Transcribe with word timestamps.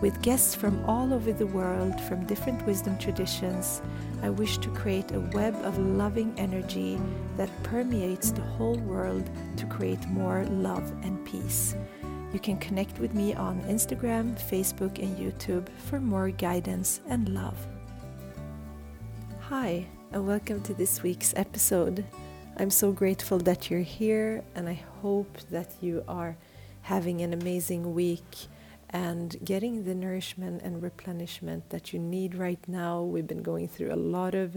With 0.00 0.22
guests 0.22 0.54
from 0.54 0.84
all 0.84 1.12
over 1.12 1.32
the 1.32 1.48
world, 1.48 2.00
from 2.02 2.24
different 2.24 2.64
wisdom 2.64 2.96
traditions, 2.98 3.82
I 4.22 4.30
wish 4.30 4.58
to 4.58 4.68
create 4.68 5.10
a 5.10 5.18
web 5.18 5.56
of 5.64 5.76
loving 5.76 6.32
energy 6.38 7.00
that 7.36 7.50
permeates 7.64 8.30
the 8.30 8.42
whole 8.42 8.78
world 8.78 9.28
to 9.56 9.66
create 9.66 10.06
more 10.06 10.44
love 10.44 10.88
and 11.02 11.26
peace. 11.26 11.74
You 12.32 12.38
can 12.38 12.58
connect 12.58 13.00
with 13.00 13.12
me 13.12 13.34
on 13.34 13.60
Instagram, 13.62 14.38
Facebook, 14.40 15.00
and 15.00 15.16
YouTube 15.18 15.68
for 15.88 15.98
more 15.98 16.30
guidance 16.30 17.00
and 17.08 17.30
love. 17.30 17.58
Hi, 19.48 19.84
and 20.12 20.28
welcome 20.28 20.62
to 20.62 20.74
this 20.74 21.02
week's 21.02 21.34
episode. 21.34 22.04
I'm 22.56 22.70
so 22.70 22.92
grateful 22.92 23.38
that 23.38 23.68
you're 23.68 23.80
here, 23.80 24.44
and 24.54 24.68
I 24.68 24.80
hope 25.02 25.38
that 25.50 25.72
you 25.80 26.04
are 26.06 26.36
having 26.82 27.20
an 27.22 27.32
amazing 27.32 27.96
week 27.96 28.46
and 28.90 29.36
getting 29.44 29.84
the 29.84 29.94
nourishment 29.94 30.62
and 30.62 30.82
replenishment 30.82 31.70
that 31.70 31.92
you 31.92 31.98
need 31.98 32.34
right 32.34 32.66
now. 32.66 33.02
We've 33.02 33.26
been 33.26 33.42
going 33.42 33.68
through 33.68 33.92
a 33.92 33.96
lot 33.96 34.34
of 34.34 34.56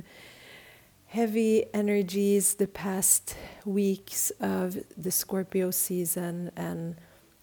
heavy 1.08 1.66
energies 1.73 2.56
the 2.56 2.68
past 2.68 3.36
weeks 3.66 4.32
of 4.40 4.78
the 4.98 5.12
Scorpio 5.12 5.72
season, 5.72 6.52
and 6.56 6.96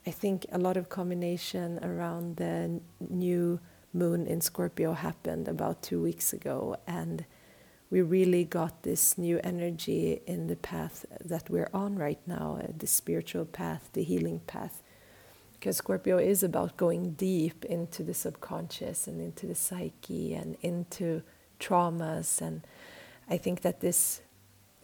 I 0.06 0.10
think 0.10 0.46
a 0.50 0.58
lot 0.58 0.76
of 0.78 0.88
combination 0.88 1.78
around 1.82 2.36
the 2.36 2.80
new 3.10 3.60
moon 3.92 4.26
in 4.26 4.40
Scorpio 4.40 4.94
happened 4.94 5.48
about 5.48 5.82
two 5.82 6.00
weeks 6.00 6.32
ago, 6.32 6.76
and 6.86 7.26
we 7.90 8.00
really 8.00 8.44
got 8.44 8.82
this 8.82 9.18
new 9.18 9.40
energy 9.44 10.20
in 10.26 10.46
the 10.46 10.56
path 10.56 11.04
that 11.24 11.50
we're 11.50 11.70
on 11.74 11.96
right 11.96 12.20
now 12.26 12.58
uh, 12.62 12.68
the 12.76 12.86
spiritual 12.86 13.44
path, 13.44 13.90
the 13.92 14.02
healing 14.02 14.40
path 14.46 14.82
because 15.58 15.76
Scorpio 15.76 16.18
is 16.18 16.42
about 16.42 16.76
going 16.76 17.12
deep 17.12 17.64
into 17.64 18.02
the 18.04 18.14
subconscious 18.14 19.06
and 19.08 19.20
into 19.20 19.46
the 19.46 19.54
psyche 19.54 20.34
and 20.34 20.56
into 20.62 21.22
traumas. 21.58 22.40
And 22.40 22.62
I 23.28 23.38
think 23.38 23.62
that 23.62 23.80
this 23.80 24.20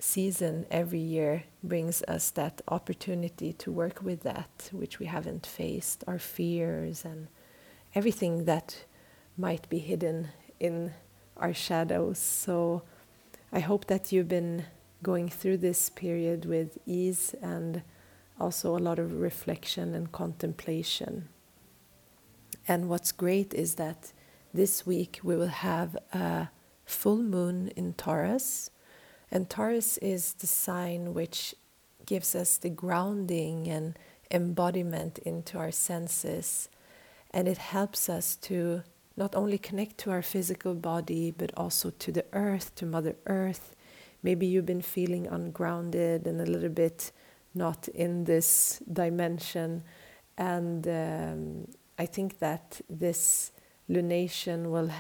season 0.01 0.67
every 0.71 0.99
year 0.99 1.45
brings 1.63 2.03
us 2.03 2.31
that 2.31 2.61
opportunity 2.69 3.53
to 3.53 3.71
work 3.71 4.03
with 4.03 4.23
that, 4.23 4.69
which 4.73 4.99
we 4.99 5.07
haven't 5.07 5.47
faced, 5.47 6.03
our 6.09 6.19
fears 6.19 7.05
and 7.05 7.29
everything 7.95 8.45
that 8.45 8.85
might 9.37 9.69
be 9.69 9.79
hidden 9.79 10.29
in 10.59 10.93
our 11.37 11.55
shadows. 11.55 12.19
So 12.19 12.83
I 13.53 13.61
hope 13.61 13.87
that 13.87 14.11
you've 14.11 14.29
been 14.29 14.65
going 15.03 15.29
through 15.29 15.59
this 15.59 15.89
period 15.91 16.47
with 16.47 16.79
ease 16.85 17.35
and 17.41 17.83
also 18.39 18.77
a 18.77 18.79
lot 18.79 18.99
of 18.99 19.21
reflection 19.21 19.95
and 19.95 20.11
contemplation. 20.11 21.29
And 22.67 22.89
what's 22.89 23.13
great 23.13 23.55
is 23.55 23.75
that 23.75 24.13
this 24.53 24.87
week 24.87 25.21
we 25.23 25.37
will 25.37 25.49
have 25.49 25.97
a 26.13 26.49
full 26.85 27.23
moon 27.23 27.69
in 27.77 27.95
Taurus. 27.95 28.71
And 29.31 29.51
Taurus 29.51 29.99
is 29.99 30.35
the 30.35 30.47
sign 30.47 31.15
which 31.15 31.55
gives 32.07 32.35
us 32.35 32.57
the 32.57 32.71
grounding 32.71 33.69
and 33.69 33.99
embodiment 34.31 35.19
into 35.19 35.59
our 35.59 35.71
senses. 35.71 36.69
And 37.31 37.49
it 37.49 37.59
helps 37.59 38.09
us 38.09 38.37
to 38.37 38.83
not 39.17 39.35
only 39.35 39.59
connect 39.59 39.99
to 39.99 40.11
our 40.11 40.23
physical 40.23 40.75
body, 40.75 41.31
but 41.31 41.53
also 41.57 41.91
to 41.91 42.13
the 42.13 42.25
earth, 42.33 42.75
to 42.77 42.87
Mother 42.87 43.17
Earth. 43.27 43.75
Maybe 44.23 44.47
you've 44.47 44.67
been 44.67 44.83
feeling 44.83 45.27
ungrounded 45.27 46.27
and 46.27 46.41
a 46.41 46.47
little 46.47 46.71
bit 46.71 47.13
not 47.55 47.89
in 47.89 48.25
this 48.25 48.83
dimension. 48.93 49.83
And 50.37 50.87
um, 50.89 51.69
I 51.99 52.07
think 52.07 52.39
that 52.41 52.81
this 52.91 53.53
lunation 53.89 54.71
will 54.71 54.91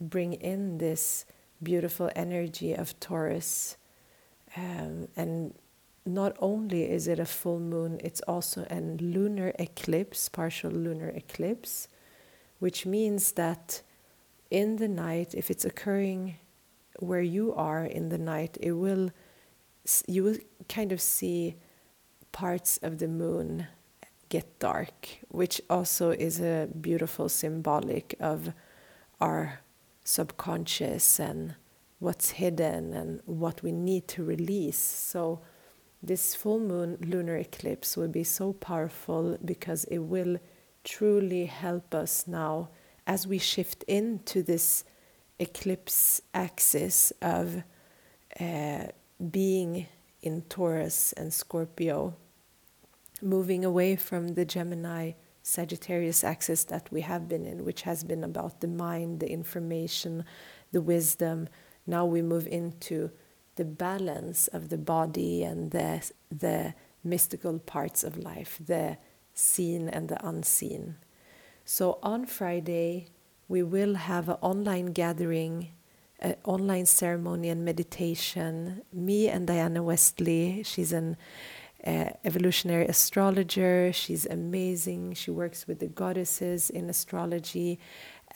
bring 0.00 0.32
in 0.34 0.78
this 0.78 1.24
beautiful 1.62 2.10
energy 2.16 2.74
of 2.74 2.98
Taurus. 3.00 3.76
Um, 4.56 5.08
and 5.16 5.54
not 6.06 6.36
only 6.40 6.90
is 6.90 7.06
it 7.06 7.18
a 7.18 7.26
full 7.26 7.60
moon, 7.60 8.00
it's 8.02 8.20
also 8.22 8.66
a 8.70 8.80
lunar 8.80 9.52
eclipse, 9.58 10.28
partial 10.28 10.70
lunar 10.70 11.10
eclipse, 11.10 11.88
which 12.58 12.86
means 12.86 13.32
that 13.32 13.82
in 14.50 14.76
the 14.76 14.88
night, 14.88 15.34
if 15.34 15.50
it's 15.50 15.64
occurring 15.64 16.36
where 16.98 17.22
you 17.22 17.54
are 17.54 17.84
in 17.84 18.08
the 18.08 18.18
night, 18.18 18.58
it 18.60 18.72
will 18.72 19.10
you 20.06 20.22
will 20.22 20.36
kind 20.68 20.92
of 20.92 21.00
see 21.00 21.56
parts 22.32 22.78
of 22.82 22.98
the 22.98 23.08
moon 23.08 23.66
get 24.28 24.58
dark, 24.58 25.18
which 25.28 25.60
also 25.68 26.10
is 26.10 26.40
a 26.40 26.68
beautiful 26.80 27.28
symbolic 27.28 28.14
of 28.20 28.52
our 29.20 29.60
subconscious 30.04 31.20
and 31.20 31.54
what's 31.98 32.30
hidden 32.30 32.94
and 32.94 33.20
what 33.26 33.62
we 33.62 33.72
need 33.72 34.08
to 34.08 34.24
release. 34.24 34.78
So, 34.78 35.40
this 36.02 36.34
full 36.34 36.60
moon 36.60 36.96
lunar 37.00 37.36
eclipse 37.36 37.94
will 37.94 38.08
be 38.08 38.24
so 38.24 38.54
powerful 38.54 39.36
because 39.44 39.84
it 39.84 39.98
will 39.98 40.38
truly 40.82 41.44
help 41.44 41.94
us 41.94 42.26
now 42.26 42.70
as 43.06 43.26
we 43.26 43.36
shift 43.38 43.82
into 43.82 44.42
this 44.42 44.84
eclipse 45.38 46.22
axis 46.32 47.12
of 47.20 47.62
uh, 48.38 48.84
being 49.30 49.86
in 50.22 50.42
Taurus 50.42 51.12
and 51.14 51.32
Scorpio, 51.32 52.14
moving 53.22 53.64
away 53.64 53.96
from 53.96 54.34
the 54.34 54.44
Gemini 54.44 55.12
Sagittarius 55.42 56.22
axis 56.22 56.64
that 56.64 56.90
we 56.92 57.00
have 57.00 57.28
been 57.28 57.46
in, 57.46 57.64
which 57.64 57.82
has 57.82 58.04
been 58.04 58.22
about 58.24 58.60
the 58.60 58.68
mind, 58.68 59.20
the 59.20 59.30
information, 59.30 60.24
the 60.72 60.80
wisdom. 60.80 61.48
Now 61.86 62.04
we 62.04 62.22
move 62.22 62.46
into 62.46 63.10
the 63.56 63.64
balance 63.64 64.48
of 64.48 64.68
the 64.68 64.78
body 64.78 65.42
and 65.42 65.70
the, 65.70 66.08
the 66.30 66.74
mystical 67.02 67.58
parts 67.58 68.04
of 68.04 68.16
life, 68.16 68.58
the 68.64 68.98
seen 69.34 69.88
and 69.88 70.08
the 70.08 70.26
unseen. 70.26 70.96
So 71.64 71.98
on 72.02 72.26
Friday, 72.26 73.08
we 73.48 73.62
will 73.62 73.94
have 73.94 74.28
an 74.28 74.36
online 74.40 74.86
gathering 74.92 75.70
an 76.20 76.36
online 76.44 76.86
ceremony 76.86 77.48
and 77.48 77.64
meditation. 77.64 78.82
Me 78.92 79.28
and 79.28 79.46
Diana 79.46 79.82
Westley, 79.82 80.62
she's 80.62 80.92
an 80.92 81.16
uh, 81.86 82.10
evolutionary 82.24 82.86
astrologer. 82.86 83.92
She's 83.92 84.26
amazing. 84.26 85.14
She 85.14 85.30
works 85.30 85.66
with 85.66 85.80
the 85.80 85.88
goddesses 85.88 86.70
in 86.70 86.90
astrology. 86.90 87.78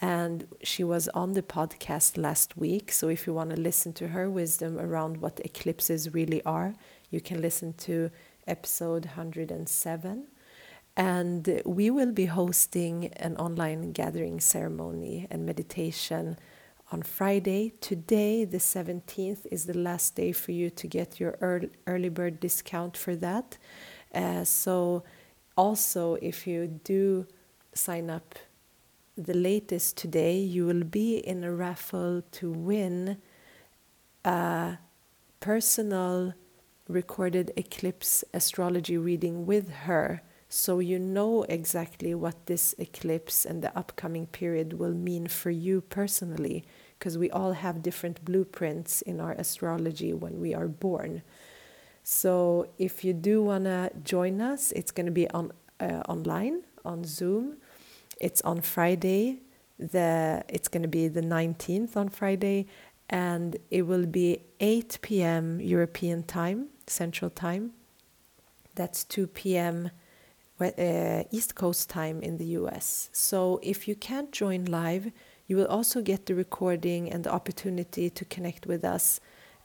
And 0.01 0.47
she 0.63 0.83
was 0.83 1.09
on 1.09 1.33
the 1.33 1.43
podcast 1.43 2.17
last 2.17 2.57
week. 2.57 2.91
So 2.91 3.09
if 3.09 3.27
you 3.27 3.35
want 3.35 3.51
to 3.51 3.57
listen 3.57 3.93
to 3.95 4.09
her 4.09 4.29
wisdom 4.29 4.79
around 4.79 5.19
what 5.19 5.41
eclipses 5.45 6.13
really 6.13 6.43
are, 6.45 6.75
you 7.11 7.21
can 7.21 7.41
listen 7.41 7.75
to 7.75 8.11
episode 8.47 9.07
107. 9.07 10.27
And 10.97 11.63
we 11.65 11.91
will 11.91 12.13
be 12.13 12.27
hosting 12.27 13.07
an 13.15 13.37
online 13.37 13.93
gathering 13.93 14.41
ceremony 14.41 15.27
and 15.31 15.45
meditation 15.45 16.39
on 16.93 17.03
Friday. 17.03 17.73
Today, 17.81 18.45
the 18.45 18.59
17th, 18.59 19.47
is 19.51 19.67
the 19.67 19.77
last 19.77 20.15
day 20.15 20.33
for 20.33 20.53
you 20.53 20.71
to 20.71 20.87
get 20.87 21.19
your 21.19 21.37
early, 21.41 21.71
early 21.87 22.09
bird 22.09 22.41
discount 22.41 22.97
for 22.97 23.17
that. 23.17 23.59
Uh, 24.15 24.45
so, 24.45 25.05
also, 25.57 26.15
if 26.21 26.47
you 26.47 26.67
do 26.67 27.27
sign 27.73 28.11
up 28.11 28.35
the 29.17 29.35
latest 29.35 29.97
today, 29.97 30.37
you 30.39 30.67
will 30.67 30.85
be 30.85 31.19
in 31.19 31.45
a 31.45 31.53
raffle 31.53 32.23
to 32.33 32.51
win 32.51 33.19
a 34.25 34.79
personal 35.41 36.35
recorded 36.89 37.53
eclipse 37.57 38.25
astrology 38.35 38.99
reading 38.99 39.47
with 39.47 39.71
her. 39.71 40.23
So 40.57 40.79
you 40.79 41.01
know 41.01 41.43
exactly 41.49 42.15
what 42.15 42.47
this 42.47 42.77
eclipse 42.79 43.45
and 43.45 43.61
the 43.61 43.77
upcoming 43.77 44.29
period 44.29 44.75
will 44.75 44.95
mean 44.95 45.27
for 45.27 45.51
you 45.51 45.81
personally 45.81 46.65
because 46.97 47.19
we 47.19 47.29
all 47.29 47.55
have 47.55 47.83
different 47.83 48.25
blueprints 48.25 49.03
in 49.03 49.21
our 49.21 49.33
astrology 49.33 50.13
when 50.13 50.41
we 50.41 50.55
are 50.55 50.69
born. 50.69 51.23
So 52.05 52.69
if 52.79 53.03
you 53.03 53.13
do 53.13 53.43
want 53.43 53.65
to 53.65 53.91
join 54.05 54.41
us, 54.41 54.71
it's 54.71 54.93
going 54.93 55.07
to 55.07 55.13
be 55.13 55.29
on 55.31 55.51
uh, 55.81 56.05
online 56.09 56.63
on 56.85 57.03
Zoom. 57.03 57.57
It's 58.21 58.41
on 58.43 58.61
Friday. 58.61 59.41
The 59.81 60.45
it's 60.49 60.69
going 60.69 60.83
to 60.83 60.95
be 61.01 61.09
the 61.09 61.23
19th 61.23 61.97
on 61.97 62.11
Friday 62.11 62.69
and 63.11 63.57
it 63.73 63.83
will 63.89 64.07
be 64.07 64.43
8 64.61 65.01
p.m. 65.03 65.59
European 65.59 66.23
time, 66.23 66.69
Central 66.87 67.29
Time. 67.29 67.73
That's 68.77 69.03
2 69.03 69.27
p.m. 69.27 69.91
Uh, 70.61 71.25
East 71.33 71.57
Coast 71.57 71.91
time 71.91 72.21
in 72.23 72.39
the 72.39 72.47
US. 72.59 73.11
So 73.13 73.59
if 73.63 73.89
you 73.89 73.97
can't 73.97 74.31
join 74.31 74.67
live, 74.67 75.11
you 75.49 75.57
will 75.57 75.67
also 75.67 76.01
get 76.01 76.27
the 76.27 76.35
recording 76.35 77.11
and 77.11 77.25
the 77.25 77.33
opportunity 77.33 78.09
to 78.09 78.25
connect 78.25 78.65
with 78.67 78.85
us 78.85 79.21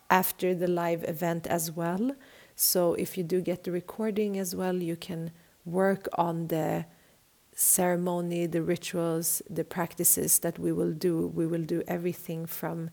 after 0.09 0.55
the 0.55 0.67
live 0.67 1.03
event 1.07 1.45
as 1.45 1.71
well. 1.71 2.11
So 2.55 2.95
if 2.95 3.17
you 3.17 3.23
do 3.23 3.39
get 3.39 3.63
the 3.63 3.71
recording 3.71 4.39
as 4.39 4.55
well, 4.55 4.75
you 4.75 4.95
can 4.95 5.31
work 5.63 6.07
on 6.17 6.47
the 6.47 6.85
ceremony, 7.53 8.47
the 8.47 8.63
rituals, 8.63 9.41
the 9.49 9.63
practices 9.63 10.39
that 10.39 10.57
we 10.57 10.71
will 10.71 10.93
do. 10.93 11.27
We 11.27 11.45
will 11.45 11.63
do 11.63 11.83
everything 11.87 12.47
from 12.47 12.89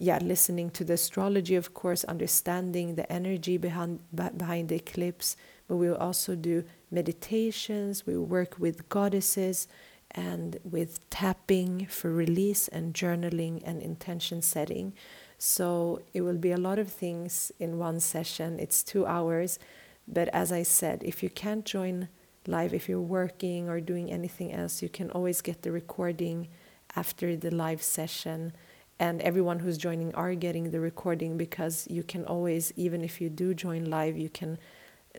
yeah, 0.00 0.18
listening 0.22 0.70
to 0.70 0.84
the 0.84 0.94
astrology, 0.94 1.56
of 1.56 1.74
course, 1.74 2.04
understanding 2.04 2.94
the 2.94 3.10
energy 3.12 3.58
behind 3.58 4.00
behind 4.14 4.68
the 4.68 4.76
eclipse, 4.76 5.36
but 5.66 5.76
we 5.76 5.88
will 5.88 5.96
also 5.96 6.36
do 6.36 6.64
meditations, 6.90 8.06
we 8.06 8.16
work 8.16 8.58
with 8.58 8.88
goddesses 8.88 9.68
and 10.10 10.58
with 10.64 11.08
tapping 11.10 11.86
for 11.86 12.10
release 12.10 12.68
and 12.68 12.94
journaling 12.94 13.62
and 13.64 13.82
intention 13.82 14.40
setting. 14.42 14.94
So 15.38 16.02
it 16.14 16.22
will 16.22 16.38
be 16.38 16.52
a 16.52 16.56
lot 16.56 16.78
of 16.78 16.90
things 16.90 17.52
in 17.58 17.78
one 17.78 18.00
session. 18.00 18.58
It's 18.58 18.82
two 18.82 19.06
hours. 19.06 19.58
But 20.06 20.28
as 20.28 20.50
I 20.50 20.62
said, 20.62 21.02
if 21.04 21.22
you 21.22 21.30
can't 21.30 21.64
join 21.64 22.08
live, 22.46 22.72
if 22.72 22.88
you're 22.88 23.00
working 23.00 23.68
or 23.68 23.80
doing 23.80 24.10
anything 24.10 24.52
else, 24.52 24.82
you 24.82 24.88
can 24.88 25.10
always 25.10 25.42
get 25.42 25.62
the 25.62 25.70
recording 25.70 26.48
after 26.96 27.36
the 27.36 27.50
live 27.50 27.82
session. 27.82 28.52
And 28.98 29.20
everyone 29.20 29.60
who's 29.60 29.78
joining 29.78 30.14
are 30.14 30.34
getting 30.34 30.70
the 30.70 30.80
recording 30.80 31.36
because 31.36 31.86
you 31.88 32.02
can 32.02 32.24
always, 32.24 32.72
even 32.74 33.04
if 33.04 33.20
you 33.20 33.28
do 33.28 33.54
join 33.54 33.84
live, 33.84 34.16
you 34.16 34.30
can 34.30 34.58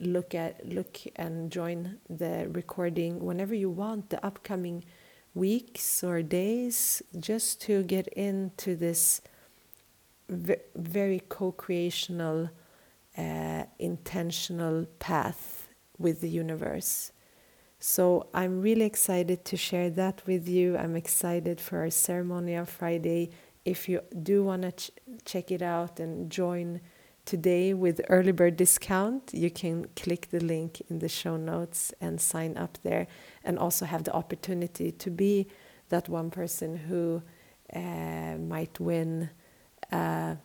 look 0.01 0.33
at 0.35 0.67
look 0.67 0.99
and 1.15 1.51
join 1.51 1.97
the 2.09 2.47
recording 2.51 3.19
whenever 3.23 3.53
you 3.53 3.69
want 3.69 4.09
the 4.09 4.23
upcoming 4.25 4.83
weeks 5.33 6.03
or 6.03 6.21
days 6.21 7.01
just 7.19 7.61
to 7.61 7.83
get 7.83 8.07
into 8.09 8.75
this 8.75 9.21
very 10.75 11.21
co-creational 11.29 12.49
uh, 13.17 13.63
intentional 13.79 14.85
path 14.99 15.67
with 15.97 16.21
the 16.21 16.29
universe. 16.29 17.11
So 17.79 18.27
i'm 18.33 18.61
really 18.61 18.85
excited 18.85 19.45
to 19.45 19.57
share 19.57 19.89
that 19.91 20.21
with 20.27 20.47
you. 20.47 20.77
I'm 20.77 20.95
excited 20.95 21.61
for 21.61 21.79
our 21.79 21.89
ceremony 21.89 22.55
on 22.55 22.65
friday. 22.65 23.29
If 23.65 23.87
you 23.87 24.01
do 24.23 24.43
want 24.43 24.63
to 24.63 24.71
ch- 24.71 24.91
check 25.25 25.51
it 25.51 25.61
out 25.61 25.99
and 25.99 26.29
join 26.29 26.81
today 27.29 27.75
with 27.75 28.01
early 28.09 28.31
bird 28.31 28.57
discount 28.57 29.29
you 29.31 29.51
can 29.51 29.85
click 29.95 30.27
the 30.31 30.39
link 30.39 30.81
in 30.89 30.97
the 30.97 31.07
show 31.07 31.37
notes 31.37 31.93
and 32.01 32.19
sign 32.19 32.57
up 32.57 32.79
there 32.81 33.05
and 33.43 33.59
also 33.59 33.85
have 33.85 34.03
the 34.03 34.13
opportunity 34.13 34.91
to 34.91 35.11
be 35.11 35.45
that 35.89 36.09
one 36.09 36.31
person 36.31 36.75
who 36.75 37.21
uh, 37.75 38.35
might 38.39 38.79
win 38.79 39.29
a 39.91 40.37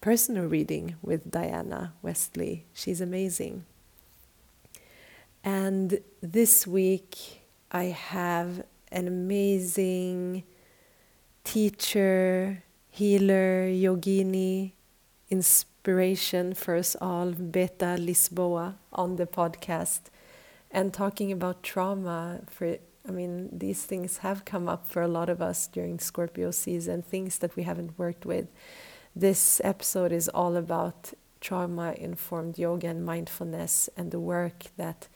personal 0.00 0.46
reading 0.46 0.96
with 1.02 1.30
Diana 1.30 1.92
Westley. 2.00 2.64
She's 2.72 3.02
amazing. 3.02 3.66
And 5.44 6.00
this 6.22 6.66
week 6.66 7.42
I 7.70 7.84
have 7.84 8.64
an 8.90 9.06
amazing 9.08 10.44
teacher, 11.44 12.62
healer, 12.88 13.66
yogini, 13.66 14.72
inspiration 15.80 16.52
for 16.52 16.76
us 16.76 16.94
all, 17.00 17.30
Beta 17.30 17.96
Lisboa, 17.98 18.74
on 18.92 19.16
the 19.16 19.26
podcast 19.26 20.10
and 20.70 20.92
talking 20.92 21.32
about 21.32 21.62
trauma 21.62 22.42
for 22.46 22.76
I 23.08 23.12
mean, 23.12 23.48
these 23.50 23.86
things 23.86 24.18
have 24.18 24.44
come 24.44 24.68
up 24.68 24.86
for 24.86 25.00
a 25.00 25.08
lot 25.08 25.30
of 25.30 25.40
us 25.40 25.66
during 25.66 25.98
Scorpio 25.98 26.50
season, 26.50 27.00
things 27.00 27.38
that 27.38 27.56
we 27.56 27.62
haven't 27.62 27.98
worked 27.98 28.26
with. 28.26 28.48
This 29.16 29.58
episode 29.64 30.12
is 30.12 30.28
all 30.28 30.54
about 30.54 31.14
trauma 31.40 31.94
informed 31.96 32.58
yoga 32.58 32.88
and 32.88 33.02
mindfulness 33.02 33.88
and 33.96 34.10
the 34.10 34.20
work 34.20 34.64
that 34.76 35.08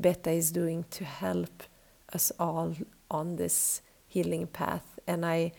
Beta 0.00 0.30
is 0.30 0.52
doing 0.52 0.84
to 0.90 1.04
help 1.04 1.64
us 2.12 2.30
all 2.38 2.76
on 3.10 3.36
this 3.36 3.82
healing 4.06 4.46
path. 4.46 5.00
And 5.04 5.26
I, 5.26 5.50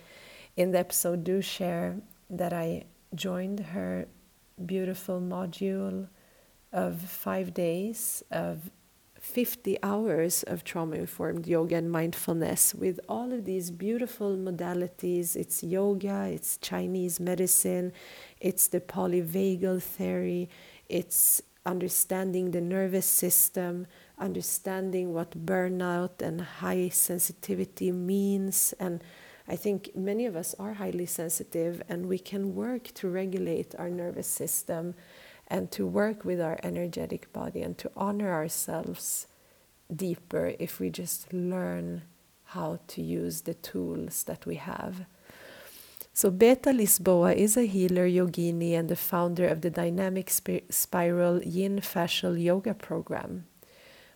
in 0.56 0.72
the 0.72 0.80
episode, 0.80 1.26
do 1.26 1.42
share 1.42 1.98
that 2.30 2.54
I 2.54 2.86
joined 3.14 3.60
her 3.60 4.08
beautiful 4.66 5.22
module 5.22 6.08
of 6.72 7.02
five 7.02 7.54
days 7.54 8.24
of 8.32 8.72
50 9.20 9.78
hours 9.82 10.44
of 10.44 10.66
trauma 10.66 10.98
informed 10.98 11.48
yoga 11.48 11.78
and 11.78 11.90
mindfulness 11.90 12.76
with 12.76 13.00
all 13.08 13.32
of 13.32 13.46
these 13.46 13.72
beautiful 13.72 14.36
modalities. 14.36 15.38
It's 15.38 15.64
yoga, 15.64 16.26
it's 16.26 16.58
Chinese 16.58 17.22
medicine, 17.22 17.94
it's 18.42 18.68
the 18.68 18.82
polyvagal 18.82 19.82
theory, 19.82 20.50
it's 20.90 21.42
understanding 21.66 22.52
the 22.52 22.60
nervous 22.60 23.06
system, 23.06 23.88
understanding 24.20 25.14
what 25.14 25.46
burnout 25.46 26.22
and 26.22 26.42
high 26.42 26.90
sensitivity 26.90 27.94
means. 27.94 28.74
And 28.78 29.02
I 29.48 29.56
think 29.56 29.96
many 29.96 30.26
of 30.26 30.36
us 30.36 30.56
are 30.58 30.74
highly 30.74 31.06
sensitive, 31.06 31.82
and 31.90 32.06
we 32.06 32.20
can 32.20 32.56
work 32.56 32.94
to 32.96 33.10
regulate 33.10 33.76
our 33.78 33.90
nervous 33.90 34.28
system 34.28 34.96
and 35.48 35.70
to 35.72 35.86
work 35.86 36.24
with 36.24 36.40
our 36.40 36.60
energetic 36.64 37.32
body 37.34 37.62
and 37.62 37.78
to 37.78 37.92
honor 37.96 38.32
ourselves 38.32 39.28
deeper 39.94 40.54
if 40.60 40.80
we 40.80 40.90
just 40.90 41.34
learn 41.34 42.04
how 42.46 42.80
to 42.88 43.02
use 43.02 43.42
the 43.42 43.54
tools 43.54 44.24
that 44.24 44.46
we 44.46 44.56
have. 44.56 45.06
So, 46.16 46.30
Beta 46.30 46.70
Lisboa 46.70 47.36
is 47.36 47.58
a 47.58 47.66
healer 47.66 48.08
yogini 48.08 48.74
and 48.74 48.88
the 48.88 48.96
founder 48.96 49.48
of 49.48 49.62
the 49.62 49.72
Dynamic 49.72 50.30
Spiral 50.30 51.42
Yin 51.42 51.80
Fascial 51.82 52.42
Yoga 52.42 52.76
program. 52.76 53.46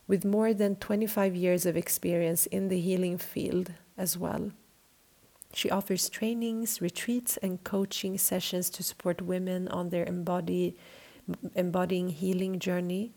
With 0.06 0.24
more 0.24 0.54
than 0.54 0.76
25 0.76 1.34
years 1.34 1.66
of 1.66 1.76
experience 1.76 2.46
in 2.46 2.68
the 2.68 2.80
healing 2.80 3.18
field 3.18 3.72
as 3.96 4.16
well. 4.16 4.52
She 5.54 5.70
offers 5.70 6.08
trainings, 6.08 6.80
retreats, 6.80 7.36
and 7.38 7.62
coaching 7.64 8.18
sessions 8.18 8.68
to 8.70 8.82
support 8.82 9.22
women 9.22 9.68
on 9.68 9.88
their 9.88 10.04
embody, 10.04 10.76
embodying 11.54 12.10
healing 12.10 12.58
journey. 12.58 13.12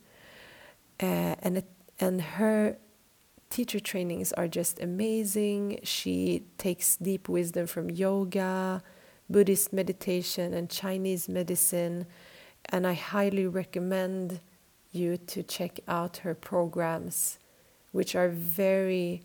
Uh, 1.01 1.35
and, 1.41 1.57
it, 1.57 1.67
and 1.99 2.21
her 2.21 2.77
teacher 3.49 3.79
trainings 3.79 4.31
are 4.33 4.47
just 4.47 4.79
amazing. 4.79 5.79
She 5.83 6.43
takes 6.57 6.95
deep 6.95 7.27
wisdom 7.27 7.67
from 7.67 7.89
yoga, 7.89 8.81
Buddhist 9.29 9.73
meditation, 9.73 10.53
and 10.53 10.69
Chinese 10.69 11.27
medicine. 11.27 12.05
And 12.65 12.87
I 12.87 12.93
highly 12.93 13.45
recommend 13.45 14.39
you 14.91 15.17
to 15.17 15.43
check 15.43 15.79
out 15.87 16.17
her 16.17 16.33
programs, 16.33 17.39
which 17.91 18.15
are 18.15 18.29
very, 18.29 19.23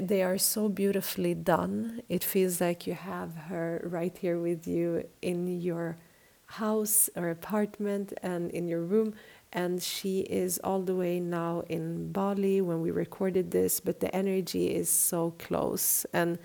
they 0.00 0.22
are 0.22 0.38
so 0.38 0.68
beautifully 0.68 1.34
done. 1.34 2.02
It 2.08 2.24
feels 2.24 2.60
like 2.60 2.86
you 2.86 2.94
have 2.94 3.34
her 3.48 3.80
right 3.84 4.16
here 4.16 4.38
with 4.38 4.66
you 4.66 5.08
in 5.22 5.60
your 5.60 5.98
house 6.46 7.10
or 7.16 7.30
apartment 7.30 8.12
and 8.22 8.50
in 8.50 8.68
your 8.68 8.82
room. 8.82 9.14
And 9.52 9.82
she 9.82 10.20
is 10.20 10.58
all 10.62 10.82
the 10.82 10.94
way 10.94 11.20
now 11.20 11.62
in 11.68 12.12
Bali 12.12 12.60
when 12.60 12.80
we 12.80 12.90
recorded 12.90 13.50
this, 13.50 13.80
but 13.80 14.00
the 14.00 14.14
energy 14.14 14.74
is 14.74 14.90
so 14.90 15.34
close. 15.38 16.04
And 16.12 16.38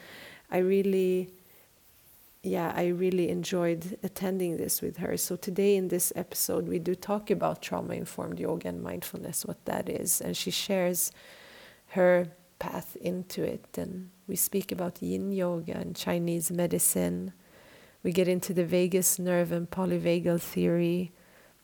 I 0.49 0.59
really, 0.59 1.29
yeah, 2.43 2.71
I 2.75 2.87
really 2.87 3.29
enjoyed 3.29 3.97
attending 4.03 4.57
this 4.57 4.81
with 4.81 4.97
her. 4.97 5.17
So 5.17 5.35
today 5.35 5.75
in 5.75 5.89
this 5.89 6.13
episode, 6.15 6.67
we 6.67 6.79
do 6.79 6.95
talk 6.95 7.29
about 7.29 7.61
trauma 7.61 7.95
informed 7.95 8.39
yoga 8.39 8.69
and 8.69 8.81
mindfulness, 8.81 9.45
what 9.45 9.63
that 9.65 9.89
is. 9.89 10.21
And 10.21 10.35
she 10.37 10.51
shares 10.51 11.11
her 11.87 12.27
path 12.65 12.89
into 13.01 13.43
it. 13.43 13.77
And 13.77 14.11
we 14.27 14.35
speak 14.35 14.71
about 14.71 15.01
yin 15.01 15.31
yoga 15.31 15.75
and 15.83 15.95
Chinese 15.95 16.47
medicine 16.51 17.33
we 18.03 18.11
get 18.11 18.27
into 18.27 18.53
the 18.53 18.65
vagus 18.65 19.19
nerve 19.19 19.51
and 19.51 19.69
polyvagal 19.69 20.41
theory. 20.41 21.11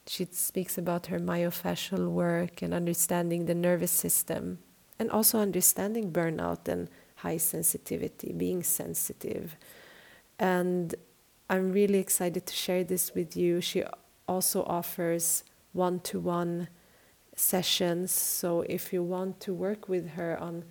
She 0.06 0.28
speaks 0.32 0.78
about 0.78 1.08
her 1.08 1.20
myofascial 1.20 2.10
work 2.10 2.62
and 2.62 2.74
understanding 2.74 3.46
the 3.46 3.56
nervous 3.56 3.92
system, 3.92 4.60
and 5.00 5.10
also 5.12 5.40
understanding 5.40 6.12
burnout 6.12 6.68
and 6.68 6.90
high 7.16 7.38
sensitivity, 7.38 8.34
being 8.34 8.64
sensitive. 8.64 9.58
And 10.38 10.94
I'm 11.50 11.72
really 11.72 11.98
excited 11.98 12.46
to 12.46 12.54
share 12.54 12.84
this 12.84 13.16
with 13.16 13.36
you. 13.36 13.60
She 13.60 13.84
also 14.28 14.64
offers 14.64 15.44
one 15.74 16.00
to 16.02 16.20
one 16.20 16.68
sessions. 17.36 18.12
So 18.12 18.62
if 18.62 18.94
you 18.94 19.02
want 19.02 19.40
to 19.42 19.54
work 19.54 19.90
with 19.90 20.12
her 20.12 20.40
on 20.40 20.66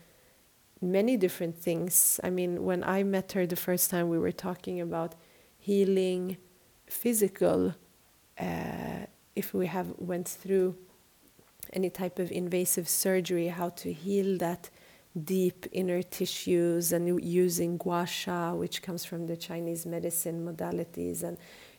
many 0.80 1.16
different 1.16 1.56
things, 1.56 2.20
I 2.22 2.30
mean, 2.30 2.64
when 2.64 2.84
I 2.84 3.02
met 3.02 3.32
her 3.32 3.46
the 3.46 3.56
first 3.56 3.90
time, 3.90 4.08
we 4.08 4.18
were 4.18 4.32
talking 4.32 4.80
about 4.80 5.14
healing 5.58 6.36
physical 6.86 7.74
uh, 8.38 9.06
if 9.34 9.52
we 9.52 9.66
have 9.66 9.92
went 9.98 10.28
through 10.28 10.76
any 11.72 11.90
type 11.90 12.18
of 12.18 12.30
invasive 12.30 12.88
surgery 12.88 13.48
how 13.48 13.68
to 13.70 13.92
heal 13.92 14.38
that 14.38 14.70
deep 15.24 15.66
inner 15.72 16.02
tissues 16.02 16.92
and 16.92 17.22
using 17.24 17.76
gua 17.76 18.06
sha 18.06 18.52
which 18.52 18.82
comes 18.82 19.04
from 19.04 19.26
the 19.26 19.36
chinese 19.36 19.86
medicine 19.86 20.44
modalities 20.44 21.22
and 21.22 21.36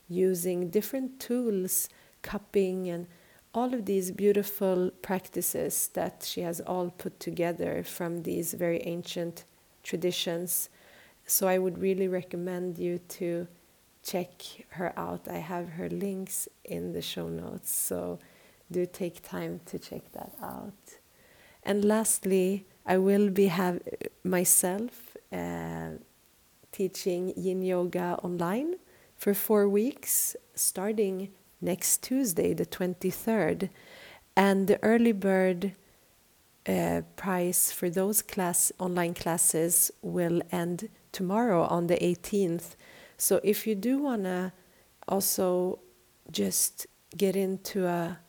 using 0.10 0.70
different 0.70 1.20
tools 1.20 1.88
cupping 2.22 2.90
and 2.90 3.08
all 3.58 3.74
of 3.74 3.86
these 3.86 4.12
beautiful 4.12 4.92
practices 5.02 5.90
that 5.96 6.24
she 6.24 6.42
has 6.42 6.62
all 6.62 6.92
put 7.04 7.20
together 7.20 7.84
from 7.84 8.22
these 8.22 8.54
very 8.54 8.82
ancient 8.86 9.46
traditions. 9.82 10.70
So 11.26 11.48
I 11.48 11.58
would 11.58 11.80
really 11.80 12.08
recommend 12.08 12.78
you 12.78 13.00
to 13.20 13.48
check 14.04 14.30
her 14.78 14.94
out. 14.96 15.28
I 15.28 15.40
have 15.54 15.70
her 15.70 15.90
links 15.90 16.48
in 16.64 16.94
the 16.94 17.02
show 17.02 17.30
notes, 17.30 17.72
so 17.72 18.20
do 18.70 18.86
take 18.86 19.24
time 19.24 19.60
to 19.66 19.80
check 19.80 20.04
that 20.12 20.34
out. 20.40 20.84
And 21.64 21.84
lastly, 21.84 22.68
I 22.86 22.98
will 23.00 23.30
be 23.32 23.48
have 23.48 23.82
myself 24.24 25.18
uh, 25.34 25.94
teaching 26.72 27.34
Yin 27.36 27.64
Yoga 27.64 28.20
online 28.22 28.76
for 29.16 29.34
four 29.34 29.68
weeks, 29.68 30.36
starting 30.54 31.30
next 31.62 32.04
Tuesday, 32.04 32.54
the 32.54 32.66
23rd. 32.66 33.70
And 34.36 34.68
the 34.68 34.82
early 34.84 35.12
bird 35.12 35.74
uh, 36.68 37.02
price 37.16 37.72
for 37.72 37.90
those 37.90 38.22
class 38.22 38.72
online 38.78 39.14
classes 39.14 39.92
will 40.02 40.42
end 40.52 40.90
tomorrow 41.12 41.64
on 41.64 41.88
the 41.88 41.96
18th. 41.98 42.76
So 43.18 43.40
if 43.44 43.66
you 43.66 43.74
do 43.74 43.98
want 43.98 44.24
to 44.26 44.52
also 45.08 45.80
just 46.32 46.86
get 47.16 47.36
into 47.36 47.86
a 47.86 48.20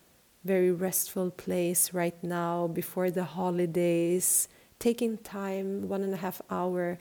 very 0.45 0.71
restful 0.71 1.31
place 1.31 1.93
right 1.93 2.23
now 2.23 2.69
before 2.69 3.11
the 3.11 3.25
holidays, 3.25 4.49
taking 4.79 5.19
time, 5.19 5.89
one 5.89 6.03
and 6.03 6.15
a 6.15 6.19
half 6.19 6.41
hour 6.49 6.99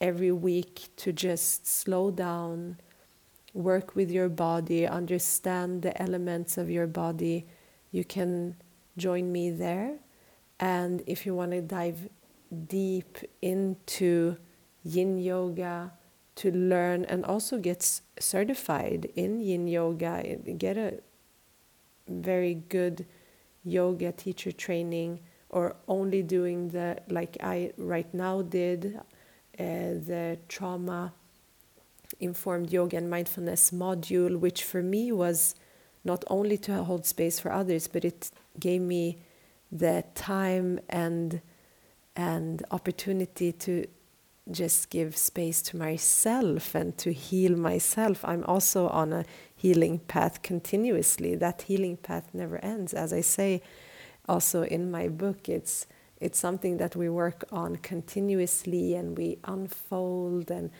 every 0.00 0.32
week 0.32 0.88
to 0.96 1.12
just 1.12 1.66
slow 1.66 2.10
down 2.10 2.76
work 3.54 3.94
with 3.94 4.10
your 4.10 4.28
body, 4.28 4.86
understand 4.86 5.82
the 5.82 6.00
elements 6.02 6.58
of 6.58 6.68
your 6.68 6.86
body, 6.86 7.46
you 7.92 8.04
can 8.04 8.56
join 8.98 9.32
me 9.32 9.50
there. 9.50 9.96
And 10.60 11.02
if 11.06 11.24
you 11.24 11.34
want 11.34 11.52
to 11.52 11.62
dive 11.62 12.08
deep 12.66 13.18
into 13.40 14.36
yin 14.82 15.18
yoga 15.18 15.92
to 16.36 16.50
learn 16.50 17.04
and 17.04 17.24
also 17.24 17.58
get 17.58 18.00
certified 18.18 19.08
in 19.14 19.40
yin 19.40 19.68
yoga, 19.68 20.36
get 20.58 20.76
a 20.76 21.00
very 22.08 22.54
good 22.54 23.06
yoga 23.64 24.12
teacher 24.12 24.52
training 24.52 25.20
or 25.48 25.76
only 25.86 26.22
doing 26.22 26.68
the 26.68 26.98
like 27.08 27.36
I 27.40 27.72
right 27.78 28.12
now 28.12 28.42
did 28.42 28.96
uh, 28.96 29.02
the 29.58 30.38
trauma 30.48 31.14
informed 32.20 32.72
yoga 32.72 32.96
and 32.96 33.10
mindfulness 33.10 33.70
module, 33.70 34.38
which 34.38 34.64
for 34.64 34.82
me 34.82 35.12
was 35.12 35.54
not 36.04 36.24
only 36.28 36.58
to 36.58 36.84
hold 36.84 37.06
space 37.06 37.40
for 37.40 37.50
others, 37.52 37.88
but 37.88 38.04
it 38.04 38.30
gave 38.58 38.80
me 38.80 39.18
the 39.72 40.04
time 40.14 40.78
and 40.88 41.40
and 42.16 42.62
opportunity 42.70 43.50
to 43.50 43.86
just 44.50 44.90
give 44.90 45.16
space 45.16 45.62
to 45.62 45.76
myself 45.76 46.74
and 46.74 46.96
to 46.98 47.12
heal 47.12 47.56
myself. 47.56 48.24
I'm 48.24 48.44
also 48.44 48.88
on 48.88 49.12
a 49.12 49.24
healing 49.56 49.98
path 50.00 50.42
continuously. 50.42 51.34
That 51.34 51.62
healing 51.62 51.96
path 51.96 52.28
never 52.34 52.58
ends. 52.58 52.92
As 52.94 53.12
I 53.12 53.22
say 53.22 53.62
also 54.28 54.62
in 54.62 54.90
my 54.90 55.08
book, 55.08 55.48
it's 55.48 55.86
it's 56.20 56.38
something 56.38 56.76
that 56.78 56.94
we 56.94 57.08
work 57.08 57.44
on 57.50 57.76
continuously 57.76 58.94
and 58.94 59.18
we 59.18 59.38
unfold 59.44 60.50
and 60.50 60.70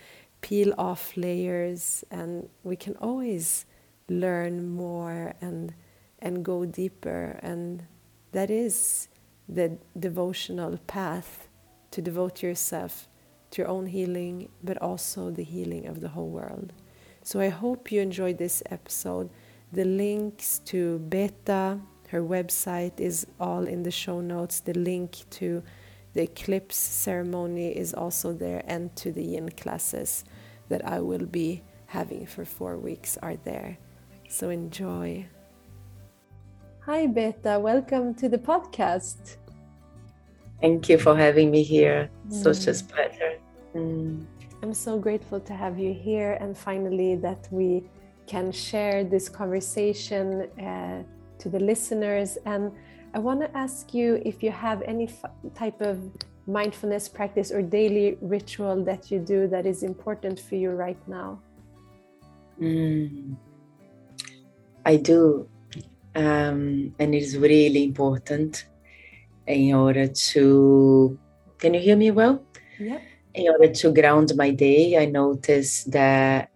peel 0.45 0.75
off 0.77 1.17
layers 1.17 2.05
and 2.11 2.51
we 2.65 2.77
can 2.77 2.95
always 2.97 3.65
learn 4.11 4.69
more 4.69 5.33
and 5.41 5.73
and 6.19 6.45
go 6.45 6.67
deeper. 6.67 7.41
And 7.43 7.87
that 8.33 8.51
is 8.51 9.09
the 9.49 9.79
devotional 9.99 10.77
path 10.87 11.49
to 11.93 12.03
devote 12.03 12.43
yourself 12.43 13.09
to 13.53 13.63
your 13.63 13.71
own 13.71 13.87
healing 13.87 14.51
but 14.63 14.77
also 14.83 15.31
the 15.31 15.45
healing 15.45 15.87
of 15.87 16.03
the 16.03 16.09
whole 16.09 16.29
world. 16.29 16.75
So 17.23 17.41
i 17.41 17.49
hope 17.49 17.91
you 17.91 18.03
enjoyed 18.03 18.37
this 18.37 18.63
episode. 18.77 19.31
The 19.73 19.87
links 19.87 20.59
to 20.71 20.99
beta 20.99 21.81
her 22.09 22.23
website 22.23 23.01
is 23.01 23.27
all 23.41 23.65
in 23.67 23.83
the 23.83 23.91
show 23.91 24.21
notes. 24.21 24.61
The 24.61 24.75
link 24.75 25.11
to 25.39 25.63
the 26.15 26.23
eclipse 26.23 26.77
ceremony 26.77 27.77
is 27.77 27.93
also 27.93 28.33
there 28.33 28.63
and 28.67 28.95
to 28.97 29.13
the 29.13 29.23
yin 29.23 29.51
classes 29.51 30.25
that 30.69 30.85
I 30.87 31.01
will 31.01 31.27
be 31.27 31.63
having 31.87 32.27
for 32.27 32.45
four 32.45 32.79
weeks 32.79 33.19
are 33.23 33.37
there. 33.37 33.79
So 34.29 34.51
enjoy. 34.51 35.27
Hi, 36.87 37.07
Beta. 37.07 37.59
Welcome 37.59 38.15
to 38.15 38.29
the 38.29 38.39
podcast. 38.39 39.37
Thank 40.61 40.89
you 40.89 40.99
for 40.99 41.17
having 41.17 41.51
me 41.51 41.63
here. 41.63 42.11
Mm. 42.29 42.33
Such 42.33 42.67
a 42.69 42.71
mm. 42.71 42.89
pleasure. 42.89 43.39
Mm. 43.75 44.25
I'm 44.63 44.73
so 44.73 44.99
grateful 44.99 45.41
to 45.41 45.53
have 45.53 45.79
you 45.79 45.93
here 45.93 46.39
and 46.41 46.57
finally 46.57 47.17
that 47.17 47.49
we 47.51 47.85
can 48.27 48.53
share 48.53 49.05
this 49.05 49.29
conversation 49.29 50.49
uh, 50.61 51.03
to 51.39 51.49
the 51.49 51.59
listeners. 51.61 52.39
And 52.47 52.73
I 53.15 53.21
want 53.21 53.41
to 53.43 53.57
ask 53.57 53.95
you 53.95 54.21
if 54.27 54.43
you 54.43 54.51
have 54.51 54.83
any 54.83 55.09
type 55.55 55.81
of 55.81 56.01
mindfulness 56.49 57.09
practice 57.09 57.53
or 57.53 57.63
daily 57.63 58.19
ritual 58.21 58.83
that 58.85 59.09
you 59.09 59.21
do 59.21 59.47
that 59.47 59.67
is 59.67 59.85
important 59.85 60.41
for 60.41 60.57
you 60.57 60.71
right 60.71 60.99
now? 61.07 61.41
Mm, 62.61 63.37
I 64.85 64.97
do. 64.97 65.49
Um, 66.17 66.93
and 66.99 67.15
it 67.15 67.23
is 67.23 67.39
really 67.39 67.85
important 67.85 68.67
in 69.47 69.75
order 69.75 70.09
to. 70.09 71.17
Can 71.59 71.75
you 71.75 71.81
hear 71.81 71.97
me 71.97 72.11
well? 72.11 72.43
Yeah. 72.81 72.99
In 73.35 73.49
order 73.49 73.73
to 73.73 73.93
ground 73.93 74.33
my 74.35 74.51
day, 74.51 74.99
I 74.99 75.07
notice 75.07 75.85
that 75.85 76.51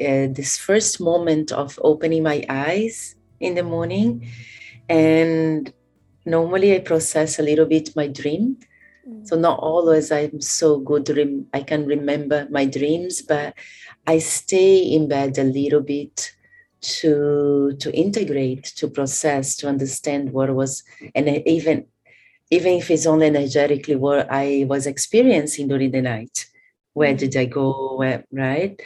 uh, 0.00 0.26
this 0.34 0.58
first 0.58 1.00
moment 1.00 1.52
of 1.52 1.78
opening 1.82 2.24
my 2.24 2.44
eyes 2.48 3.14
in 3.38 3.54
the 3.54 3.62
morning 3.62 4.26
and 4.88 5.72
normally 6.24 6.74
I 6.74 6.80
process 6.80 7.38
a 7.38 7.42
little 7.42 7.66
bit 7.66 7.96
my 7.96 8.06
dream. 8.06 8.58
Mm. 9.08 9.26
So 9.26 9.36
not 9.36 9.58
always 9.58 10.12
I'm 10.12 10.40
so 10.40 10.78
good. 10.78 11.08
Rem- 11.08 11.46
I 11.52 11.62
can 11.62 11.86
remember 11.86 12.46
my 12.50 12.64
dreams, 12.64 13.22
but 13.22 13.54
I 14.06 14.18
stay 14.18 14.78
in 14.78 15.08
bed 15.08 15.38
a 15.38 15.44
little 15.44 15.80
bit 15.80 16.32
to 16.82 17.76
to 17.78 17.94
integrate, 17.94 18.64
to 18.76 18.88
process, 18.88 19.56
to 19.56 19.68
understand 19.68 20.32
what 20.32 20.54
was, 20.54 20.82
and 21.14 21.28
even 21.46 21.86
even 22.50 22.74
if 22.74 22.90
it's 22.90 23.06
only 23.06 23.26
energetically 23.26 23.96
what 23.96 24.26
I 24.30 24.66
was 24.68 24.86
experiencing 24.86 25.68
during 25.68 25.90
the 25.90 26.02
night. 26.02 26.46
Where 26.92 27.14
mm. 27.14 27.18
did 27.18 27.36
I 27.36 27.46
go? 27.46 27.96
Where, 27.96 28.24
right? 28.30 28.78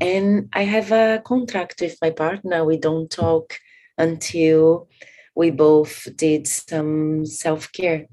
And 0.00 0.48
I 0.52 0.64
have 0.64 0.90
a 0.92 1.22
contract 1.24 1.80
with 1.80 1.96
my 2.02 2.10
partner. 2.10 2.64
We 2.64 2.78
don't 2.78 3.08
talk 3.08 3.58
until 3.96 4.88
we 5.36 5.50
both 5.50 6.08
did 6.16 6.48
some 6.48 7.24
self 7.26 7.70
care. 7.70 8.06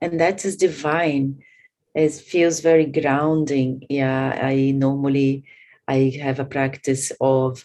And 0.00 0.18
that 0.18 0.44
is 0.44 0.56
divine. 0.56 1.44
It 1.94 2.12
feels 2.12 2.60
very 2.60 2.86
grounding. 2.86 3.84
Yeah, 3.88 4.40
I 4.42 4.72
normally 4.72 5.44
I 5.86 6.18
have 6.20 6.40
a 6.40 6.44
practice 6.44 7.12
of 7.20 7.64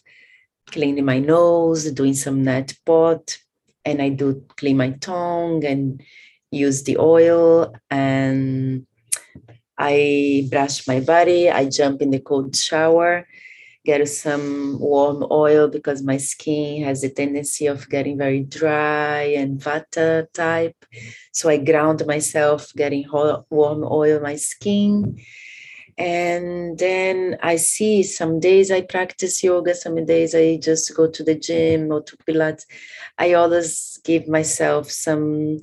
cleaning 0.67 1.05
my 1.05 1.19
nose, 1.19 1.91
doing 1.91 2.13
some 2.13 2.43
neti 2.43 2.77
pot, 2.85 3.37
and 3.85 4.01
I 4.01 4.09
do 4.09 4.43
clean 4.57 4.77
my 4.77 4.91
tongue 4.91 5.65
and 5.65 6.03
use 6.51 6.83
the 6.83 6.97
oil 6.97 7.73
and 7.89 8.85
I 9.77 10.47
brush 10.51 10.87
my 10.87 10.99
body, 10.99 11.49
I 11.49 11.69
jump 11.69 12.01
in 12.01 12.11
the 12.11 12.19
cold 12.19 12.55
shower, 12.55 13.25
get 13.85 14.07
some 14.07 14.79
warm 14.79 15.25
oil 15.31 15.67
because 15.67 16.03
my 16.03 16.17
skin 16.17 16.83
has 16.83 17.03
a 17.03 17.09
tendency 17.09 17.67
of 17.67 17.89
getting 17.89 18.17
very 18.17 18.41
dry 18.41 19.21
and 19.37 19.59
vata 19.59 20.27
type. 20.33 20.75
So 21.31 21.49
I 21.49 21.57
ground 21.57 22.05
myself, 22.05 22.73
getting 22.75 23.03
hot, 23.03 23.45
warm 23.49 23.83
oil 23.83 24.19
my 24.19 24.35
skin. 24.35 25.19
And 25.97 26.77
then 26.77 27.37
I 27.41 27.57
see 27.57 28.03
some 28.03 28.39
days 28.39 28.71
I 28.71 28.81
practice 28.81 29.43
yoga, 29.43 29.75
some 29.75 30.05
days 30.05 30.33
I 30.33 30.57
just 30.57 30.95
go 30.95 31.09
to 31.09 31.23
the 31.23 31.35
gym 31.35 31.91
or 31.91 32.01
to 32.03 32.17
Pilates. 32.17 32.65
I 33.17 33.33
always 33.33 33.99
give 34.05 34.27
myself 34.27 34.89
some 34.91 35.59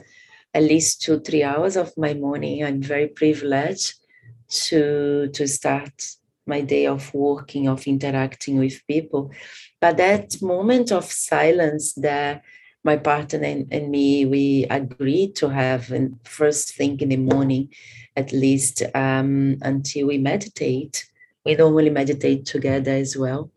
at 0.53 0.63
least 0.63 1.03
two, 1.03 1.21
three 1.21 1.43
hours 1.43 1.77
of 1.77 1.97
my 1.97 2.13
morning. 2.15 2.65
I'm 2.65 2.83
very 2.83 3.09
privileged 3.09 3.95
to 4.49 5.29
to 5.33 5.49
start 5.49 5.93
my 6.47 6.61
day 6.61 6.87
of 6.87 7.13
working, 7.13 7.69
of 7.69 7.87
interacting 7.87 8.59
with 8.59 8.87
people. 8.87 9.33
But 9.81 9.97
that 9.97 10.41
moment 10.41 10.93
of 10.93 11.05
silence 11.05 11.93
that 11.95 12.43
my 12.85 12.97
partner 12.97 13.43
and, 13.43 13.67
and 13.73 13.91
me, 13.91 14.25
we 14.25 14.65
agreed 14.71 15.35
to 15.37 15.49
have 15.49 15.91
and 15.91 16.19
first 16.25 16.77
thing 16.77 17.01
in 17.01 17.09
the 17.09 17.17
morning, 17.17 17.73
at 18.17 18.33
least 18.33 18.83
um, 18.95 19.57
until 19.63 20.07
we 20.07 20.19
meditate. 20.19 21.05
We 21.45 21.55
normally 21.57 21.91
meditate 21.91 22.47
together 22.47 22.93
as 22.93 23.17
well. 23.17 23.51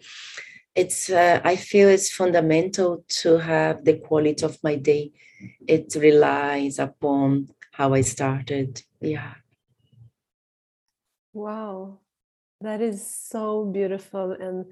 It's 0.75 1.09
uh, 1.09 1.41
I 1.43 1.55
feel 1.55 1.89
it's 1.89 2.13
fundamental 2.13 3.03
to 3.21 3.37
have 3.37 3.83
the 3.85 3.97
quality 3.97 4.45
of 4.45 4.57
my 4.63 4.75
day. 4.75 5.11
It 5.67 5.95
relies 5.95 6.79
upon 6.79 7.49
how 7.71 7.93
I 7.93 8.01
started. 8.01 8.81
Yeah. 9.01 9.33
Wow. 11.33 11.99
That 12.61 12.81
is 12.81 13.09
so 13.09 13.65
beautiful 13.65 14.31
and 14.31 14.65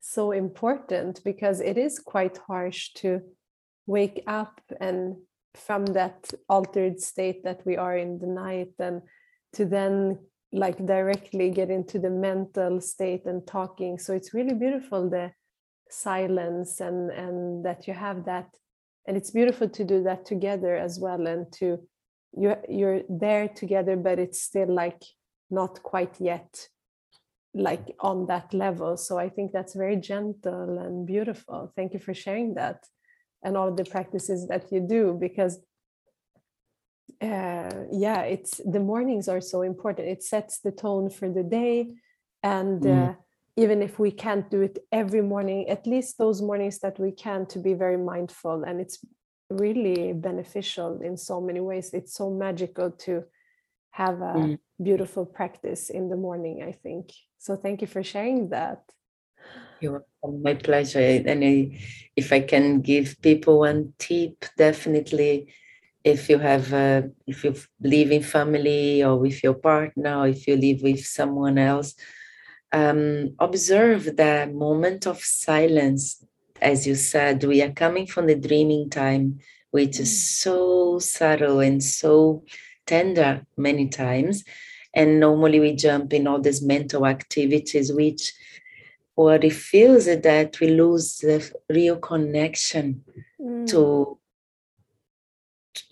so 0.00 0.32
important 0.32 1.22
because 1.24 1.60
it 1.60 1.78
is 1.78 1.98
quite 1.98 2.38
harsh 2.46 2.92
to 2.94 3.20
wake 3.86 4.22
up 4.26 4.60
and 4.80 5.16
from 5.54 5.84
that 5.86 6.32
altered 6.48 7.00
state 7.00 7.42
that 7.44 7.64
we 7.64 7.76
are 7.76 7.96
in 7.96 8.18
the 8.18 8.26
night 8.26 8.72
and 8.78 9.02
to 9.54 9.64
then 9.64 10.18
like 10.52 10.84
directly 10.84 11.50
get 11.50 11.70
into 11.70 11.98
the 11.98 12.10
mental 12.10 12.80
state 12.80 13.24
and 13.24 13.46
talking. 13.46 13.98
So 13.98 14.14
it's 14.14 14.34
really 14.34 14.54
beautiful 14.54 15.08
the 15.08 15.32
silence 15.88 16.80
and 16.80 17.10
and 17.10 17.64
that 17.64 17.88
you 17.88 17.94
have 17.94 18.24
that. 18.26 18.48
And 19.06 19.16
it's 19.16 19.30
beautiful 19.30 19.68
to 19.68 19.84
do 19.84 20.02
that 20.04 20.24
together 20.26 20.76
as 20.76 21.00
well 21.00 21.26
and 21.26 21.50
to 21.54 21.78
you're 22.32 22.62
you're 22.68 23.02
there 23.08 23.48
together 23.48 23.96
but 23.96 24.18
it's 24.18 24.40
still 24.40 24.72
like 24.72 25.02
not 25.50 25.82
quite 25.82 26.20
yet 26.20 26.68
like 27.54 27.94
on 28.00 28.26
that 28.26 28.52
level. 28.54 28.96
So 28.96 29.18
i 29.18 29.28
think 29.28 29.52
that's 29.52 29.74
very 29.74 29.96
gentle 29.96 30.78
and 30.78 31.06
beautiful. 31.06 31.72
Thank 31.76 31.94
you 31.94 32.00
for 32.00 32.14
sharing 32.14 32.54
that 32.54 32.86
and 33.42 33.56
all 33.56 33.72
the 33.72 33.84
practices 33.84 34.46
that 34.48 34.70
you 34.70 34.80
do 34.80 35.16
because 35.18 35.58
uh, 37.22 37.84
yeah 37.90 38.22
it's 38.22 38.60
the 38.64 38.80
mornings 38.80 39.28
are 39.28 39.40
so 39.40 39.62
important. 39.62 40.08
It 40.08 40.22
sets 40.22 40.60
the 40.60 40.72
tone 40.72 41.10
for 41.10 41.28
the 41.28 41.42
day 41.42 41.94
and 42.42 42.82
mm. 42.82 43.10
uh, 43.10 43.14
even 43.56 43.82
if 43.82 43.98
we 43.98 44.10
can't 44.10 44.48
do 44.50 44.62
it 44.62 44.78
every 44.92 45.22
morning 45.22 45.68
at 45.68 45.86
least 45.86 46.18
those 46.18 46.40
mornings 46.40 46.78
that 46.78 46.98
we 46.98 47.10
can 47.10 47.46
to 47.46 47.58
be 47.58 47.74
very 47.74 47.98
mindful. 47.98 48.62
And 48.62 48.80
it's 48.80 48.98
really 49.50 50.12
beneficial 50.12 51.00
in 51.02 51.16
so 51.16 51.40
many 51.40 51.60
ways. 51.60 51.90
It's 51.92 52.14
so 52.14 52.30
magical 52.30 52.92
to 52.92 53.24
have 53.90 54.20
a 54.20 54.34
mm. 54.34 54.58
beautiful 54.82 55.26
practice 55.26 55.90
in 55.90 56.08
the 56.08 56.16
morning 56.16 56.62
i 56.62 56.72
think. 56.72 57.12
So 57.38 57.56
thank 57.56 57.80
you 57.80 57.86
for 57.86 58.02
sharing 58.02 58.50
that. 58.50 58.82
You're 59.80 60.04
my 60.22 60.54
pleasure. 60.54 61.00
And 61.00 61.42
I, 61.42 61.78
if 62.16 62.32
i 62.32 62.40
can 62.40 62.80
give 62.80 63.16
people 63.22 63.60
one 63.60 63.94
tip 63.98 64.44
definitely 64.56 65.52
if 66.04 66.28
you 66.30 66.38
have 66.38 66.72
uh, 66.72 67.02
if 67.26 67.44
you 67.44 67.54
live 67.80 68.10
in 68.10 68.22
family 68.22 69.02
or 69.02 69.16
with 69.18 69.42
your 69.42 69.54
partner 69.54 70.20
or 70.20 70.28
if 70.28 70.46
you 70.46 70.56
live 70.56 70.82
with 70.82 71.04
someone 71.04 71.58
else 71.58 71.94
um, 72.72 73.34
observe 73.38 74.16
the 74.16 74.50
moment 74.52 75.06
of 75.06 75.18
silence. 75.20 76.24
As 76.60 76.86
you 76.86 76.94
said 76.94 77.42
we 77.44 77.62
are 77.62 77.72
coming 77.72 78.06
from 78.06 78.26
the 78.26 78.34
dreaming 78.34 78.90
time 78.90 79.40
which 79.70 80.00
is 80.00 80.10
mm. 80.10 80.42
so 80.42 80.98
subtle 80.98 81.60
and 81.60 81.82
so 81.82 82.44
tender 82.90 83.46
many 83.56 83.86
times 83.88 84.44
and 84.92 85.20
normally 85.20 85.60
we 85.60 85.72
jump 85.86 86.12
in 86.12 86.26
all 86.26 86.40
these 86.40 86.62
mental 86.62 87.06
activities 87.06 87.92
which 87.92 88.32
what 89.14 89.44
it 89.44 89.52
feels 89.52 90.06
is 90.06 90.20
that 90.22 90.58
we 90.60 90.68
lose 90.68 91.18
the 91.18 91.38
real 91.68 91.96
connection 91.96 93.04
mm. 93.40 93.66
to 93.70 94.18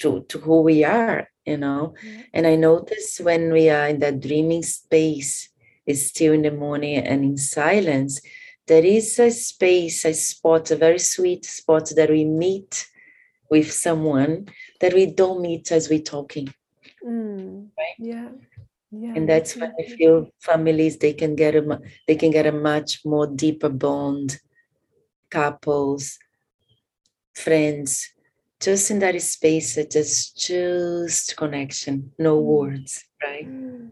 to 0.01 0.25
to 0.29 0.39
who 0.39 0.63
we 0.63 0.83
are 0.83 1.29
you 1.47 1.57
know 1.57 1.95
mm. 2.05 2.25
and 2.35 2.47
i 2.47 2.57
notice 2.57 3.21
when 3.21 3.53
we 3.53 3.71
are 3.71 3.89
in 3.89 3.99
that 4.01 4.21
dreaming 4.21 4.63
space 4.63 5.51
is 5.87 6.09
still 6.09 6.33
in 6.33 6.43
the 6.43 6.51
morning 6.51 6.97
and 6.97 7.25
in 7.25 7.37
silence 7.37 8.21
there 8.67 8.85
is 8.85 9.19
a 9.19 9.31
space 9.31 10.05
a 10.05 10.13
spot 10.13 10.71
a 10.71 10.77
very 10.77 10.99
sweet 10.99 11.45
spot 11.45 11.91
that 11.95 12.11
we 12.11 12.25
meet 12.25 12.89
with 13.51 13.73
someone 13.73 14.47
that 14.81 14.93
we 14.93 15.07
don't 15.07 15.41
meet 15.41 15.71
as 15.73 15.89
we're 15.89 16.11
talking 16.17 16.49
mm. 17.09 17.69
right 17.79 17.97
yeah 17.99 18.29
yeah, 18.91 19.13
and 19.15 19.29
that's 19.29 19.55
when 19.55 19.71
I 19.79 19.83
feel 19.83 20.31
families 20.41 20.97
they 20.97 21.13
can 21.13 21.37
get 21.37 21.55
a 21.55 21.81
they 22.07 22.17
can 22.17 22.31
get 22.31 22.47
a 22.47 22.53
much 22.53 23.05
more 23.05 23.27
deeper 23.27 23.69
bond, 23.69 24.41
couples, 25.31 26.19
friends, 27.35 28.09
just 28.61 28.91
in 28.91 28.99
that 29.01 29.21
space 29.21 29.75
that 29.75 29.95
is 29.95 30.31
just 30.31 31.37
connection, 31.37 32.13
no 32.19 32.41
mm. 32.41 32.45
words, 32.45 33.05
right? 33.23 33.47
Mm. 33.47 33.91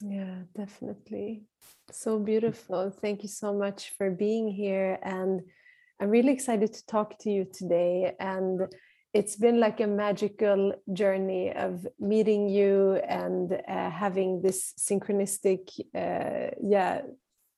Yeah, 0.00 0.42
definitely. 0.56 1.42
So 1.90 2.18
beautiful. 2.18 2.90
Thank 2.90 3.22
you 3.22 3.28
so 3.28 3.52
much 3.52 3.90
for 3.98 4.10
being 4.10 4.48
here. 4.48 4.98
And 5.02 5.42
I'm 6.00 6.08
really 6.08 6.32
excited 6.32 6.72
to 6.72 6.86
talk 6.86 7.18
to 7.20 7.30
you 7.30 7.46
today. 7.52 8.14
And 8.20 8.60
it's 9.14 9.36
been 9.36 9.58
like 9.58 9.80
a 9.80 9.86
magical 9.86 10.74
journey 10.92 11.52
of 11.52 11.86
meeting 11.98 12.48
you 12.48 13.00
and 13.08 13.52
uh, 13.52 13.90
having 13.90 14.42
this 14.42 14.74
synchronistic 14.78 15.80
uh, 15.94 16.50
yeah 16.62 17.00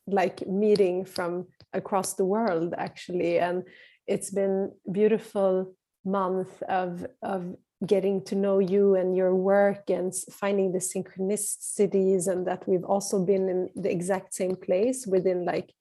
like 0.06 0.46
meeting 0.46 1.04
from 1.04 1.46
across 1.72 2.14
the 2.14 2.24
world 2.24 2.74
actually. 2.76 3.38
And 3.38 3.64
it's 4.06 4.30
been 4.30 4.72
beautiful 4.90 5.74
month 6.04 6.62
of 6.62 7.06
of 7.22 7.54
getting 7.86 8.22
to 8.22 8.34
know 8.34 8.58
you 8.58 8.94
and 8.94 9.16
your 9.16 9.34
work 9.34 9.88
and 9.88 10.14
finding 10.30 10.72
the 10.72 10.78
synchronicities 10.78 12.28
and 12.28 12.46
that 12.46 12.68
we've 12.68 12.84
also 12.84 13.24
been 13.24 13.48
in 13.48 13.70
the 13.74 13.90
exact 13.90 14.34
same 14.34 14.54
place 14.54 15.06
within 15.06 15.46
like 15.46 15.72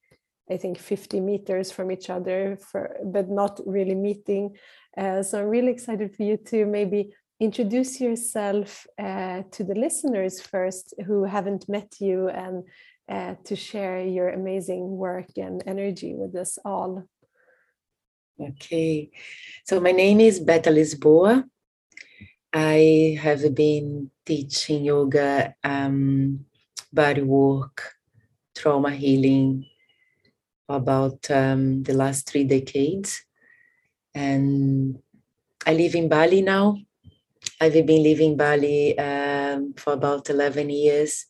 i 0.51 0.57
think 0.57 0.77
50 0.77 1.19
meters 1.19 1.71
from 1.71 1.91
each 1.91 2.09
other 2.09 2.57
for 2.59 2.97
but 3.03 3.29
not 3.29 3.59
really 3.65 3.95
meeting 3.95 4.55
uh, 4.97 5.23
so 5.23 5.39
I'm 5.39 5.47
really 5.47 5.71
excited 5.71 6.15
for 6.15 6.23
you 6.23 6.37
to 6.47 6.65
maybe 6.65 7.13
introduce 7.39 8.01
yourself 8.01 8.85
uh, 8.97 9.43
to 9.51 9.63
the 9.63 9.75
listeners 9.75 10.41
first 10.41 10.93
who 11.05 11.23
haven't 11.23 11.69
met 11.69 11.95
you 11.99 12.27
and 12.27 12.63
uh, 13.07 13.35
to 13.45 13.55
share 13.55 14.01
your 14.03 14.29
amazing 14.29 14.97
work 14.97 15.29
and 15.37 15.63
energy 15.65 16.13
with 16.15 16.35
us 16.35 16.57
all. 16.65 17.05
Okay, 18.39 19.09
so 19.65 19.79
my 19.79 19.91
name 19.91 20.19
is 20.19 20.39
Beta 20.39 20.69
Lisboa. 20.69 21.43
I 22.51 23.17
have 23.21 23.53
been 23.53 24.11
teaching 24.25 24.83
yoga, 24.85 25.53
um, 25.63 26.45
body 26.91 27.21
work, 27.21 27.93
trauma 28.55 28.91
healing 28.91 29.65
about 30.69 31.29
um, 31.31 31.83
the 31.83 31.93
last 31.93 32.29
three 32.29 32.43
decades 32.43 33.23
and 34.13 34.99
I 35.65 35.73
live 35.73 35.95
in 35.95 36.09
Bali 36.09 36.41
now. 36.41 36.77
I've 37.61 37.73
been 37.73 38.03
living 38.03 38.31
in 38.31 38.37
Bali 38.37 38.97
um, 38.97 39.73
for 39.77 39.93
about 39.93 40.29
11 40.29 40.69
years. 40.69 41.25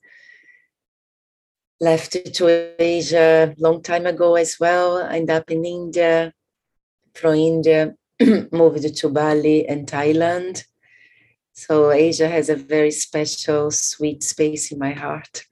Left 1.81 2.11
to 2.33 2.81
Asia 2.81 3.53
a 3.57 3.61
long 3.61 3.81
time 3.81 4.05
ago 4.05 4.35
as 4.35 4.57
well. 4.59 4.99
Ended 4.99 5.31
up 5.31 5.51
in 5.51 5.65
India. 5.65 6.33
From 7.13 7.35
India, 7.35 7.95
moved 8.51 8.95
to 8.97 9.09
Bali 9.09 9.67
and 9.67 9.87
Thailand. 9.87 10.63
So 11.53 11.91
Asia 11.91 12.29
has 12.29 12.49
a 12.49 12.55
very 12.55 12.91
special, 12.91 13.71
sweet 13.71 14.23
space 14.23 14.71
in 14.71 14.79
my 14.79 14.91
heart. 14.91 15.43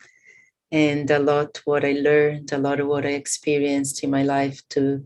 And 0.72 1.10
a 1.10 1.20
lot 1.20 1.62
what 1.66 1.86
I 1.86 1.94
learned, 1.94 2.52
a 2.52 2.58
lot 2.58 2.80
of 2.80 2.88
what 2.88 3.06
I 3.06 3.12
experienced 3.12 4.04
in 4.04 4.10
my 4.10 4.24
life 4.24 4.62
to 4.70 5.06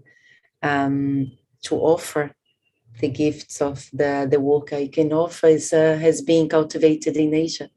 um, 0.64 1.32
to 1.64 1.76
offer 1.76 2.36
the 3.00 3.10
gifts 3.10 3.62
of 3.62 3.90
the, 3.94 4.28
the 4.30 4.40
work 4.40 4.74
I 4.74 4.88
can 4.88 5.12
offer 5.14 5.48
is, 5.48 5.74
uh, 5.74 5.98
has 6.00 6.22
been 6.22 6.48
cultivated 6.50 7.18
in 7.18 7.34
Asia. 7.34 7.70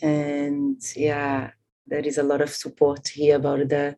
And 0.00 0.80
yeah, 0.96 1.50
there 1.86 2.00
is 2.00 2.18
a 2.18 2.22
lot 2.22 2.40
of 2.40 2.50
support 2.50 3.08
here 3.08 3.36
about 3.36 3.68
the 3.68 3.96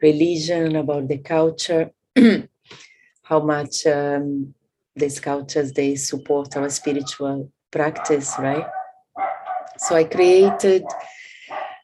religion, 0.00 0.76
about 0.76 1.08
the 1.08 1.18
culture, 1.18 1.90
how 3.22 3.40
much 3.40 3.86
um, 3.86 4.54
these 4.94 5.18
cultures 5.20 5.72
they 5.72 5.96
support 5.96 6.56
our 6.56 6.68
spiritual 6.70 7.50
practice, 7.70 8.34
right? 8.38 8.66
So 9.78 9.96
I 9.96 10.04
created 10.04 10.84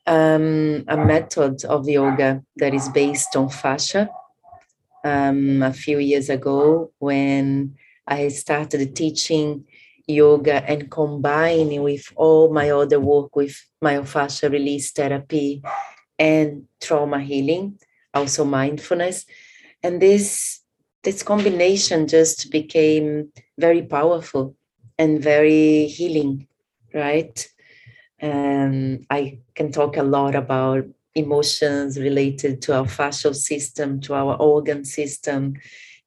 um, 0.07 0.85
a 0.89 0.97
method 0.97 1.65
of 1.65 1.89
yoga 1.89 2.43
that 2.57 2.75
is 2.75 2.89
based 2.89 3.37
on 3.37 3.49
fascia 3.49 4.11
um, 5.05 5.63
a 5.63 5.73
few 5.73 5.99
years 5.99 6.29
ago 6.29 6.93
when 6.99 7.77
I 8.07 8.29
started 8.29 8.95
teaching 8.97 9.65
yoga 10.07 10.69
and 10.69 10.91
combining 10.91 11.83
with 11.83 12.13
all 12.17 12.53
my 12.53 12.71
other 12.71 12.99
work 12.99 13.37
with 13.37 13.57
myofascial 13.83 14.51
release 14.51 14.91
therapy 14.93 15.63
and 16.19 16.65
trauma 16.81 17.21
healing, 17.21 17.79
also 18.13 18.45
mindfulness. 18.45 19.25
And 19.83 20.03
this 20.03 20.61
this 21.03 21.23
combination 21.23 22.07
just 22.07 22.51
became 22.51 23.33
very 23.57 23.83
powerful 23.83 24.55
and 24.99 25.23
very 25.23 25.87
healing, 25.87 26.47
right? 26.93 27.49
And 28.21 29.07
I 29.11 29.39
can 29.55 29.73
talk 29.73 29.97
a 29.97 30.03
lot 30.03 30.35
about 30.35 30.85
emotions 31.15 31.99
related 31.99 32.63
to 32.63 32.77
our 32.77 32.85
fascial 32.85 33.35
system, 33.35 34.01
to 34.03 34.15
our 34.15 34.37
organ 34.37 34.85
system, 34.85 35.55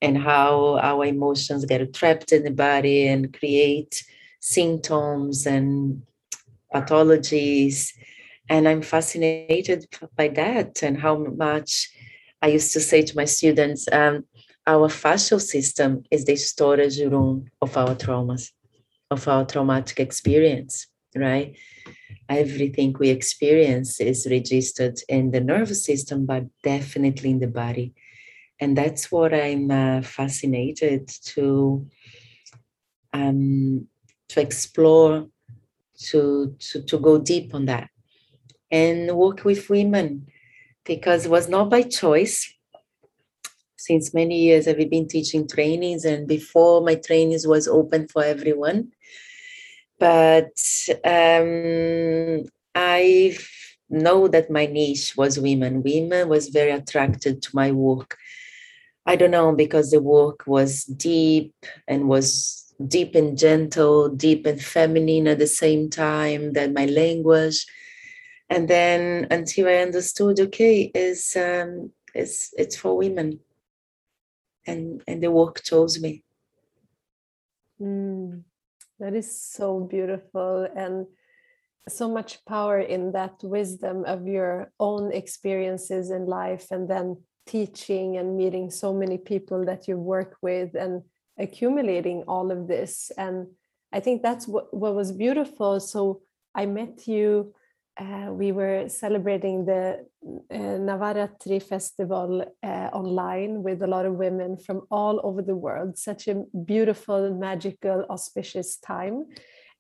and 0.02 0.18
how 0.18 0.78
our 0.80 1.06
emotions 1.06 1.66
get 1.66 1.94
trapped 1.94 2.32
in 2.32 2.44
the 2.44 2.52
body 2.52 3.08
and 3.08 3.34
create 3.34 4.04
symptoms 4.40 5.46
and 5.46 6.04
pathologies. 6.74 7.94
And 8.50 8.68
I'm 8.68 8.82
fascinated 8.82 9.88
by 10.16 10.28
that 10.30 10.84
and 10.84 11.00
how 11.00 11.16
much 11.18 11.90
I 12.42 12.48
used 12.48 12.74
to 12.74 12.82
say 12.82 13.02
to 13.04 13.16
my 13.16 13.26
students 13.26 13.88
um, 13.92 14.26
our 14.68 14.88
fascial 14.90 15.42
system 15.42 16.04
is 16.12 16.26
the 16.26 16.36
storage 16.36 17.00
room 17.00 17.50
of 17.62 17.76
our 17.78 17.96
traumas, 17.96 18.52
of 19.10 19.28
our 19.28 19.46
traumatic 19.46 20.00
experience, 20.00 20.88
right? 21.16 21.56
Everything 22.38 22.96
we 23.00 23.10
experience 23.10 24.02
is 24.02 24.28
registered 24.30 24.98
in 25.08 25.32
the 25.32 25.40
nervous 25.40 25.86
system, 25.86 26.26
but 26.26 26.44
definitely 26.64 27.30
in 27.30 27.40
the 27.40 27.48
body. 27.48 27.94
And 28.60 28.78
that's 28.78 29.12
what 29.12 29.34
I'm 29.34 29.70
uh, 29.72 30.02
fascinated 30.02 31.08
to 31.34 31.88
um, 33.14 33.88
to 34.30 34.42
explore, 34.42 35.28
to, 36.08 36.56
to 36.60 36.82
to 36.84 36.98
go 36.98 37.20
deep 37.20 37.54
on 37.54 37.66
that, 37.66 37.90
and 38.72 39.12
work 39.16 39.44
with 39.46 39.70
women. 39.70 40.28
Because 40.86 41.26
it 41.26 41.32
was 41.32 41.48
not 41.48 41.70
by 41.70 41.84
choice. 41.84 42.52
Since 43.78 44.14
many 44.14 44.40
years 44.40 44.68
i've 44.68 44.90
been 44.90 45.10
teaching 45.10 45.46
trainings 45.46 46.06
and 46.06 46.26
before 46.26 46.82
my 46.82 46.96
trainings 46.96 47.46
was 47.46 47.68
open 47.68 48.08
for 48.08 48.24
everyone 48.24 48.94
but 50.04 50.60
um, 51.06 52.44
i 52.76 53.38
know 53.94 54.28
that 54.28 54.50
my 54.50 54.66
niche 54.66 55.16
was 55.16 55.40
women. 55.40 55.84
Women 55.84 56.28
was 56.28 56.50
very 56.50 56.72
attracted 56.72 57.42
to 57.44 57.50
my 57.54 57.72
work. 57.72 58.18
I 59.06 59.16
don't 59.16 59.32
know 59.32 59.54
because 59.54 59.92
the 59.92 60.02
work 60.02 60.44
was 60.48 60.84
deep 60.84 61.54
and 61.88 62.10
was 62.10 62.74
deep 62.88 63.16
and 63.16 63.38
gentle 63.38 64.10
deep 64.10 64.46
and 64.46 64.62
feminine 64.62 65.28
at 65.28 65.40
the 65.40 65.48
same 65.48 65.90
time 65.90 66.54
that 66.54 66.74
my 66.74 66.86
language. 66.86 67.66
And 68.50 68.68
then 68.68 69.28
until 69.32 69.68
i 69.68 69.76
understood 69.88 70.40
okay 70.40 70.92
is 70.94 71.36
um 71.36 71.92
it's 72.14 72.54
it's 72.58 72.76
for 72.76 72.98
women. 72.98 73.40
And 74.66 75.02
and 75.08 75.22
the 75.22 75.32
work 75.32 75.62
chose 75.64 76.00
me. 76.00 76.24
Mm, 77.82 78.44
that 79.04 79.14
is 79.14 79.38
so 79.38 79.82
beautiful 79.82 80.66
and 80.78 81.06
so 81.90 82.10
much 82.10 82.44
power 82.46 82.80
in 82.80 83.12
that 83.12 83.34
wisdom 83.44 84.06
of 84.06 84.26
your 84.26 84.72
own 84.80 85.12
experiences 85.12 86.10
in 86.10 86.26
life 86.26 86.72
and 86.72 86.90
then 86.90 87.18
teaching 87.46 88.16
and 88.16 88.38
meeting 88.38 88.72
so 88.72 88.94
many 88.94 89.18
people 89.18 89.66
that 89.66 89.90
you 89.90 89.98
work 89.98 90.38
with 90.42 90.74
and 90.76 91.02
accumulating 91.38 92.24
all 92.30 92.50
of 92.50 92.68
this. 92.70 93.12
And 93.18 93.48
i 93.92 94.00
think 94.00 94.24
that's 94.24 94.48
what, 94.48 94.74
what 94.74 94.96
was 94.96 95.12
beautiful. 95.12 95.82
So 95.82 96.22
i 96.56 96.66
met 96.66 97.06
you 97.06 97.54
uh, 98.00 98.30
we 98.32 98.52
were 98.52 98.90
celebrating 98.90 99.66
the 99.66 100.06
uh, 100.52 100.56
Navaratri 100.58 101.62
festival 101.62 102.44
uh, 102.64 102.90
online 102.92 103.62
with 103.62 103.84
a 103.84 103.88
lot 103.88 104.06
of 104.06 104.16
women 104.16 104.58
from 104.58 104.82
all 104.90 105.22
over 105.24 105.42
the 105.44 105.56
world. 105.56 105.98
Such 105.98 106.28
a 106.28 106.44
beautiful, 106.66 107.34
magical, 107.36 108.06
auspicious 108.10 108.78
time. 108.78 109.26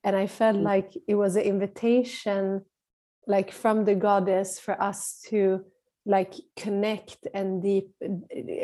And 0.04 0.16
I 0.16 0.28
felt 0.28 0.58
mm. 0.58 0.64
like 0.64 0.94
it 1.08 1.16
was 1.16 1.36
an 1.36 1.44
invitation, 1.44 2.66
like 3.26 3.52
from 3.52 3.86
the 3.86 3.96
goddess, 3.96 4.60
for 4.60 4.80
us 4.82 5.20
to 5.30 5.66
like 6.06 6.36
connect 6.56 7.28
and 7.34 7.64
deep, 7.64 7.90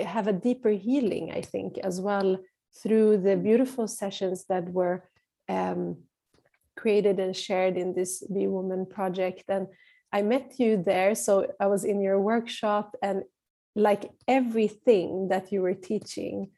have 0.05 0.27
a 0.27 0.33
deeper 0.33 0.71
healing, 0.71 1.31
I 1.31 1.41
think, 1.41 1.79
as 1.79 1.99
well 1.99 2.38
through 2.83 3.17
the 3.17 3.35
mm. 3.35 3.43
beautiful 3.43 3.88
sessions 3.88 4.45
that 4.49 4.69
were 4.69 5.09
um, 5.47 5.97
created 6.79 7.19
and 7.19 7.35
shared 7.35 7.75
in 7.77 7.93
this 7.93 8.11
Be 8.33 8.47
Woman 8.47 8.85
project. 8.85 9.43
And 9.49 9.67
I 10.17 10.21
met 10.21 10.47
you 10.61 10.71
there. 10.91 11.13
So 11.15 11.31
I 11.59 11.67
was 11.67 11.83
in 11.83 12.01
your 12.01 12.19
workshop, 12.31 12.95
and 13.01 13.23
like 13.75 14.03
everything 14.27 15.29
that 15.31 15.51
you 15.51 15.61
were 15.61 15.79
teaching, 15.91 16.51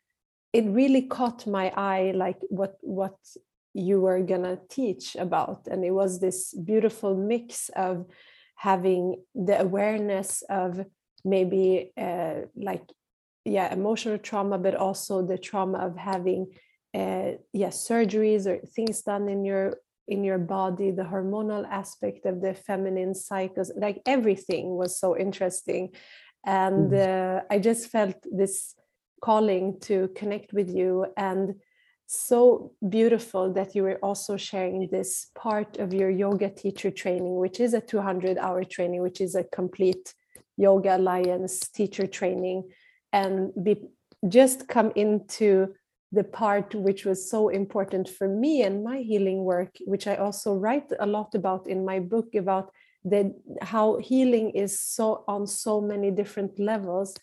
it 0.53 0.65
really 0.65 1.03
caught 1.17 1.47
my 1.47 1.67
eye, 1.75 2.11
like 2.15 2.39
what, 2.49 2.75
what 2.81 3.17
you 3.73 4.01
were 4.01 4.21
going 4.21 4.43
to 4.43 4.59
teach 4.69 5.15
about. 5.15 5.67
And 5.71 5.83
it 5.83 5.91
was 6.01 6.19
this 6.19 6.53
beautiful 6.53 7.15
mix 7.15 7.69
of 7.75 8.05
having 8.55 9.03
the 9.33 9.59
awareness 9.59 10.43
of 10.49 10.85
maybe 11.23 11.91
uh, 11.97 12.41
like 12.55 12.83
yeah 13.45 13.73
emotional 13.73 14.17
trauma 14.17 14.57
but 14.57 14.75
also 14.75 15.25
the 15.25 15.37
trauma 15.37 15.79
of 15.79 15.97
having 15.97 16.47
uh, 16.93 17.31
yeah 17.53 17.69
surgeries 17.69 18.45
or 18.45 18.57
things 18.67 19.01
done 19.01 19.29
in 19.29 19.45
your 19.45 19.77
in 20.11 20.23
your 20.23 20.37
body 20.37 20.91
the 20.91 21.09
hormonal 21.13 21.63
aspect 21.69 22.25
of 22.25 22.41
the 22.41 22.53
feminine 22.53 23.15
cycles 23.15 23.71
like 23.75 24.01
everything 24.05 24.75
was 24.75 24.99
so 24.99 25.17
interesting 25.17 25.89
and 26.45 26.91
mm. 26.91 26.99
uh, 27.07 27.41
i 27.49 27.57
just 27.57 27.87
felt 27.87 28.15
this 28.31 28.75
calling 29.21 29.79
to 29.79 30.09
connect 30.19 30.51
with 30.53 30.69
you 30.69 31.05
and 31.15 31.55
so 32.07 32.73
beautiful 32.89 33.53
that 33.53 33.73
you 33.73 33.83
were 33.83 33.99
also 34.03 34.35
sharing 34.35 34.89
this 34.91 35.27
part 35.33 35.77
of 35.77 35.93
your 35.93 36.09
yoga 36.09 36.49
teacher 36.49 36.91
training 36.91 37.35
which 37.35 37.59
is 37.59 37.73
a 37.73 37.79
200 37.79 38.37
hour 38.37 38.63
training 38.65 39.01
which 39.01 39.21
is 39.21 39.33
a 39.35 39.45
complete 39.45 40.13
yoga 40.57 40.97
alliance 40.97 41.69
teacher 41.69 42.05
training 42.05 42.63
and 43.13 43.51
be 43.63 43.75
just 44.27 44.67
come 44.67 44.91
into 44.95 45.73
the 46.11 46.23
part 46.23 46.75
which 46.75 47.05
was 47.05 47.29
so 47.29 47.49
important 47.49 48.09
for 48.09 48.27
me 48.27 48.63
and 48.63 48.83
my 48.83 48.97
healing 48.97 49.43
work 49.43 49.75
which 49.85 50.07
i 50.07 50.15
also 50.15 50.53
write 50.53 50.91
a 50.99 51.05
lot 51.05 51.33
about 51.35 51.67
in 51.67 51.85
my 51.85 51.99
book 51.99 52.35
about 52.35 52.71
the 53.03 53.33
how 53.61 53.97
healing 53.97 54.51
is 54.51 54.79
so 54.79 55.23
on 55.27 55.47
so 55.47 55.81
many 55.81 56.11
different 56.11 56.59
levels 56.59 57.15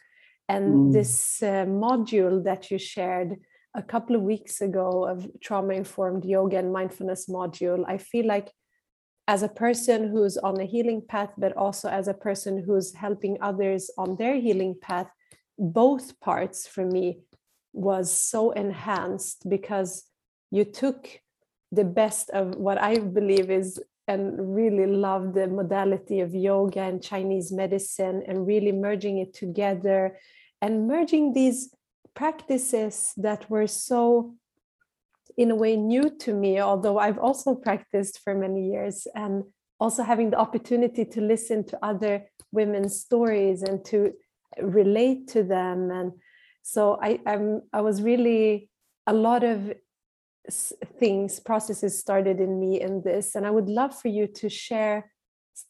and 0.49 0.75
mm. 0.75 0.93
this 0.93 1.43
uh, 1.43 1.67
module 1.67 2.43
that 2.43 2.71
you 2.71 2.79
shared 2.79 3.37
a 3.75 3.83
couple 3.83 4.17
of 4.17 4.23
weeks 4.23 4.61
ago 4.61 5.05
of 5.05 5.29
trauma 5.41 5.75
informed 5.75 6.25
yoga 6.25 6.59
and 6.59 6.73
mindfulness 6.73 7.29
module 7.29 7.85
i 7.87 7.99
feel 7.99 8.27
like 8.27 8.51
as 9.29 9.43
a 9.43 9.49
person 9.49 10.09
who's 10.09 10.39
on 10.39 10.59
a 10.59 10.65
healing 10.65 11.03
path 11.07 11.33
but 11.37 11.55
also 11.57 11.89
as 11.89 12.09
a 12.09 12.15
person 12.15 12.63
who's 12.65 12.95
helping 12.95 13.37
others 13.43 13.91
on 13.99 14.17
their 14.17 14.37
healing 14.37 14.75
path 14.81 15.09
both 15.59 16.19
parts 16.21 16.67
for 16.67 16.85
me 16.85 17.21
was 17.79 18.13
so 18.13 18.51
enhanced 18.51 19.49
because 19.49 20.05
you 20.51 20.65
took 20.65 21.09
the 21.71 21.85
best 21.85 22.31
of 22.31 22.57
what 22.57 22.79
I 22.79 22.99
believe 22.99 23.51
is 23.51 23.81
and 24.09 24.55
really 24.57 24.87
love 24.87 25.35
the 25.35 25.47
modality 25.47 26.21
of 26.21 26.35
yoga 26.35 26.81
and 26.81 27.03
Chinese 27.03 27.53
medicine 27.53 28.23
and 28.27 28.47
really 28.47 28.73
merging 28.73 29.19
it 29.19 29.35
together 29.35 30.17
and 30.61 30.89
merging 30.89 31.35
these 31.35 31.75
practices 32.15 33.13
that 33.19 33.49
were 33.51 33.67
so 33.67 34.35
in 35.37 35.51
a 35.51 35.55
way 35.55 35.77
new 35.77 36.11
to 36.19 36.35
me 36.35 36.59
although 36.59 36.99
I've 36.99 37.19
also 37.19 37.55
practiced 37.55 38.21
for 38.25 38.35
many 38.35 38.71
years 38.73 39.07
and 39.15 39.45
also 39.79 40.03
having 40.03 40.31
the 40.31 40.39
opportunity 40.39 41.05
to 41.05 41.21
listen 41.21 41.63
to 41.65 41.79
other 41.83 42.25
women's 42.51 42.99
stories 42.99 43.63
and 43.63 43.85
to 43.85 44.13
relate 44.61 45.29
to 45.29 45.45
them 45.45 45.91
and 45.91 46.13
so 46.69 46.99
I, 47.01 47.19
I'm 47.27 47.63
I 47.73 47.81
was 47.81 48.03
really 48.03 48.69
a 49.07 49.15
lot 49.15 49.43
of 49.43 49.73
things 50.99 51.41
processes 51.41 51.99
started 51.99 52.41
in 52.41 52.59
me 52.59 52.81
in 52.81 53.03
this 53.03 53.35
and 53.35 53.47
i 53.47 53.51
would 53.51 53.69
love 53.69 53.95
for 53.95 54.09
you 54.09 54.27
to 54.27 54.49
share 54.49 55.13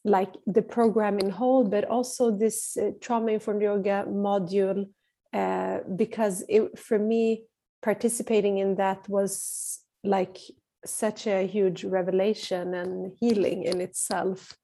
like 0.05 0.33
the 0.45 0.61
program 0.61 1.19
in 1.19 1.29
whole 1.29 1.65
but 1.65 1.83
also 1.85 2.31
this 2.31 2.77
uh, 2.77 2.91
trauma 3.01 3.31
informed 3.31 3.61
yoga 3.61 4.05
module 4.07 4.87
uh, 5.33 5.79
because 5.97 6.45
it 6.47 6.79
for 6.79 6.97
me 6.97 7.43
participating 7.81 8.59
in 8.59 8.75
that 8.75 9.07
was 9.09 9.79
like 10.03 10.37
such 10.85 11.27
a 11.27 11.45
huge 11.45 11.83
revelation 11.83 12.73
and 12.73 13.11
healing 13.19 13.63
in 13.63 13.81
itself 13.81 14.55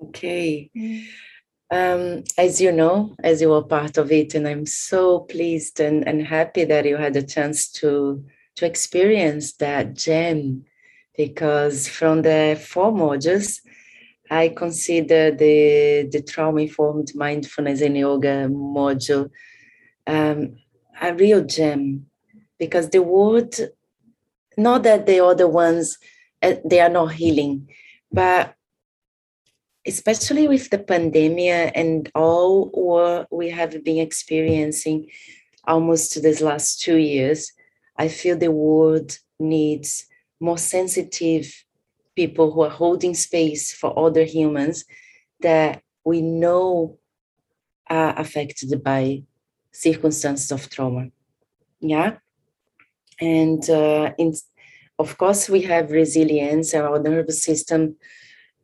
okay 0.00 0.70
mm. 0.76 1.04
Um, 1.72 2.24
as 2.36 2.60
you 2.60 2.70
know, 2.70 3.16
as 3.24 3.40
you 3.40 3.48
were 3.48 3.62
part 3.62 3.96
of 3.96 4.12
it, 4.12 4.34
and 4.34 4.46
I'm 4.46 4.66
so 4.66 5.20
pleased 5.20 5.80
and, 5.80 6.06
and 6.06 6.26
happy 6.26 6.64
that 6.64 6.84
you 6.84 6.98
had 6.98 7.16
a 7.16 7.22
chance 7.22 7.72
to 7.80 8.22
to 8.56 8.66
experience 8.66 9.54
that 9.54 9.94
gem, 9.94 10.66
because 11.16 11.88
from 11.88 12.20
the 12.20 12.62
four 12.62 12.92
modules, 12.92 13.60
I 14.30 14.48
consider 14.50 15.30
the, 15.30 16.08
the 16.12 16.22
trauma 16.22 16.60
informed 16.60 17.12
mindfulness 17.14 17.80
and 17.80 17.96
yoga 17.96 18.48
module 18.50 19.30
um, 20.06 20.56
a 21.00 21.14
real 21.14 21.44
gem 21.44 22.06
because 22.58 22.90
the 22.90 23.02
word, 23.02 23.54
not 24.56 24.82
that 24.82 25.06
they 25.06 25.20
are 25.20 25.34
the 25.34 25.44
other 25.44 25.48
ones, 25.48 25.98
uh, 26.42 26.54
they 26.64 26.80
are 26.80 26.88
not 26.88 27.12
healing, 27.12 27.68
but 28.10 28.54
especially 29.86 30.46
with 30.48 30.70
the 30.70 30.78
pandemic 30.78 31.72
and 31.74 32.10
all 32.14 32.66
what 32.70 33.26
we 33.32 33.50
have 33.50 33.82
been 33.84 33.98
experiencing 33.98 35.08
almost 35.64 36.22
these 36.22 36.40
last 36.40 36.80
two 36.80 36.96
years, 36.96 37.52
I 37.96 38.08
feel 38.08 38.36
the 38.36 38.50
world 38.50 39.18
needs 39.38 40.06
more 40.40 40.58
sensitive 40.58 41.64
people 42.14 42.52
who 42.52 42.62
are 42.62 42.70
holding 42.70 43.14
space 43.14 43.72
for 43.72 43.98
other 43.98 44.24
humans 44.24 44.84
that 45.40 45.82
we 46.04 46.20
know 46.20 46.98
are 47.88 48.18
affected 48.18 48.82
by 48.82 49.22
circumstances 49.72 50.52
of 50.52 50.68
trauma. 50.68 51.08
Yeah. 51.80 52.16
And 53.20 53.68
uh, 53.68 54.12
in, 54.18 54.34
of 54.98 55.16
course, 55.18 55.48
we 55.48 55.62
have 55.62 55.90
resilience, 55.90 56.74
our 56.74 56.98
nervous 57.00 57.42
system 57.42 57.96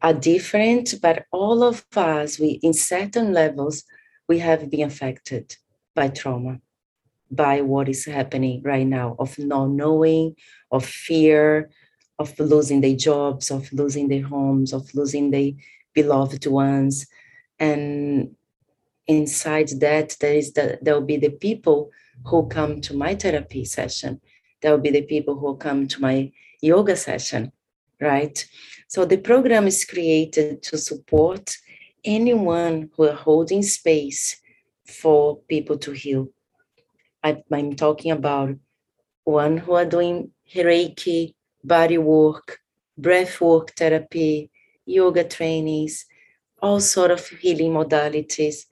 are 0.00 0.14
different, 0.14 0.94
but 1.02 1.26
all 1.32 1.62
of 1.62 1.84
us, 1.96 2.38
we 2.38 2.61
in 2.62 2.72
certain 2.72 3.32
levels, 3.32 3.84
we 4.28 4.38
have 4.38 4.70
been 4.70 4.87
affected 4.87 5.56
by 5.94 6.08
trauma, 6.08 6.61
by 7.30 7.61
what 7.61 7.88
is 7.88 8.04
happening 8.04 8.62
right 8.62 8.87
now, 8.87 9.16
of 9.18 9.38
not 9.38 9.70
knowing, 9.70 10.37
of 10.70 10.84
fear, 10.84 11.70
of 12.18 12.38
losing 12.38 12.80
their 12.80 12.96
jobs, 12.96 13.50
of 13.50 13.72
losing 13.72 14.08
their 14.08 14.26
homes, 14.26 14.72
of 14.72 14.92
losing 14.94 15.30
their 15.30 15.52
beloved 15.94 16.46
ones. 16.46 17.06
And 17.58 18.37
inside 19.06 19.68
that, 19.80 20.16
there 20.20 20.34
is 20.34 20.52
the, 20.52 20.78
there 20.82 20.94
will 20.94 21.06
be 21.06 21.16
the 21.16 21.30
people 21.30 21.90
who 22.26 22.46
come 22.48 22.80
to 22.82 22.94
my 22.94 23.14
therapy 23.14 23.64
session. 23.64 24.20
There 24.61 24.72
will 24.72 24.82
be 24.82 24.90
the 24.90 25.02
people 25.02 25.38
who 25.38 25.56
come 25.56 25.88
to 25.88 26.00
my 26.00 26.32
yoga 26.61 26.96
session, 26.96 27.52
right? 28.00 28.46
So 28.88 29.05
the 29.05 29.18
program 29.18 29.66
is 29.66 29.85
created 29.85 30.62
to 30.62 30.79
support 30.79 31.55
anyone 32.03 32.88
who 32.96 33.05
are 33.05 33.14
holding 33.14 33.62
space 33.62 34.40
for 34.87 35.40
people 35.40 35.77
to 35.79 35.92
heal. 35.92 36.29
I, 37.22 37.42
am 37.53 37.77
talking 37.77 38.12
about 38.12 38.57
one 39.24 39.59
who 39.59 39.74
are 39.74 39.85
doing 39.85 40.31
Reiki, 40.55 41.35
body 41.62 41.98
work, 41.98 42.61
breath 42.96 43.38
work 43.42 43.74
therapy, 43.77 44.51
yoga 44.87 45.24
trainings, 45.24 46.07
all 46.62 46.81
sort 46.81 47.11
of 47.11 47.29
healing 47.29 47.72
modalities. 47.72 48.64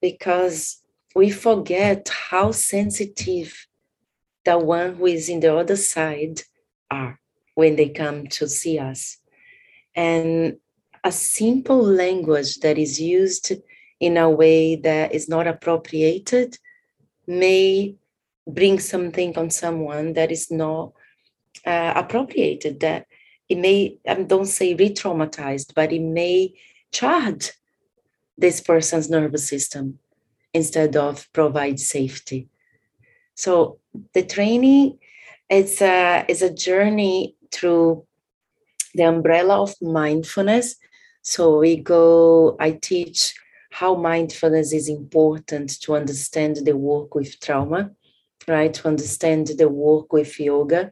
Because 0.00 0.80
we 1.12 1.30
forget 1.30 2.08
how 2.08 2.52
sensitive 2.52 3.66
the 4.44 4.56
one 4.56 4.94
who 4.94 5.06
is 5.06 5.28
in 5.28 5.40
the 5.40 5.56
other 5.56 5.74
side 5.74 6.42
are 6.88 7.18
when 7.56 7.74
they 7.74 7.88
come 7.88 8.26
to 8.26 8.46
see 8.46 8.78
us. 8.78 9.16
And 9.94 10.58
a 11.02 11.10
simple 11.10 11.82
language 11.82 12.56
that 12.60 12.76
is 12.78 13.00
used 13.00 13.52
in 13.98 14.18
a 14.18 14.28
way 14.28 14.76
that 14.76 15.14
is 15.14 15.26
not 15.26 15.46
appropriated 15.46 16.58
may 17.26 17.96
bring 18.46 18.78
something 18.78 19.36
on 19.38 19.48
someone 19.50 20.12
that 20.12 20.30
is 20.30 20.50
not 20.50 20.92
uh, 21.64 21.94
appropriated 21.96 22.80
that 22.80 23.06
it 23.48 23.56
may 23.56 23.98
I 24.06 24.14
don't 24.22 24.46
say 24.46 24.74
re-traumatized, 24.74 25.72
but 25.74 25.92
it 25.92 26.02
may 26.02 26.52
charge 26.92 27.52
this 28.36 28.60
person's 28.60 29.08
nervous 29.08 29.48
system 29.48 29.98
instead 30.52 30.94
of 30.94 31.26
provide 31.32 31.80
safety. 31.80 32.48
So 33.34 33.78
the 34.12 34.24
training 34.24 34.98
it's 35.48 35.80
a 35.80 36.24
is 36.28 36.42
a 36.42 36.52
journey 36.52 37.35
through 37.52 38.06
the 38.94 39.04
umbrella 39.04 39.62
of 39.62 39.74
mindfulness. 39.82 40.76
So 41.22 41.58
we 41.58 41.76
go, 41.76 42.56
I 42.60 42.72
teach 42.72 43.34
how 43.70 43.94
mindfulness 43.94 44.72
is 44.72 44.88
important 44.88 45.80
to 45.82 45.96
understand 45.96 46.58
the 46.64 46.76
work 46.76 47.14
with 47.14 47.38
trauma, 47.40 47.90
right? 48.48 48.72
To 48.72 48.88
understand 48.88 49.48
the 49.58 49.68
work 49.68 50.12
with 50.12 50.38
yoga, 50.40 50.90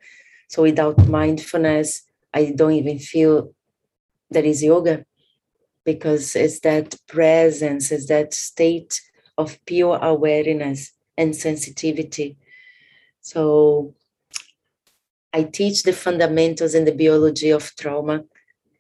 so 0.49 0.63
without 0.63 1.09
mindfulness, 1.09 2.03
I 2.33 2.53
don't 2.55 2.73
even 2.73 2.99
feel 2.99 3.55
that 4.31 4.45
is 4.45 4.63
yoga 4.63 5.05
because 5.85 6.37
it's 6.37 6.61
that 6.61 6.97
presence, 7.09 7.91
it's 7.91 8.07
that 8.07 8.35
state 8.35 9.01
of 9.37 9.59
pure 9.67 9.99
awareness 10.01 10.93
and 11.17 11.35
sensitivity. 11.35 12.37
So 13.21 13.95
I 15.35 15.43
teach 15.43 15.83
the 15.83 15.93
fundamentals 15.93 16.75
and 16.75 16.87
the 16.87 16.95
biology 16.95 17.51
of 17.51 17.75
trauma. 17.77 18.25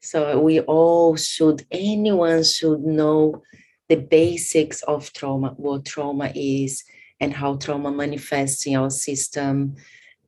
So 0.00 0.40
we 0.40 0.60
all 0.60 1.16
should, 1.16 1.66
anyone 1.70 2.44
should 2.44 2.80
know 2.80 3.42
the 3.88 3.96
basics 3.96 4.82
of 4.82 5.12
trauma, 5.12 5.54
what 5.56 5.84
trauma 5.84 6.32
is, 6.34 6.84
and 7.20 7.32
how 7.32 7.56
trauma 7.56 7.90
manifests 7.90 8.66
in 8.66 8.76
our 8.76 8.90
system, 8.90 9.76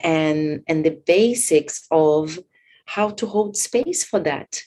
and 0.01 0.63
and 0.67 0.85
the 0.85 0.99
basics 1.07 1.87
of 1.91 2.39
how 2.85 3.11
to 3.11 3.27
hold 3.27 3.57
space 3.57 4.05
for 4.05 4.21
that 4.21 4.63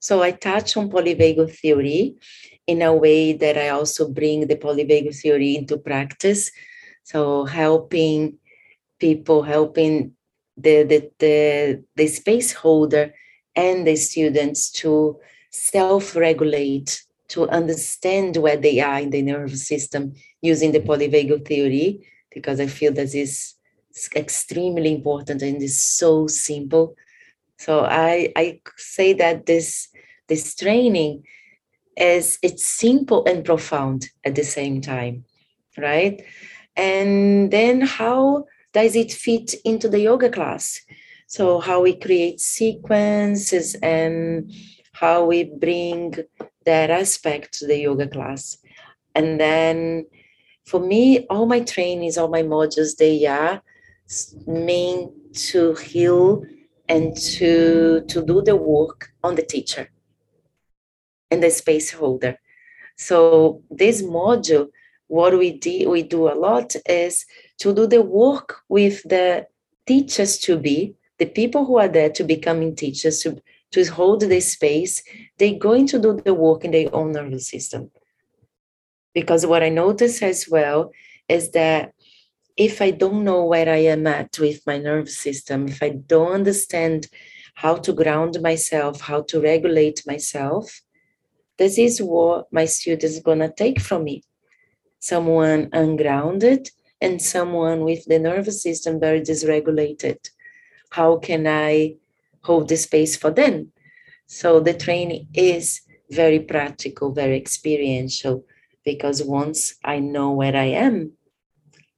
so 0.00 0.22
i 0.22 0.30
touch 0.30 0.76
on 0.76 0.90
polyvagal 0.90 1.50
theory 1.54 2.16
in 2.66 2.82
a 2.82 2.94
way 2.94 3.32
that 3.32 3.56
i 3.56 3.68
also 3.68 4.08
bring 4.08 4.46
the 4.46 4.56
polyvagal 4.56 5.14
theory 5.20 5.56
into 5.56 5.76
practice 5.76 6.50
so 7.04 7.44
helping 7.44 8.38
people 8.98 9.42
helping 9.42 10.12
the 10.58 10.82
the 10.84 11.10
the, 11.18 11.84
the 11.96 12.06
space 12.06 12.52
holder 12.52 13.14
and 13.54 13.86
the 13.86 13.96
students 13.96 14.70
to 14.70 15.18
self-regulate 15.50 17.02
to 17.28 17.48
understand 17.48 18.36
where 18.36 18.56
they 18.56 18.80
are 18.80 19.00
in 19.00 19.10
the 19.10 19.22
nervous 19.22 19.66
system 19.66 20.14
using 20.40 20.72
the 20.72 20.80
polyvagal 20.80 21.44
theory 21.46 22.06
because 22.30 22.60
i 22.60 22.66
feel 22.66 22.92
that 22.92 23.10
this 23.12 23.58
it's 23.98 24.08
extremely 24.14 24.94
important 24.94 25.42
and 25.42 25.62
it's 25.62 25.80
so 25.80 26.26
simple. 26.26 26.94
So 27.58 27.84
I 27.84 28.32
I 28.36 28.60
say 28.76 29.12
that 29.14 29.46
this 29.46 29.88
this 30.28 30.54
training 30.54 31.24
is 31.96 32.38
it's 32.42 32.64
simple 32.64 33.24
and 33.26 33.44
profound 33.44 34.10
at 34.24 34.34
the 34.34 34.44
same 34.44 34.80
time, 34.80 35.24
right? 35.76 36.22
And 36.76 37.50
then 37.50 37.80
how 37.80 38.46
does 38.82 38.94
it 38.96 39.12
fit 39.12 39.54
into 39.64 39.88
the 39.88 40.00
yoga 40.00 40.30
class? 40.30 40.80
So 41.26 41.60
how 41.60 41.82
we 41.82 41.94
create 41.94 42.40
sequences 42.40 43.74
and 43.82 44.52
how 44.92 45.24
we 45.26 45.44
bring 45.44 46.14
that 46.64 46.90
aspect 46.90 47.58
to 47.58 47.66
the 47.66 47.78
yoga 47.78 48.08
class. 48.08 48.58
And 49.14 49.40
then 49.40 50.06
for 50.64 50.80
me, 50.80 51.26
all 51.28 51.46
my 51.46 51.60
trainings, 51.60 52.16
all 52.16 52.28
my 52.28 52.42
modules, 52.42 52.96
they 52.96 53.26
are 53.26 53.62
meant 54.46 55.10
to 55.50 55.74
heal 55.74 56.42
and 56.88 57.16
to 57.16 58.02
to 58.08 58.24
do 58.24 58.40
the 58.42 58.56
work 58.56 59.12
on 59.22 59.34
the 59.34 59.42
teacher 59.42 59.90
and 61.30 61.42
the 61.42 61.50
space 61.50 61.90
holder 61.90 62.38
so 62.96 63.62
this 63.70 64.02
module 64.02 64.68
what 65.08 65.36
we 65.36 65.52
do 65.52 65.90
we 65.90 66.02
do 66.02 66.28
a 66.28 66.34
lot 66.34 66.74
is 66.86 67.26
to 67.58 67.74
do 67.74 67.86
the 67.86 68.02
work 68.02 68.60
with 68.68 69.02
the 69.08 69.46
teachers 69.86 70.38
to 70.38 70.56
be 70.56 70.94
the 71.18 71.26
people 71.26 71.64
who 71.64 71.78
are 71.78 71.88
there 71.88 72.10
to 72.10 72.24
becoming 72.24 72.74
teachers 72.74 73.20
to 73.22 73.42
to 73.70 73.84
hold 73.84 74.20
the 74.20 74.40
space 74.40 75.02
they're 75.38 75.58
going 75.58 75.86
to 75.86 75.98
do 75.98 76.14
the 76.24 76.34
work 76.34 76.64
in 76.64 76.70
their 76.70 76.94
own 76.94 77.12
nervous 77.12 77.48
system 77.48 77.90
because 79.12 79.44
what 79.44 79.62
i 79.62 79.68
notice 79.68 80.22
as 80.22 80.48
well 80.48 80.90
is 81.28 81.50
that 81.50 81.92
if 82.58 82.82
I 82.82 82.90
don't 82.90 83.22
know 83.22 83.44
where 83.44 83.68
I 83.68 83.84
am 83.94 84.06
at 84.08 84.36
with 84.38 84.66
my 84.66 84.78
nervous 84.78 85.16
system, 85.16 85.68
if 85.68 85.80
I 85.80 85.90
don't 85.90 86.32
understand 86.32 87.06
how 87.54 87.76
to 87.76 87.92
ground 87.92 88.42
myself, 88.42 89.00
how 89.00 89.22
to 89.22 89.40
regulate 89.40 90.02
myself, 90.06 90.82
this 91.56 91.78
is 91.78 92.02
what 92.02 92.52
my 92.52 92.64
students 92.64 93.18
are 93.18 93.22
gonna 93.22 93.52
take 93.52 93.80
from 93.80 94.04
me. 94.04 94.24
Someone 95.00 95.68
ungrounded 95.72 96.70
and 97.00 97.22
someone 97.22 97.84
with 97.84 98.04
the 98.06 98.18
nervous 98.18 98.62
system 98.62 98.98
very 98.98 99.20
dysregulated. 99.20 100.18
How 100.90 101.18
can 101.18 101.46
I 101.46 101.96
hold 102.42 102.68
the 102.68 102.76
space 102.76 103.16
for 103.16 103.30
them? 103.30 103.72
So 104.26 104.60
the 104.60 104.74
training 104.74 105.28
is 105.34 105.80
very 106.10 106.40
practical, 106.40 107.12
very 107.12 107.36
experiential, 107.36 108.44
because 108.84 109.22
once 109.22 109.74
I 109.84 110.00
know 110.00 110.32
where 110.32 110.56
I 110.56 110.64
am, 110.64 111.12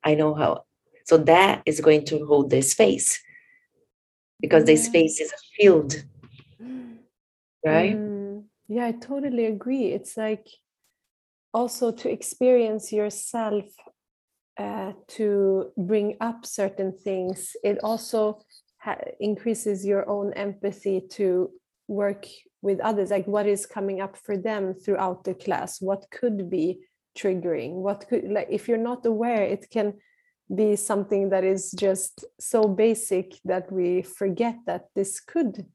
I 0.05 0.15
know 0.15 0.35
how. 0.35 0.65
So 1.05 1.17
that 1.19 1.63
is 1.67 1.81
going 1.81 2.05
to 2.07 2.25
hold 2.27 2.51
the 2.51 2.63
space 2.63 3.21
because 4.41 4.65
the 4.65 4.77
space 4.77 5.21
is 5.21 5.33
a 5.33 5.43
field, 5.57 6.05
right? 7.65 7.97
Mm. 7.97 8.45
yeah 8.69 8.87
i 8.87 8.93
totally 8.93 9.47
agree 9.47 9.87
it's 9.87 10.17
like 10.17 10.47
also 11.53 11.91
to 11.91 12.11
experience 12.11 12.93
yourself 12.93 13.65
uh, 14.59 14.93
to 15.09 15.73
bring 15.77 16.17
up 16.21 16.45
certain 16.45 16.93
things. 16.93 17.57
It 17.65 17.79
also 17.83 18.41
ha- 18.79 18.99
increases 19.19 19.87
your 19.87 20.09
own 20.09 20.33
empathy 20.35 21.01
to 21.13 21.51
work 21.89 22.27
with 22.63 22.81
others. 22.81 23.11
Like 23.11 23.27
what 23.27 23.47
is 23.47 23.67
coming 23.67 24.01
up 24.01 24.17
for 24.17 24.37
them 24.37 24.75
throughout 24.75 25.25
the 25.25 25.35
class? 25.35 25.81
What 25.81 26.05
could 26.11 26.51
be 26.51 26.81
triggering? 27.17 27.73
What 27.73 28.07
could 28.09 28.25
like 28.31 28.49
if 28.51 28.69
you're 28.69 28.79
not 28.79 29.05
aware 29.07 29.43
it 29.43 29.69
can 29.71 29.95
be 30.55 30.77
something 30.77 31.31
that 31.31 31.45
is 31.45 31.71
just 31.73 32.25
so 32.39 32.65
basic 32.65 33.39
that 33.45 33.71
we 33.73 34.03
forget 34.03 34.57
that 34.67 34.87
this 34.95 35.21
could 35.21 35.67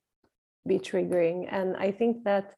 be 0.68 0.80
triggering. 0.80 1.48
And 1.50 1.76
i 1.78 1.92
think 1.92 2.24
that 2.24 2.54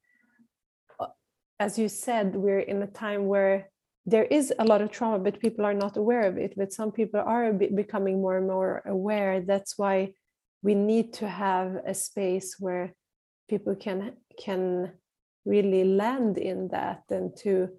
as 1.60 1.78
you 1.78 1.90
said 1.90 2.36
we're 2.36 2.60
in 2.60 2.82
a 2.82 2.88
time 2.88 3.28
where 3.28 3.70
there 4.06 4.26
is 4.26 4.54
a 4.60 4.64
lot 4.64 4.82
of 4.82 4.92
trauma 4.92 5.20
but 5.20 5.40
people 5.40 5.66
are 5.66 5.74
not 5.74 5.98
aware 5.98 6.24
of 6.24 6.38
it 6.38 6.54
but 6.56 6.72
some 6.72 6.92
people 6.92 7.20
are 7.20 7.52
becoming 7.54 8.22
more 8.22 8.38
and 8.38 8.48
more 8.48 8.82
aware. 8.86 9.42
That's 9.42 9.78
why 9.78 10.14
we 10.62 10.76
need 10.76 11.14
to 11.14 11.28
have 11.28 11.78
a 11.86 11.94
space 11.94 12.56
where 12.60 12.96
people 13.50 13.76
can 13.76 14.14
can 14.40 14.92
really 15.46 15.84
land 15.84 16.38
in 16.38 16.70
that 16.70 17.04
and 17.10 17.36
to 17.38 17.70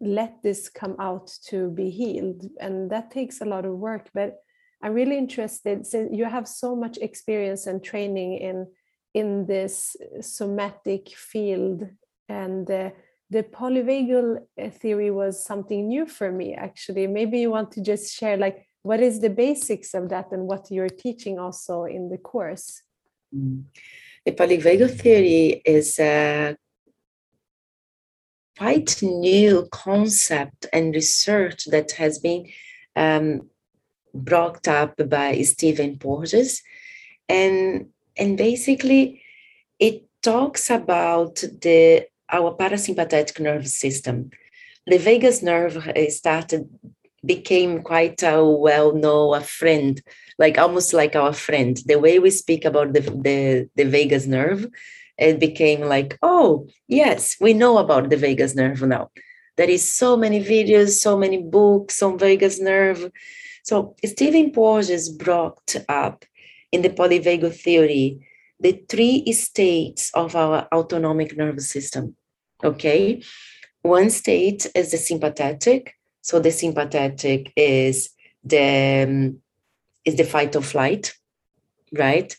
let 0.00 0.42
this 0.42 0.68
come 0.68 0.96
out 0.98 1.32
to 1.46 1.70
be 1.70 1.90
healed. 1.90 2.44
And 2.60 2.90
that 2.90 3.10
takes 3.10 3.40
a 3.40 3.44
lot 3.44 3.64
of 3.64 3.78
work 3.78 4.10
but 4.12 4.36
i'm 4.82 4.92
really 4.92 5.16
interested 5.16 5.86
since 5.86 6.10
you 6.12 6.26
have 6.26 6.46
so 6.46 6.76
much 6.76 6.98
experience 6.98 7.66
and 7.66 7.82
training 7.82 8.34
in 8.34 8.66
in 9.14 9.46
this 9.46 9.96
somatic 10.20 11.08
field 11.16 11.88
and 12.28 12.70
uh, 12.70 12.90
the 13.30 13.42
polyvagal 13.42 14.38
uh, 14.60 14.70
theory 14.70 15.10
was 15.10 15.44
something 15.44 15.88
new 15.88 16.06
for 16.06 16.30
me 16.30 16.54
actually 16.54 17.06
maybe 17.06 17.38
you 17.38 17.50
want 17.50 17.70
to 17.72 17.82
just 17.82 18.14
share 18.14 18.36
like 18.36 18.66
what 18.82 19.00
is 19.00 19.20
the 19.20 19.30
basics 19.30 19.94
of 19.94 20.08
that 20.08 20.30
and 20.32 20.46
what 20.46 20.70
you're 20.70 20.88
teaching 20.88 21.38
also 21.38 21.84
in 21.84 22.08
the 22.08 22.18
course 22.18 22.82
mm. 23.34 23.62
the 24.24 24.32
polyvagal 24.32 24.90
theory 25.00 25.62
is 25.64 25.98
a 25.98 26.56
quite 28.56 29.02
new 29.02 29.66
concept 29.72 30.66
and 30.72 30.94
research 30.94 31.64
that 31.66 31.92
has 31.92 32.18
been 32.18 32.46
um, 32.96 33.48
brought 34.14 34.68
up 34.68 34.94
by 35.08 35.42
Stephen 35.42 35.98
Porges. 35.98 36.62
And, 37.28 37.88
and 38.16 38.38
basically, 38.38 39.22
it 39.78 40.04
talks 40.22 40.70
about 40.70 41.36
the 41.36 42.06
our 42.34 42.54
parasympathetic 42.56 43.40
nervous 43.40 43.74
system. 43.78 44.30
The 44.86 44.98
vagus 44.98 45.42
nerve 45.42 45.76
eh, 45.94 46.10
started 46.10 46.68
became 47.24 47.82
quite 47.82 48.22
a 48.22 48.44
well-known 48.44 49.38
a 49.38 49.40
friend, 49.40 50.02
like 50.38 50.58
almost 50.58 50.92
like 50.92 51.16
our 51.16 51.32
friend. 51.32 51.78
The 51.86 51.98
way 51.98 52.18
we 52.18 52.30
speak 52.30 52.64
about 52.64 52.92
the, 52.92 53.00
the, 53.00 53.70
the 53.76 53.84
vagus 53.84 54.26
nerve 54.26 54.66
it 55.16 55.38
became 55.38 55.82
like, 55.82 56.18
oh, 56.22 56.66
yes, 56.88 57.36
we 57.40 57.54
know 57.54 57.78
about 57.78 58.10
the 58.10 58.16
vagus 58.16 58.54
nerve 58.54 58.82
now. 58.82 59.10
There 59.56 59.70
is 59.70 59.90
so 59.90 60.16
many 60.16 60.42
videos, 60.44 61.00
so 61.00 61.16
many 61.16 61.40
books 61.40 62.02
on 62.02 62.18
vagus 62.18 62.60
nerve. 62.60 63.10
So 63.62 63.94
Stephen 64.04 64.50
Porges 64.50 65.08
brought 65.08 65.76
up 65.88 66.24
in 66.72 66.82
the 66.82 66.90
polyvagal 66.90 67.54
theory 67.54 68.26
the 68.60 68.84
three 68.88 69.30
states 69.32 70.10
of 70.14 70.34
our 70.34 70.66
autonomic 70.72 71.36
nervous 71.36 71.70
system. 71.70 72.16
Okay. 72.64 73.22
One 73.82 74.10
state 74.10 74.66
is 74.74 74.90
the 74.90 74.96
sympathetic. 74.96 75.94
So 76.22 76.40
the 76.40 76.50
sympathetic 76.50 77.52
is 77.56 78.10
the 78.42 79.04
um, 79.06 79.40
is 80.04 80.16
the 80.16 80.24
fight 80.24 80.56
or 80.56 80.62
flight, 80.62 81.14
right? 81.92 82.34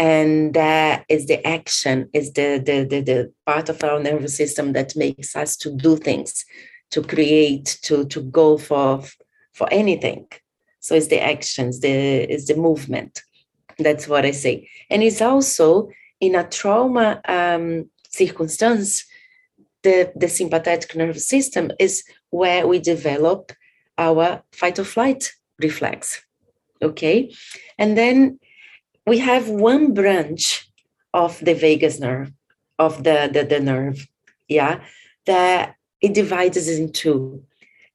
and 0.00 0.54
that 0.54 1.04
is 1.08 1.26
the 1.26 1.46
action 1.46 2.08
is 2.12 2.32
the, 2.32 2.62
the, 2.64 2.84
the 2.84 3.00
the 3.02 3.32
part 3.44 3.68
of 3.68 3.82
our 3.84 4.00
nervous 4.00 4.36
system 4.36 4.72
that 4.72 4.96
makes 4.96 5.36
us 5.36 5.56
to 5.56 5.70
do 5.76 5.96
things 5.96 6.44
to 6.90 7.02
create 7.02 7.78
to 7.82 8.06
to 8.06 8.22
go 8.22 8.56
for 8.56 9.02
for 9.52 9.68
anything 9.70 10.26
so 10.80 10.94
it's 10.94 11.08
the 11.08 11.20
actions 11.20 11.80
the 11.80 11.90
is 12.32 12.46
the 12.46 12.56
movement 12.56 13.22
that's 13.78 14.06
what 14.08 14.24
i 14.24 14.30
say 14.30 14.68
and 14.88 15.02
it's 15.02 15.20
also 15.20 15.90
in 16.20 16.34
a 16.34 16.48
trauma 16.48 17.20
um, 17.26 17.88
circumstance 18.08 19.04
the 19.82 20.12
the 20.16 20.28
sympathetic 20.28 20.94
nervous 20.94 21.26
system 21.26 21.70
is 21.78 22.04
where 22.30 22.66
we 22.66 22.78
develop 22.78 23.52
our 23.98 24.42
fight 24.52 24.78
or 24.78 24.84
flight 24.84 25.32
reflex 25.58 26.24
okay 26.82 27.32
and 27.78 27.96
then 27.96 28.38
we 29.06 29.18
have 29.18 29.48
one 29.48 29.92
branch 29.94 30.70
of 31.12 31.38
the 31.40 31.54
vagus 31.54 31.98
nerve, 31.98 32.32
of 32.78 33.02
the, 33.04 33.28
the, 33.32 33.44
the 33.44 33.60
nerve, 33.60 34.06
yeah, 34.48 34.80
that 35.26 35.74
it 36.00 36.14
divides 36.14 36.68
in 36.68 36.92
two. 36.92 37.44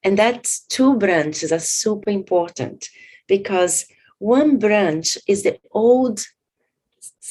And 0.04 0.18
that 0.18 0.48
two 0.68 0.96
branches 0.96 1.50
are 1.52 1.58
super 1.58 2.10
important 2.10 2.88
because 3.26 3.86
one 4.18 4.58
branch 4.58 5.18
is 5.26 5.42
the 5.42 5.58
old 5.72 6.24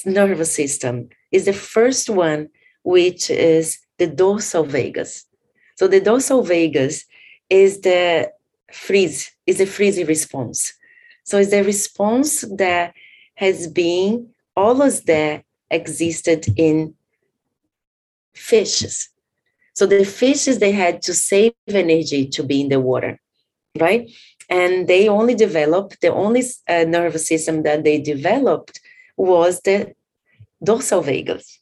nervous 0.06 0.54
system, 0.54 1.10
is 1.32 1.46
the 1.46 1.54
first 1.54 2.10
one, 2.10 2.50
which 2.84 3.30
is 3.30 3.80
the 3.98 4.08
dorsal 4.08 4.64
vagus. 4.64 5.26
So 5.76 5.88
the 5.88 6.00
dorsal 6.00 6.44
vagus 6.44 7.06
is 7.50 7.82
the 7.82 8.32
freeze, 8.72 9.32
is 9.46 9.58
the 9.58 9.66
freeze 9.66 10.02
response. 10.08 10.74
So 11.24 11.38
it's 11.38 11.52
the 11.52 11.64
response 11.64 12.42
that 12.58 12.94
has 13.36 13.68
been 13.68 14.30
always 14.56 15.02
there, 15.02 15.44
existed 15.72 16.48
in 16.58 16.94
fishes. 18.34 19.10
So 19.74 19.86
the 19.86 20.06
fishes, 20.06 20.60
they 20.60 20.72
had 20.72 21.02
to 21.04 21.14
save 21.14 21.54
energy 21.68 22.28
to 22.28 22.44
be 22.44 22.62
in 22.62 22.70
the 22.70 22.80
water, 22.80 23.20
right? 23.80 24.10
And 24.50 24.88
they 24.88 25.10
only 25.10 25.36
developed, 25.36 26.00
the 26.02 26.14
only 26.14 26.44
uh, 26.70 26.86
nervous 26.88 27.28
system 27.28 27.64
that 27.64 27.84
they 27.84 28.00
developed 28.00 28.80
was 29.18 29.60
the 29.62 29.94
dorsal 30.64 31.02
vagus, 31.02 31.60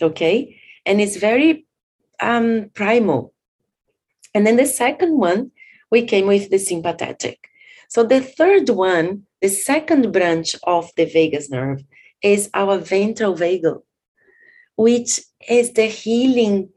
okay? 0.00 0.58
And 0.86 1.00
it's 1.00 1.16
very 1.16 1.66
um, 2.20 2.70
primal. 2.74 3.32
And 4.34 4.46
then 4.46 4.56
the 4.56 4.66
second 4.66 5.18
one, 5.18 5.50
we 5.90 6.06
came 6.06 6.26
with 6.26 6.50
the 6.50 6.58
sympathetic. 6.58 7.48
So 7.88 8.04
the 8.04 8.20
third 8.20 8.68
one 8.68 9.26
the 9.40 9.48
second 9.48 10.12
branch 10.12 10.54
of 10.64 10.90
the 10.96 11.06
vagus 11.06 11.50
nerve 11.50 11.82
is 12.22 12.50
our 12.52 12.76
ventral 12.78 13.34
vagal, 13.34 13.82
which 14.76 15.20
is 15.48 15.72
the 15.72 15.86
healing 15.86 16.68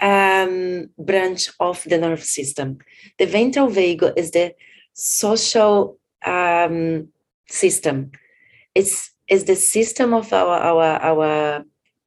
um, 0.00 0.90
branch 0.98 1.48
of 1.58 1.82
the 1.84 1.96
nerve 1.96 2.22
system. 2.22 2.78
The 3.18 3.26
ventral 3.26 3.68
vagal 3.68 4.12
is 4.16 4.32
the 4.32 4.54
social 4.92 5.98
um, 6.24 7.08
system. 7.48 8.10
It's, 8.74 9.10
it's 9.26 9.44
the 9.44 9.56
system 9.56 10.12
of 10.12 10.32
our, 10.34 10.58
our, 10.58 10.84
our 11.02 11.64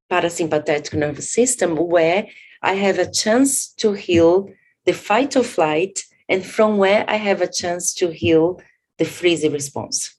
parasympathetic 0.09 0.93
nervous 0.93 1.31
system 1.31 1.75
where 1.75 2.27
I 2.61 2.73
have 2.73 2.99
a 2.99 3.09
chance 3.09 3.67
to 3.75 3.93
heal 3.93 4.49
the 4.85 4.93
fight 4.93 5.35
or 5.35 5.43
flight, 5.43 6.03
and 6.29 6.45
from 6.45 6.77
where 6.77 7.05
I 7.07 7.15
have 7.15 7.41
a 7.41 7.51
chance 7.51 7.93
to 7.95 8.11
heal 8.11 8.61
the 8.97 9.05
freeze 9.05 9.43
response. 9.47 10.15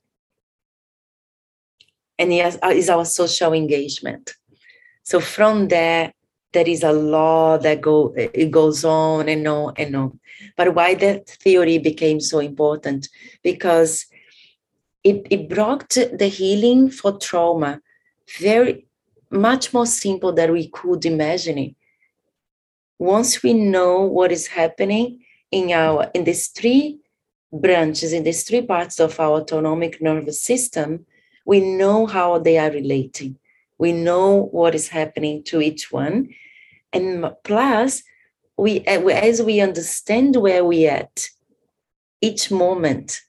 And 2.19 2.33
yes, 2.33 2.59
uh, 2.63 2.69
is 2.69 2.89
our 2.89 3.05
social 3.05 3.53
engagement. 3.53 4.35
So 5.03 5.21
from 5.21 5.69
there, 5.69 6.13
there 6.53 6.69
is 6.69 6.83
a 6.83 6.93
law 6.93 7.59
that 7.59 7.81
go 7.81 8.15
it 8.17 8.51
goes 8.51 8.85
on 8.85 9.29
and 9.29 9.47
on 9.47 9.75
and 9.77 9.95
on. 9.95 10.21
But 10.57 10.75
why 10.75 10.95
that 10.95 11.29
theory 11.29 11.79
became 11.79 12.19
so 12.21 12.39
important? 12.39 13.09
Because 13.43 14.07
it, 15.05 15.27
it 15.31 15.49
brought 15.49 15.91
the 15.91 16.29
healing 16.29 16.91
for 16.91 17.19
trauma 17.19 17.81
very 18.41 18.86
much 19.31 19.73
more 19.73 19.87
simple 19.87 20.33
than 20.33 20.53
we 20.53 20.69
could 20.69 21.05
imagine. 21.05 21.59
it. 21.59 21.77
Once 22.99 23.43
we 23.43 23.53
know 23.53 24.03
what 24.03 24.33
is 24.33 24.47
happening 24.47 25.21
in 25.51 25.71
our 25.71 26.11
in 26.15 26.25
these 26.25 26.49
three 26.49 26.99
branches 27.53 28.13
in 28.13 28.25
these 28.25 28.43
three 28.45 28.63
parts 28.63 29.01
of 29.01 29.19
our 29.21 29.41
autonomic 29.41 30.01
nervous 30.01 30.43
system, 30.43 31.07
we 31.45 31.61
know 31.61 32.07
how 32.07 32.39
they 32.39 32.59
are 32.59 32.71
relating. 32.71 33.39
We 33.79 33.93
know 33.93 34.49
what 34.53 34.75
is 34.75 34.89
happening 34.89 35.45
to 35.45 35.61
each 35.61 35.93
one. 35.93 36.31
And 36.93 37.31
plus, 37.45 38.03
we 38.57 38.81
as 38.81 39.43
we 39.43 39.61
understand 39.61 40.37
where 40.37 40.65
we 40.65 40.87
at 40.87 41.29
each 42.21 42.51
moment, 42.51 43.21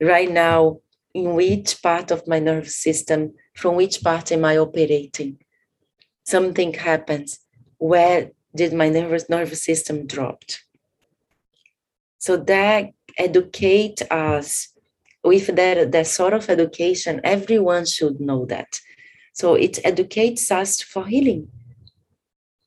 right 0.00 0.30
now, 0.30 0.80
in 1.14 1.34
which 1.34 1.82
part 1.82 2.10
of 2.10 2.26
my 2.26 2.38
nervous 2.38 2.76
system, 2.76 3.34
from 3.60 3.76
which 3.76 4.02
part 4.02 4.32
am 4.32 4.44
I 4.44 4.56
operating? 4.56 5.38
something 6.30 6.72
happens, 6.74 7.40
where 7.78 8.30
did 8.54 8.72
my 8.72 8.88
nervous 8.88 9.28
nervous 9.28 9.62
system 9.64 10.06
dropped? 10.06 10.64
So 12.18 12.36
that 12.36 12.90
educate 13.16 14.00
us 14.10 14.68
with 15.24 15.46
that, 15.56 15.92
that 15.92 16.06
sort 16.06 16.34
of 16.34 16.48
education, 16.48 17.20
everyone 17.24 17.86
should 17.86 18.20
know 18.20 18.46
that. 18.46 18.80
So 19.32 19.54
it 19.54 19.78
educates 19.84 20.50
us 20.50 20.80
for 20.82 21.06
healing. 21.06 21.48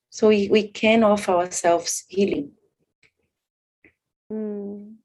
So 0.09 0.29
we, 0.29 0.49
we 0.49 0.67
can 0.67 1.03
offer 1.03 1.31
ourselves 1.31 2.05
healing. 2.07 2.51
Mm. 4.31 4.95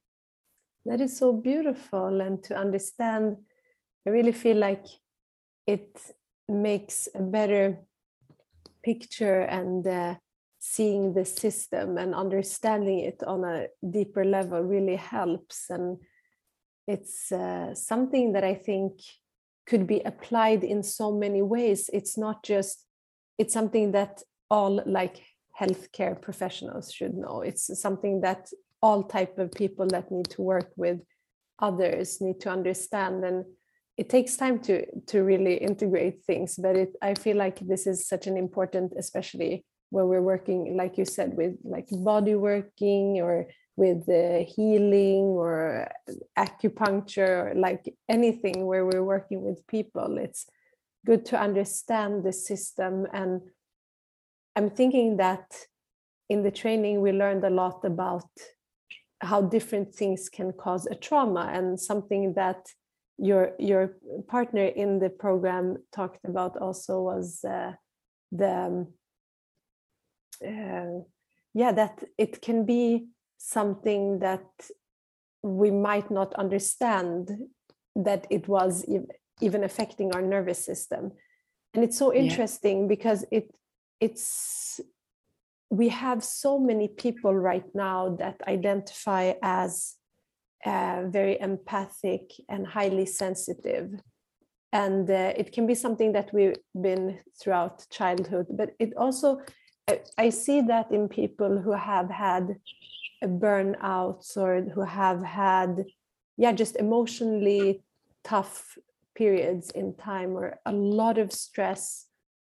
That 0.85 1.01
is 1.01 1.17
so 1.17 1.33
beautiful. 1.33 2.21
And 2.21 2.43
to 2.45 2.57
understand, 2.57 3.37
I 4.07 4.11
really 4.11 4.33
feel 4.33 4.57
like 4.57 4.85
it 5.69 6.01
makes 6.49 7.09
a 7.15 7.21
better 7.21 7.79
picture 8.83 9.41
and 9.43 9.87
uh, 9.87 10.15
seeing 10.59 11.13
the 11.13 11.27
system 11.27 11.99
and 11.99 12.15
understanding 12.15 13.01
it 13.01 13.23
on 13.27 13.45
a 13.45 13.67
deeper 13.91 14.25
level 14.25 14.63
really 14.63 14.97
helps. 14.97 15.69
And 15.69 15.99
it's 16.87 17.31
uh, 17.31 17.75
something 17.75 18.33
that 18.33 18.45
I 18.45 18.55
think 18.55 18.93
could 19.67 19.87
be 19.87 20.01
applied 20.01 20.65
in 20.65 20.83
so 20.83 21.13
many 21.13 21.43
ways. 21.43 21.91
It's 21.93 22.17
not 22.17 22.43
just, 22.43 22.87
it's 23.37 23.53
something 23.53 23.93
that 23.93 24.23
all 24.51 24.83
like 24.87 25.23
healthcare 25.61 26.19
professionals 26.19 26.91
should 26.91 27.15
know. 27.15 27.43
It's 27.43 27.79
something 27.79 28.23
that 28.23 28.49
all 28.81 29.03
type 29.03 29.39
of 29.39 29.53
people 29.53 29.87
that 29.89 30.11
need 30.11 30.31
to 30.31 30.41
work 30.41 30.73
with 30.77 31.01
others 31.59 32.23
need 32.23 32.41
to 32.41 32.49
understand 32.49 33.25
and 33.25 33.45
it 33.99 34.09
takes 34.09 34.37
time 34.37 34.61
to 34.61 34.87
to 35.07 35.23
really 35.23 35.57
integrate 35.57 36.25
things 36.25 36.57
but 36.57 36.77
it 36.77 36.97
i 37.03 37.13
feel 37.15 37.37
like 37.37 37.59
this 37.61 37.87
is 37.87 38.07
such 38.07 38.27
an 38.27 38.37
important 38.37 38.93
especially 38.97 39.65
when 39.91 40.07
we're 40.07 40.23
working 40.23 40.77
like 40.77 40.97
you 40.97 41.05
said 41.05 41.37
with 41.37 41.55
like 41.65 41.89
body 41.91 42.35
working 42.35 43.21
or 43.21 43.47
with 43.77 44.09
uh, 44.09 44.45
healing 44.45 45.25
or 45.43 45.89
acupuncture 46.37 47.53
or 47.53 47.55
like 47.55 47.95
anything 48.09 48.67
where 48.67 48.87
we're 48.87 49.05
working 49.05 49.43
with 49.43 49.67
people 49.67 50.19
it's 50.19 50.47
good 51.07 51.25
to 51.25 51.41
understand 51.41 52.25
the 52.25 52.33
system. 52.33 53.07
And 53.13 53.41
i'm 54.57 54.71
thinking 54.71 55.17
that 55.17 55.47
in 56.29 56.43
the 56.43 56.51
training 56.51 57.01
we 57.01 57.13
learned 57.13 57.45
a 57.45 57.51
lot 57.51 57.85
about 57.85 58.31
how 59.21 59.43
different 59.43 59.93
things 59.93 60.29
can 60.29 60.53
cause 60.53 60.87
a 60.87 60.95
trauma 60.95 61.51
and 61.53 61.81
something 61.81 62.35
that 62.35 62.69
your 63.19 63.53
your 63.59 63.97
partner 64.29 64.65
in 64.65 65.01
the 65.01 65.11
program 65.11 65.77
talked 65.93 66.25
about 66.25 66.57
also 66.57 67.03
was 67.03 67.45
uh, 67.45 67.73
the 68.31 68.55
um, 68.55 68.87
uh, 70.47 71.03
yeah 71.55 71.73
that 71.73 72.05
it 72.17 72.41
can 72.41 72.65
be 72.65 73.09
something 73.39 74.21
that 74.21 74.47
we 75.43 75.71
might 75.71 76.11
not 76.11 76.35
understand 76.35 77.31
that 77.97 78.27
it 78.31 78.47
was 78.49 78.85
even 79.41 79.65
affecting 79.65 80.15
our 80.15 80.23
nervous 80.23 80.65
system 80.65 81.13
and 81.75 81.85
it's 81.85 81.99
so 81.99 82.15
interesting 82.15 82.83
yeah. 82.83 82.89
because 82.89 83.25
it 83.31 83.53
it's 84.01 84.81
we 85.71 85.89
have 85.89 86.25
so 86.25 86.59
many 86.59 86.89
people 86.89 87.35
right 87.35 87.67
now 87.75 88.17
that 88.17 88.41
identify 88.47 89.35
as 89.43 89.98
uh, 90.65 91.05
very 91.07 91.41
empathic 91.41 92.33
and 92.49 92.67
highly 92.67 93.07
sensitive. 93.07 93.93
And 94.73 95.09
uh, 95.11 95.33
it 95.37 95.53
can 95.53 95.67
be 95.67 95.75
something 95.75 96.13
that 96.13 96.33
we've 96.33 96.57
been 96.79 97.19
throughout 97.41 97.87
childhood 97.91 98.47
but 98.51 98.71
it 98.79 98.93
also 98.97 99.41
I, 100.19 100.29
see 100.29 100.61
that 100.61 100.93
in 100.93 101.09
people 101.09 101.59
who 101.59 101.73
have 101.73 102.11
had 102.11 102.57
burnouts 103.25 104.37
or 104.37 104.61
who 104.75 104.83
have 104.83 105.23
had 105.23 105.87
yeah 106.37 106.53
just 106.53 106.77
emotionally 106.77 107.83
tough 108.23 108.77
periods 109.17 109.71
in 109.71 109.95
time 109.97 110.37
or 110.37 110.59
a 110.67 110.73
lot 110.73 111.17
of 111.17 111.33
stress 111.33 112.05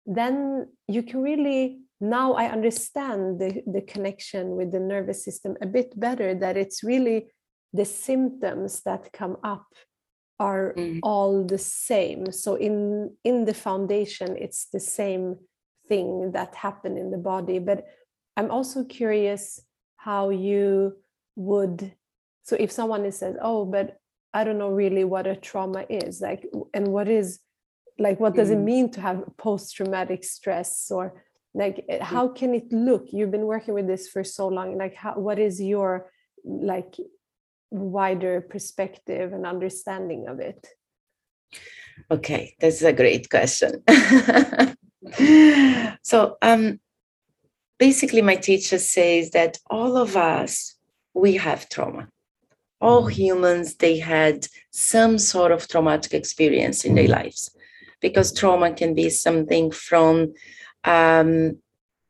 then 0.07 0.67
you 0.89 1.05
can 1.05 1.23
really 1.23 1.81
now 2.01 2.33
I 2.33 2.47
understand 2.47 3.39
the, 3.39 3.63
the 3.67 3.83
connection 3.83 4.57
with 4.57 4.73
the 4.73 4.81
nervous 4.81 5.25
system 5.25 5.57
a 5.61 5.67
bit 5.67 5.99
better, 6.01 6.35
that 6.35 6.57
it's 6.57 6.83
really 6.83 7.31
the 7.73 7.85
symptoms 7.85 8.83
that 8.83 9.13
come 9.13 9.37
up 9.43 9.67
are 10.39 10.75
mm. 10.77 11.01
all 11.03 11.45
the 11.45 11.59
same. 11.59 12.33
So 12.33 12.55
in 12.55 13.17
in 13.25 13.45
the 13.45 13.55
foundation, 13.55 14.37
it's 14.37 14.67
the 14.73 14.81
same 14.81 15.37
thing 15.89 16.33
that 16.33 16.55
happened 16.55 16.99
in 16.99 17.11
the 17.11 17.19
body. 17.19 17.59
But 17.59 17.85
I'm 18.37 18.51
also 18.51 18.85
curious 18.85 19.61
how 19.97 20.31
you 20.31 20.97
would 21.37 21.93
so 22.43 22.57
if 22.59 22.73
someone 22.73 23.11
says, 23.13 23.37
oh, 23.41 23.65
but 23.65 23.99
I 24.33 24.45
don't 24.45 24.59
know 24.59 24.71
really 24.71 25.05
what 25.05 25.27
a 25.27 25.37
trauma 25.37 25.85
is, 25.89 26.21
like 26.21 26.47
and 26.75 26.89
what 26.89 27.09
is 27.09 27.41
like 27.99 28.19
what 28.19 28.35
does 28.35 28.49
mm. 28.49 28.55
it 28.55 28.59
mean 28.59 28.91
to 28.93 29.01
have 29.01 29.23
post-traumatic 29.37 30.25
stress 30.25 30.91
or 30.91 31.23
like 31.55 31.85
eh, 31.89 31.99
mm. 31.99 32.03
how 32.03 32.29
can 32.29 32.55
it 32.55 32.73
look 32.73 33.09
you've 33.13 33.31
been 33.31 33.47
working 33.47 33.75
with 33.75 33.87
this 33.87 34.09
for 34.09 34.25
so 34.25 34.49
long 34.49 34.79
like 34.79 34.95
how, 34.95 35.15
what 35.15 35.39
is 35.39 35.61
your 35.61 36.11
like 36.45 36.95
wider 37.71 38.41
perspective 38.41 39.33
and 39.33 39.47
understanding 39.47 40.27
of 40.29 40.41
it? 40.41 40.67
Okay 42.11 42.55
that's 42.61 42.83
a 42.83 42.93
great 42.93 43.29
question. 43.31 43.83
So 46.03 46.37
um 46.43 46.81
basically 47.79 48.23
my 48.23 48.37
teacher 48.37 48.79
says 48.79 49.31
that 49.31 49.59
all 49.71 49.97
of 49.97 50.17
us 50.17 50.77
we 51.15 51.35
have 51.37 51.69
trauma. 51.69 52.09
All 52.81 53.05
mm. 53.05 53.13
humans 53.13 53.77
they 53.77 53.99
had 53.99 54.47
some 54.71 55.19
sort 55.19 55.53
of 55.53 55.69
traumatic 55.69 56.15
experience 56.15 56.85
in 56.85 56.95
their 56.95 57.09
lives 57.09 57.51
because 58.01 58.33
trauma 58.33 58.73
can 58.73 58.95
be 58.95 59.11
something 59.11 59.71
from 59.71 60.33
um, 60.85 61.59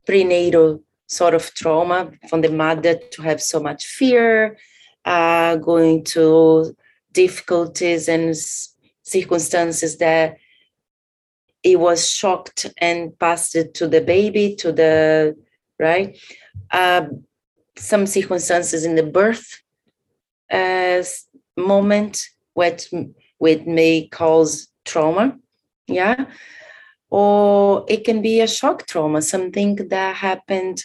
prenatal 0.06 0.82
sort 1.06 1.34
of 1.34 1.52
trauma 1.54 2.12
from 2.28 2.40
the 2.40 2.50
mother 2.50 2.98
to 3.12 3.22
have 3.22 3.42
so 3.42 3.60
much 3.60 3.84
fear, 3.86 4.56
uh, 5.04 5.56
going 5.56 6.04
to 6.04 6.76
difficulties 7.12 8.08
and 8.08 8.34
circumstances 9.02 9.98
that 9.98 10.36
it 11.62 11.78
was 11.78 12.08
shocked 12.08 12.72
and 12.78 13.18
passed 13.18 13.54
it 13.54 13.74
to 13.74 13.88
the 13.88 14.00
baby, 14.00 14.54
to 14.56 14.72
the 14.72 15.36
right. 15.78 16.18
Uh, 16.70 17.06
some 17.76 18.06
circumstances 18.06 18.84
in 18.84 18.94
the 18.94 19.02
birth 19.02 19.60
uh, 20.50 21.02
moment, 21.56 22.22
which, 22.54 22.92
which 23.38 23.64
may 23.66 24.08
cause 24.08 24.68
trauma. 24.84 25.38
Yeah 25.86 26.26
or 27.10 27.84
it 27.88 28.04
can 28.04 28.22
be 28.22 28.40
a 28.40 28.46
shock 28.46 28.86
trauma, 28.86 29.20
something 29.20 29.74
that 29.88 30.16
happened 30.16 30.82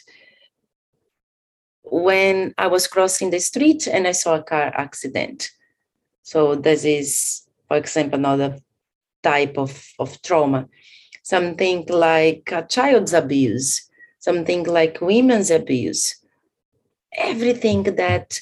when 1.86 2.53
I 2.57 2.67
was 2.67 2.88
crossing 2.88 3.29
the 3.29 3.39
street 3.39 3.88
and 3.88 4.07
I 4.07 4.11
saw 4.11 4.36
a 4.36 4.43
car 4.43 4.71
accident. 4.75 5.51
So 6.23 6.55
this 6.55 6.83
is, 6.83 7.43
for 7.67 7.77
example, 7.77 8.19
another 8.19 8.57
type 9.23 9.57
of, 9.57 9.88
of 9.99 10.21
trauma. 10.21 10.67
Something 11.23 11.86
like 11.88 12.49
a 12.51 12.65
child's 12.67 13.13
abuse, 13.13 13.89
something 14.19 14.63
like 14.63 15.01
women's 15.01 15.51
abuse. 15.51 16.15
Everything 17.17 17.83
that 17.83 18.41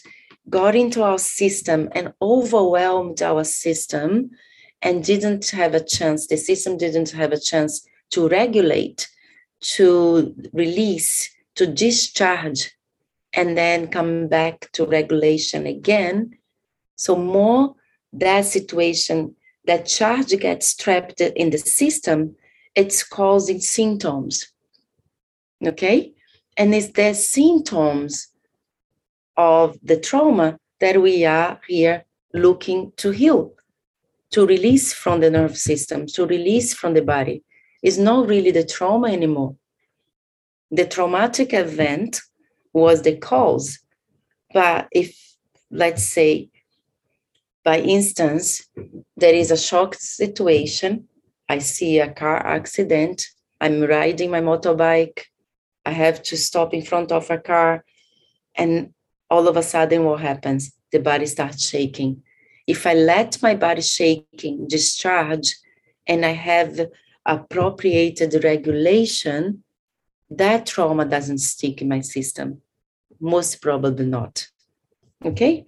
got 0.50 0.76
into 0.76 1.04
our 1.04 1.20
system 1.20 1.90
and 1.94 2.14
overwhelmed 2.22 3.22
our 3.22 3.44
system 3.44 4.32
and 4.82 5.04
didn't 5.04 5.50
have 5.52 5.74
a 5.74 5.84
chance, 5.84 6.28
the 6.28 6.38
system 6.38 6.78
didn't 6.78 7.12
have 7.12 7.32
a 7.32 7.40
chance 7.40 7.88
to 8.12 8.28
regulate, 8.28 9.10
to 9.62 10.36
release, 10.52 11.30
to 11.56 11.66
discharge, 11.66 12.72
and 13.34 13.58
then 13.58 13.88
come 13.88 14.28
back 14.28 14.72
to 14.74 14.86
regulation 14.86 15.66
again. 15.66 16.38
So, 16.96 17.16
more 17.16 17.76
that 18.14 18.46
situation, 18.46 19.36
that 19.66 19.86
charge 19.86 20.38
gets 20.40 20.76
trapped 20.76 21.22
in 21.22 21.50
the 21.50 21.58
system, 21.58 22.36
it's 22.76 23.04
causing 23.04 23.60
symptoms. 23.60 24.52
Okay? 25.66 26.14
And 26.58 26.76
it's 26.76 26.90
the 26.90 27.14
symptoms 27.14 28.28
of 29.36 29.78
the 29.82 30.00
trauma 30.00 30.60
that 30.80 31.02
we 31.02 31.26
are 31.26 31.60
here 31.68 32.06
looking 32.34 32.92
to 32.98 33.12
heal 33.12 33.54
to 34.34 34.48
release 34.48 34.92
from 34.94 35.22
the 35.22 35.30
nerve 35.30 35.56
system, 35.56 36.08
to 36.08 36.26
release 36.26 36.74
from 36.74 36.96
the 36.96 37.02
body, 37.02 37.44
is 37.84 38.00
not 38.00 38.28
really 38.28 38.50
the 38.50 38.66
trauma 38.66 39.08
anymore. 39.10 39.56
The 40.72 40.88
traumatic 40.88 41.54
event 41.54 42.20
was 42.74 43.02
the 43.04 43.18
cause. 43.18 43.80
But 44.54 44.88
if, 44.92 45.18
let's 45.72 46.04
say, 46.04 46.50
by 47.64 47.80
instance, 47.80 48.68
there 49.16 49.34
is 49.34 49.52
a 49.52 49.58
shock 49.58 49.96
situation, 49.96 51.08
I 51.48 51.60
see 51.60 52.00
a 52.00 52.12
car 52.12 52.38
accident, 52.38 53.26
I'm 53.64 53.82
riding 53.82 54.30
my 54.30 54.42
motorbike. 54.42 55.22
I 55.86 55.92
have 55.92 56.22
to 56.24 56.36
stop 56.36 56.74
in 56.74 56.82
front 56.82 57.14
of 57.14 57.32
a 57.32 57.38
car. 57.38 57.86
And 58.56 58.94
all 59.30 59.48
of 59.48 59.56
a 59.56 59.64
sudden, 59.64 60.04
what 60.04 60.20
happens? 60.20 60.74
The 60.92 61.00
body 61.00 61.26
starts 61.26 61.70
shaking. 61.70 62.24
If 62.68 62.86
I 62.86 62.94
let 62.94 63.42
my 63.42 63.56
body 63.56 63.82
shaking 63.82 64.68
discharge 64.68 65.56
and 66.06 66.26
I 66.26 66.32
have 66.32 66.78
appropriated 67.26 68.44
regulation, 68.44 69.64
that 70.30 70.66
trauma 70.66 71.06
doesn't 71.06 71.38
stick 71.38 71.82
in 71.82 71.88
my 71.88 72.02
system. 72.02 72.63
Most 73.24 73.62
probably 73.62 74.06
not. 74.06 74.48
Okay? 75.26 75.66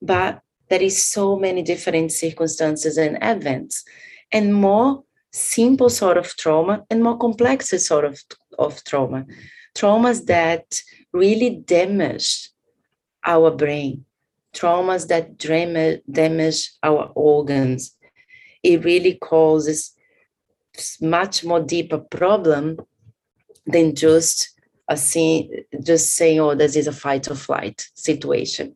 But 0.00 0.40
there 0.70 0.80
is 0.80 1.04
so 1.04 1.36
many 1.36 1.62
different 1.62 2.10
circumstances 2.10 2.96
and 2.96 3.18
events 3.20 3.84
and 4.32 4.54
more 4.54 5.04
simple 5.32 5.90
sort 5.90 6.16
of 6.16 6.34
trauma 6.36 6.84
and 6.90 7.02
more 7.02 7.18
complex 7.18 7.68
sort 7.86 8.04
of, 8.04 8.18
of 8.58 8.82
trauma 8.84 9.26
traumas 9.76 10.26
that 10.26 10.80
really 11.12 11.50
damage 11.50 12.50
our 13.24 13.50
brain 13.50 14.04
traumas 14.52 15.06
that 15.06 15.38
damage 16.10 16.72
our 16.82 17.12
organs 17.14 17.96
it 18.62 18.84
really 18.84 19.14
causes 19.14 19.94
much 21.00 21.44
more 21.44 21.60
deeper 21.60 21.98
problem 21.98 22.76
than 23.66 23.94
just 23.94 24.59
a 24.90 24.96
scene, 24.96 25.64
just 25.82 26.14
saying 26.14 26.38
oh 26.38 26.54
this 26.54 26.76
is 26.76 26.86
a 26.86 26.92
fight 26.92 27.30
or 27.30 27.34
flight 27.34 27.88
situation 27.94 28.74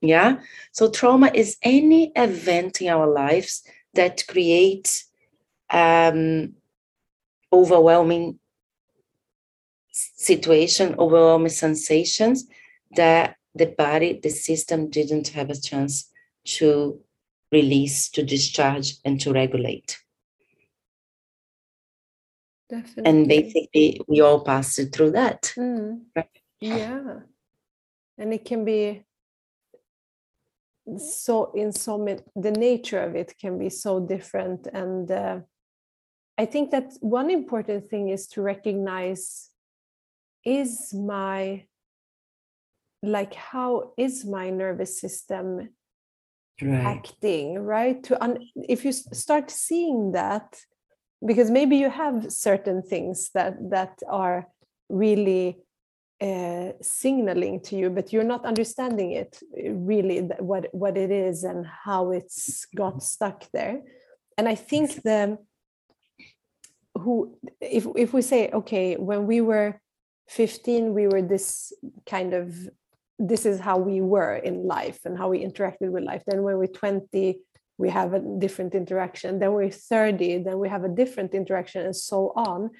yeah 0.00 0.38
so 0.70 0.88
trauma 0.88 1.28
is 1.34 1.56
any 1.64 2.12
event 2.14 2.80
in 2.80 2.88
our 2.88 3.08
lives 3.08 3.64
that 3.94 4.24
creates 4.28 5.06
um, 5.70 6.54
overwhelming 7.52 8.38
situation, 9.90 10.94
overwhelming 10.98 11.50
sensations 11.50 12.46
that 12.96 13.36
the 13.54 13.66
body, 13.66 14.20
the 14.22 14.30
system 14.30 14.88
didn't 14.90 15.28
have 15.28 15.50
a 15.50 15.60
chance 15.60 16.10
to 16.44 17.00
release, 17.50 18.08
to 18.10 18.22
discharge, 18.22 18.94
and 19.04 19.20
to 19.20 19.32
regulate. 19.32 19.98
Definitely. 22.68 23.04
And 23.04 23.28
basically, 23.28 24.00
we 24.08 24.20
all 24.20 24.44
pass 24.44 24.78
through 24.92 25.12
that. 25.12 25.54
Mm. 25.56 26.02
Yeah. 26.60 27.20
And 28.18 28.34
it 28.34 28.44
can 28.44 28.64
be 28.64 29.04
so 30.96 31.52
in 31.54 31.72
so 31.72 31.98
many 31.98 32.20
the 32.34 32.50
nature 32.50 33.00
of 33.00 33.14
it 33.14 33.34
can 33.38 33.58
be 33.58 33.68
so 33.68 34.00
different 34.00 34.66
and 34.72 35.10
uh, 35.10 35.38
i 36.38 36.46
think 36.46 36.70
that 36.70 36.92
one 37.00 37.30
important 37.30 37.86
thing 37.86 38.08
is 38.08 38.26
to 38.26 38.40
recognize 38.40 39.50
is 40.44 40.94
my 40.94 41.62
like 43.02 43.34
how 43.34 43.92
is 43.98 44.24
my 44.24 44.48
nervous 44.50 44.98
system 44.98 45.68
right. 46.62 46.86
acting 46.86 47.58
right 47.58 48.02
to 48.02 48.22
un- 48.22 48.38
if 48.68 48.84
you 48.84 48.92
start 48.92 49.50
seeing 49.50 50.12
that 50.12 50.58
because 51.24 51.50
maybe 51.50 51.76
you 51.76 51.90
have 51.90 52.30
certain 52.32 52.82
things 52.82 53.30
that 53.34 53.56
that 53.70 53.98
are 54.08 54.46
really 54.88 55.58
uh, 56.20 56.72
signaling 56.80 57.60
to 57.60 57.76
you, 57.76 57.90
but 57.90 58.12
you're 58.12 58.24
not 58.24 58.44
understanding 58.44 59.12
it 59.12 59.40
uh, 59.56 59.72
really 59.72 60.20
what 60.38 60.68
what 60.72 60.96
it 60.96 61.10
is 61.10 61.44
and 61.44 61.66
how 61.66 62.10
it's 62.10 62.66
got 62.76 63.02
stuck 63.02 63.44
there. 63.52 63.80
And 64.36 64.48
I 64.48 64.54
think 64.54 65.02
the 65.02 65.38
who 66.96 67.38
if 67.60 67.86
if 67.96 68.12
we 68.12 68.22
say 68.22 68.50
okay, 68.50 68.96
when 68.96 69.26
we 69.26 69.40
were 69.40 69.80
15, 70.28 70.94
we 70.94 71.06
were 71.06 71.22
this 71.22 71.72
kind 72.06 72.34
of 72.34 72.54
this 73.18 73.44
is 73.46 73.58
how 73.58 73.78
we 73.78 74.00
were 74.00 74.36
in 74.36 74.66
life 74.66 75.00
and 75.04 75.18
how 75.18 75.28
we 75.28 75.44
interacted 75.44 75.90
with 75.90 76.04
life. 76.04 76.22
Then 76.26 76.42
when 76.44 76.56
we're 76.56 76.66
20, 76.66 77.40
we 77.78 77.88
have 77.88 78.12
a 78.12 78.20
different 78.38 78.74
interaction. 78.74 79.38
Then 79.38 79.52
we're 79.52 79.70
30, 79.70 80.42
then 80.42 80.58
we 80.58 80.68
have 80.68 80.84
a 80.84 80.88
different 80.88 81.32
interaction, 81.32 81.86
and 81.86 81.96
so 81.96 82.32
on 82.36 82.70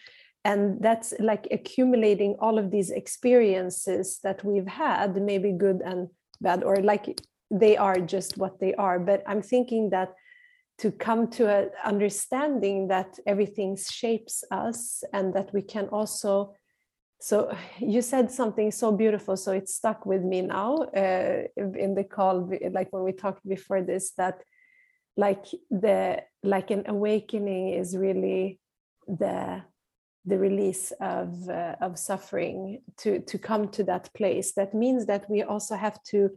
and 0.44 0.80
that's 0.80 1.12
like 1.18 1.46
accumulating 1.50 2.36
all 2.38 2.58
of 2.58 2.70
these 2.70 2.90
experiences 2.90 4.20
that 4.22 4.44
we've 4.44 4.66
had 4.66 5.20
maybe 5.20 5.52
good 5.52 5.80
and 5.84 6.08
bad 6.40 6.62
or 6.62 6.76
like 6.76 7.20
they 7.50 7.76
are 7.76 8.00
just 8.00 8.38
what 8.38 8.60
they 8.60 8.74
are 8.74 8.98
but 8.98 9.22
i'm 9.26 9.42
thinking 9.42 9.90
that 9.90 10.14
to 10.78 10.92
come 10.92 11.28
to 11.28 11.48
an 11.48 11.70
understanding 11.84 12.86
that 12.88 13.18
everything 13.26 13.76
shapes 13.76 14.44
us 14.50 15.02
and 15.12 15.34
that 15.34 15.52
we 15.52 15.62
can 15.62 15.88
also 15.88 16.54
so 17.20 17.52
you 17.80 18.00
said 18.00 18.30
something 18.30 18.70
so 18.70 18.92
beautiful 18.92 19.36
so 19.36 19.50
it 19.52 19.68
stuck 19.68 20.06
with 20.06 20.22
me 20.22 20.40
now 20.40 20.76
uh, 20.96 21.42
in 21.56 21.94
the 21.94 22.04
call 22.04 22.48
like 22.70 22.92
when 22.92 23.02
we 23.02 23.12
talked 23.12 23.46
before 23.48 23.82
this 23.82 24.12
that 24.12 24.42
like 25.18 25.46
the 25.68 26.22
like 26.44 26.70
an 26.70 26.84
awakening 26.86 27.70
is 27.70 27.96
really 27.96 28.60
the 29.06 29.62
the 30.24 30.38
release 30.38 30.92
of 31.00 31.48
uh, 31.48 31.74
of 31.80 31.98
suffering 31.98 32.80
to 32.98 33.20
to 33.20 33.36
come 33.36 33.68
to 33.68 33.82
that 33.84 34.08
place. 34.14 34.52
That 34.52 34.72
means 34.72 35.06
that 35.06 35.28
we 35.28 35.42
also 35.42 35.74
have 35.74 36.00
to 36.04 36.30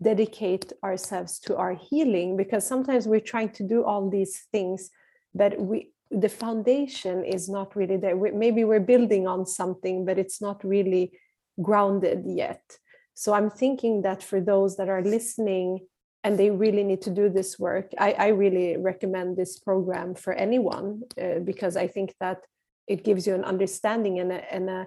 dedicate 0.00 0.72
ourselves 0.84 1.40
to 1.40 1.56
our 1.56 1.74
healing 1.74 2.36
because 2.36 2.66
sometimes 2.66 3.06
we're 3.06 3.28
trying 3.32 3.50
to 3.50 3.62
do 3.62 3.84
all 3.84 4.08
these 4.08 4.46
things 4.50 4.90
but 5.34 5.60
we 5.60 5.90
the 6.10 6.28
foundation 6.28 7.24
is 7.24 7.48
not 7.48 7.76
really 7.76 7.96
there. 7.96 8.16
We, 8.16 8.32
maybe 8.32 8.64
we're 8.64 8.80
building 8.80 9.26
on 9.26 9.44
something 9.44 10.04
but 10.06 10.18
it's 10.18 10.40
not 10.40 10.64
really 10.64 11.12
grounded 11.60 12.22
yet. 12.24 12.62
So 13.14 13.34
i'm 13.34 13.50
thinking 13.50 14.02
that 14.02 14.22
for 14.22 14.40
those 14.40 14.76
that 14.76 14.88
are 14.88 15.02
listening 15.02 15.80
and 16.22 16.38
they 16.38 16.50
really 16.50 16.84
need 16.84 17.02
to 17.02 17.10
do 17.10 17.28
this 17.28 17.58
work 17.58 17.90
i, 17.98 18.12
I 18.12 18.28
really 18.28 18.76
recommend 18.76 19.36
this 19.36 19.58
program 19.58 20.14
for 20.14 20.32
anyone 20.32 21.02
uh, 21.20 21.40
because 21.40 21.76
i 21.76 21.86
think 21.86 22.14
that 22.20 22.38
it 22.86 23.04
gives 23.04 23.26
you 23.26 23.34
an 23.34 23.44
understanding 23.44 24.18
and 24.18 24.32
a, 24.32 24.54
and 24.54 24.68
a 24.68 24.86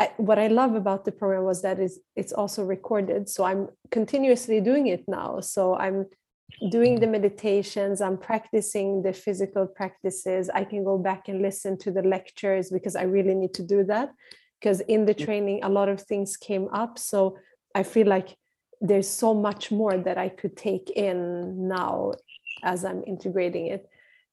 I, 0.00 0.12
what 0.16 0.38
I 0.38 0.46
love 0.46 0.76
about 0.76 1.04
the 1.04 1.12
program 1.12 1.44
was 1.44 1.60
that 1.60 1.78
is 1.78 2.00
it's 2.16 2.32
also 2.32 2.64
recorded. 2.64 3.28
So 3.28 3.44
I'm 3.44 3.68
continuously 3.90 4.58
doing 4.62 4.86
it 4.86 5.04
now. 5.06 5.40
So 5.40 5.76
I'm 5.76 6.06
doing 6.70 7.00
the 7.00 7.06
meditations, 7.06 8.00
I'm 8.00 8.16
practicing 8.16 9.02
the 9.02 9.12
physical 9.12 9.66
practices. 9.66 10.48
I 10.54 10.64
can 10.64 10.84
go 10.84 10.96
back 10.96 11.28
and 11.28 11.42
listen 11.42 11.76
to 11.78 11.90
the 11.90 12.00
lectures 12.00 12.70
because 12.70 12.96
I 12.96 13.02
really 13.02 13.34
need 13.34 13.52
to 13.54 13.62
do 13.62 13.84
that. 13.84 14.10
Because 14.58 14.80
in 14.80 15.04
the 15.04 15.12
training, 15.14 15.60
a 15.64 15.68
lot 15.68 15.90
of 15.90 16.00
things 16.00 16.36
came 16.36 16.68
up. 16.72 16.98
So 16.98 17.36
I 17.74 17.82
feel 17.82 18.06
like 18.06 18.36
there's 18.80 19.08
so 19.08 19.34
much 19.34 19.70
more 19.70 19.96
that 19.96 20.18
I 20.18 20.28
could 20.28 20.56
take 20.56 20.90
in 20.90 21.68
now 21.68 22.12
as 22.62 22.84
I'm 22.84 23.02
integrating 23.06 23.66
it. 23.66 23.88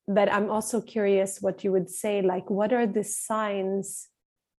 But 0.10 0.32
i'm 0.32 0.50
also 0.50 0.80
curious 0.80 1.42
what 1.42 1.66
you 1.66 1.72
would 1.74 1.90
say 1.90 2.22
like 2.22 2.50
what 2.50 2.72
are 2.72 2.88
the 2.88 3.04
signs 3.04 4.08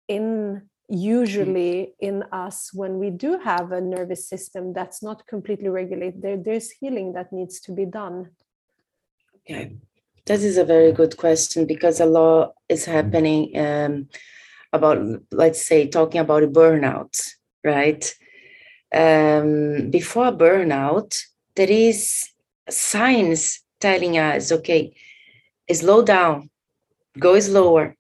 in 0.10 0.64
usually 0.90 1.94
in 2.00 2.24
us 2.32 2.72
when 2.74 2.98
we 2.98 3.10
do 3.10 3.40
have 3.40 3.72
a 3.72 3.82
nervous 3.82 4.28
system 4.28 4.74
that's 4.74 5.04
not 5.04 5.28
completely 5.28 5.70
regulated? 5.70 6.22
There, 6.22 6.38
there's 6.38 6.72
healing 6.72 7.14
that 7.14 7.34
needs 7.34 7.60
to 7.62 7.72
be 7.72 7.86
done. 7.86 8.32
Okay. 9.38 9.76
That 10.26 10.42
is 10.42 10.58
a 10.58 10.66
very 10.66 10.92
good 10.92 11.18
question 11.18 11.66
because 11.66 12.00
a 12.00 12.06
lot 12.06 12.54
is 12.68 12.86
happening 12.86 13.58
um, 13.58 14.10
about 14.74 15.00
let's 15.32 15.66
say 15.66 15.88
talking 15.88 16.20
about 16.20 16.44
burnout 16.52 17.18
right 17.64 18.14
um, 18.94 19.90
before 19.90 20.32
burnout 20.32 21.20
there 21.56 21.70
is 21.70 22.30
signs 22.70 23.62
telling 23.80 24.18
us 24.18 24.52
okay 24.52 24.94
slow 25.74 26.02
down, 26.04 26.50
go 27.20 27.40
slower. 27.40 27.96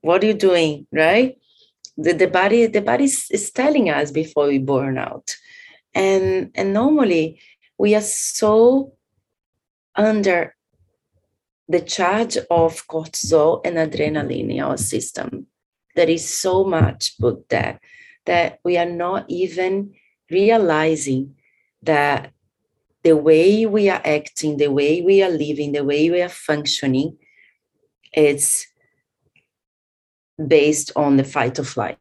What 0.00 0.22
are 0.22 0.26
you 0.26 0.34
doing? 0.34 0.86
Right? 0.92 1.38
The, 1.96 2.12
the 2.12 2.26
body, 2.26 2.66
the 2.66 2.80
body 2.82 3.04
is, 3.04 3.26
is 3.30 3.50
telling 3.50 3.90
us 3.90 4.10
before 4.10 4.48
we 4.48 4.58
burn 4.58 4.98
out. 4.98 5.36
And 5.94 6.50
and 6.54 6.72
normally 6.72 7.40
we 7.78 7.94
are 7.94 8.00
so 8.00 8.94
under 9.94 10.56
the 11.68 11.80
charge 11.80 12.36
of 12.50 12.86
cortisol 12.88 13.60
and 13.64 13.76
adrenaline 13.76 14.52
in 14.52 14.60
our 14.60 14.76
system. 14.76 15.46
There 15.94 16.10
is 16.10 16.28
so 16.28 16.64
much 16.64 17.16
put 17.18 17.48
there 17.48 17.80
that 18.26 18.58
we 18.64 18.76
are 18.76 18.90
not 18.90 19.26
even 19.28 19.94
realizing 20.30 21.34
that 21.82 22.32
the 23.02 23.16
way 23.16 23.66
we 23.66 23.90
are 23.90 24.00
acting, 24.04 24.56
the 24.56 24.68
way 24.68 25.02
we 25.02 25.22
are 25.22 25.30
living, 25.30 25.72
the 25.72 25.84
way 25.84 26.10
we 26.10 26.22
are 26.22 26.28
functioning, 26.28 27.18
it's 28.12 28.66
based 30.44 30.92
on 30.96 31.16
the 31.16 31.24
fight 31.24 31.58
or 31.58 31.64
flight. 31.64 31.98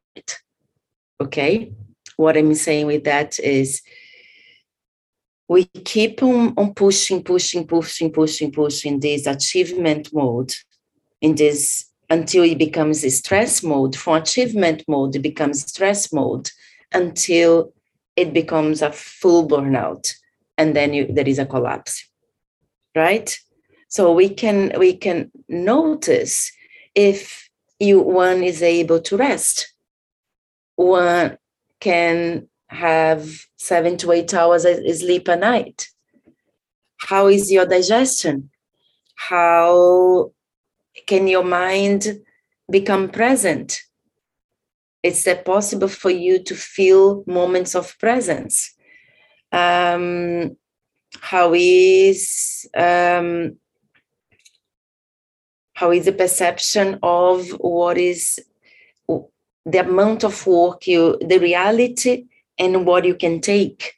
Okay? 1.21 1.74
What 2.15 2.38
I'm 2.38 2.53
saying 2.53 2.88
with 2.88 3.03
that 3.03 3.39
is 3.39 3.82
we 5.49 5.65
keep 5.65 6.24
on, 6.24 6.53
on 6.57 6.74
pushing, 6.74 7.24
pushing, 7.24 7.67
pushing, 7.67 8.11
pushing, 8.11 8.51
pushing 8.51 8.99
this 8.99 9.28
achievement 9.28 10.13
mode 10.13 10.53
in 11.21 11.36
this 11.36 11.89
until 12.09 12.43
it 12.43 12.57
becomes 12.57 13.03
a 13.03 13.09
stress 13.09 13.61
mode. 13.61 13.95
From 13.95 14.21
achievement 14.21 14.84
mode, 14.88 15.15
it 15.15 15.21
becomes 15.21 15.67
stress 15.67 16.13
mode 16.13 16.49
until 16.93 17.74
it 18.16 18.34
becomes 18.34 18.82
a 18.82 18.91
full 18.91 19.47
burnout. 19.47 20.14
And 20.57 20.76
then 20.76 20.93
you, 20.93 21.07
there 21.09 21.28
is 21.28 21.39
a 21.39 21.45
collapse, 21.45 22.07
right? 22.95 23.38
So 23.88 24.11
we 24.11 24.30
can 24.30 24.74
we 24.78 24.95
can 24.95 25.32
notice 25.47 26.51
if 26.95 27.49
you 27.80 27.99
one 27.99 28.43
is 28.43 28.61
able 28.61 28.99
to 29.01 29.18
rest. 29.18 29.74
One 30.76 31.38
can 31.80 32.47
have 32.68 33.45
seven 33.57 33.97
to 33.97 34.11
eight 34.11 34.34
hours 34.34 34.66
of 34.66 34.78
sleep 34.95 35.28
a 35.28 35.36
night. 35.36 35.89
How 36.97 37.28
is 37.28 37.51
your 37.51 37.66
digestion? 37.66 38.49
How 39.16 40.32
can 41.05 41.28
your 41.28 41.43
mind 41.43 42.22
become 42.70 43.09
present? 43.09 43.82
Is 45.03 45.23
that 45.25 45.45
possible 45.45 45.87
for 45.87 46.09
you 46.09 46.41
to 46.43 46.55
feel 46.55 47.23
moments 47.27 47.75
of 47.75 47.97
presence? 47.99 48.73
Um, 49.51 50.55
how 51.19 51.53
is 51.53 52.67
um, 52.75 53.57
how 55.73 55.91
is 55.91 56.05
the 56.05 56.13
perception 56.13 56.99
of 57.03 57.49
what 57.59 57.97
is 57.97 58.39
the 59.65 59.79
amount 59.79 60.23
of 60.23 60.47
work 60.47 60.87
you 60.87 61.17
the 61.21 61.37
reality 61.39 62.25
and 62.57 62.85
what 62.85 63.05
you 63.05 63.15
can 63.15 63.39
take 63.39 63.93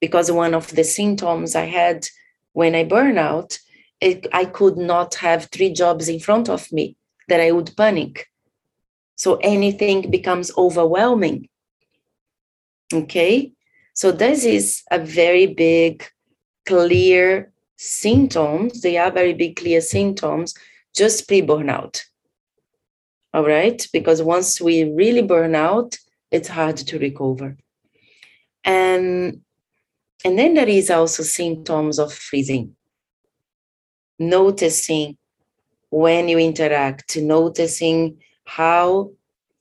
because 0.00 0.30
one 0.30 0.54
of 0.54 0.70
the 0.76 0.84
symptoms 0.84 1.56
i 1.56 1.64
had 1.64 2.06
when 2.52 2.76
i 2.76 2.84
burn 2.84 3.18
out 3.18 3.58
it, 4.04 4.26
I 4.32 4.44
could 4.44 4.76
not 4.76 5.14
have 5.16 5.48
three 5.50 5.72
jobs 5.72 6.08
in 6.08 6.20
front 6.20 6.48
of 6.48 6.70
me 6.72 6.96
that 7.28 7.40
I 7.40 7.50
would 7.52 7.76
panic. 7.76 8.28
So 9.16 9.36
anything 9.36 10.10
becomes 10.10 10.50
overwhelming. 10.56 11.48
Okay. 12.92 13.52
So 13.94 14.10
this 14.10 14.44
is 14.44 14.82
a 14.90 14.98
very 14.98 15.46
big, 15.46 16.04
clear 16.66 17.52
symptoms. 17.76 18.82
They 18.82 18.98
are 18.98 19.10
very 19.10 19.34
big, 19.34 19.56
clear 19.56 19.80
symptoms, 19.80 20.54
just 20.94 21.28
pre-burnout. 21.28 22.02
All 23.32 23.46
right. 23.46 23.86
Because 23.92 24.22
once 24.22 24.60
we 24.60 24.84
really 24.84 25.22
burn 25.22 25.54
out, 25.54 25.96
it's 26.30 26.48
hard 26.48 26.76
to 26.76 26.98
recover. 26.98 27.56
And 28.64 29.40
and 30.24 30.38
then 30.38 30.54
there 30.54 30.68
is 30.68 30.90
also 30.90 31.22
symptoms 31.22 31.98
of 31.98 32.12
freezing 32.12 32.74
noticing 34.18 35.16
when 35.90 36.28
you 36.28 36.38
interact, 36.38 37.16
noticing 37.16 38.18
how 38.44 39.10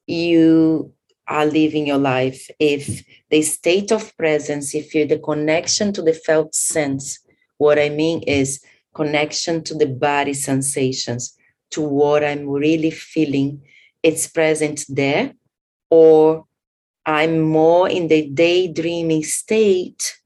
you 0.07 0.93
are 1.27 1.45
living 1.45 1.87
your 1.87 1.97
life, 1.97 2.49
if 2.59 3.03
the 3.29 3.41
state 3.41 3.91
of 3.91 4.15
presence, 4.17 4.75
if 4.75 4.93
you're 4.93 5.07
the 5.07 5.19
connection 5.19 5.93
to 5.93 6.01
the 6.01 6.13
felt 6.13 6.53
sense, 6.53 7.19
what 7.57 7.79
I 7.79 7.89
mean 7.89 8.21
is 8.23 8.63
connection 8.93 9.63
to 9.63 9.73
the 9.73 9.87
body 9.87 10.33
sensations, 10.33 11.35
to 11.71 11.81
what 11.81 12.23
I'm 12.23 12.47
really 12.47 12.91
feeling, 12.91 13.63
it's 14.03 14.27
present 14.27 14.85
there, 14.89 15.33
or 15.89 16.45
I'm 17.05 17.39
more 17.41 17.89
in 17.89 18.07
the 18.07 18.29
daydreaming 18.29 19.23
state. 19.23 20.17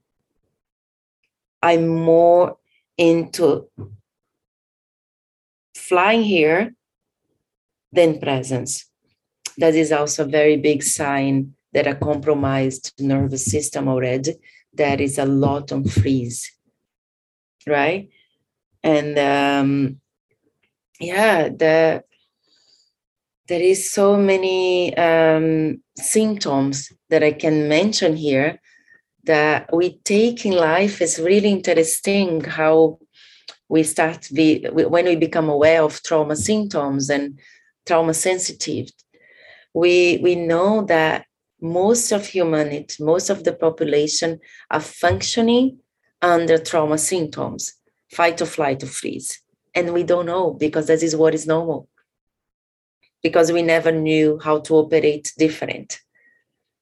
I'm 1.62 1.88
more 1.88 2.58
into 2.96 3.68
flying 5.74 6.22
here 6.22 6.74
than 7.92 8.20
presence. 8.20 8.86
That 9.58 9.74
is 9.74 9.92
also 9.92 10.24
a 10.24 10.28
very 10.28 10.56
big 10.56 10.82
sign 10.82 11.54
that 11.72 11.86
a 11.86 11.94
compromised 11.94 12.92
nervous 12.98 13.44
system 13.44 13.88
already, 13.88 14.34
that 14.74 15.00
is 15.00 15.18
a 15.18 15.24
lot 15.24 15.72
on 15.72 15.84
freeze, 15.84 16.50
right? 17.66 18.08
And 18.82 19.18
um, 19.18 20.00
yeah, 21.00 21.48
the 21.48 22.02
there 23.48 23.62
is 23.62 23.90
so 23.90 24.16
many 24.16 24.94
um, 24.96 25.82
symptoms 25.96 26.92
that 27.08 27.22
I 27.22 27.32
can 27.32 27.66
mention 27.66 28.14
here 28.14 28.60
that 29.24 29.70
we 29.72 29.98
take 30.04 30.44
in 30.44 30.52
life 30.52 31.00
is 31.00 31.18
really 31.18 31.50
interesting 31.50 32.42
how 32.42 32.98
we 33.68 33.82
start 33.82 34.28
be 34.32 34.66
when 34.70 35.06
we 35.06 35.16
become 35.16 35.48
aware 35.48 35.82
of 35.82 36.02
trauma 36.02 36.36
symptoms 36.36 37.10
and 37.10 37.38
trauma 37.88 38.14
sensitive. 38.14 38.88
We 39.74 40.20
we 40.22 40.34
know 40.36 40.84
that 40.84 41.26
most 41.60 42.12
of 42.12 42.26
humanity 42.26 43.02
most 43.02 43.30
of 43.30 43.42
the 43.42 43.52
population 43.52 44.38
are 44.70 44.80
functioning 44.80 45.78
under 46.22 46.56
trauma 46.58 46.98
symptoms 46.98 47.74
fight 48.10 48.40
or 48.40 48.46
flight 48.46 48.82
or 48.82 48.86
freeze. 48.86 49.40
And 49.74 49.92
we 49.92 50.02
don't 50.02 50.26
know 50.26 50.52
because 50.52 50.86
that 50.86 51.02
is 51.02 51.14
what 51.14 51.34
is 51.34 51.46
normal. 51.46 51.88
Because 53.22 53.52
we 53.52 53.62
never 53.62 53.92
knew 53.92 54.38
how 54.42 54.60
to 54.60 54.74
operate 54.74 55.32
different. 55.36 56.00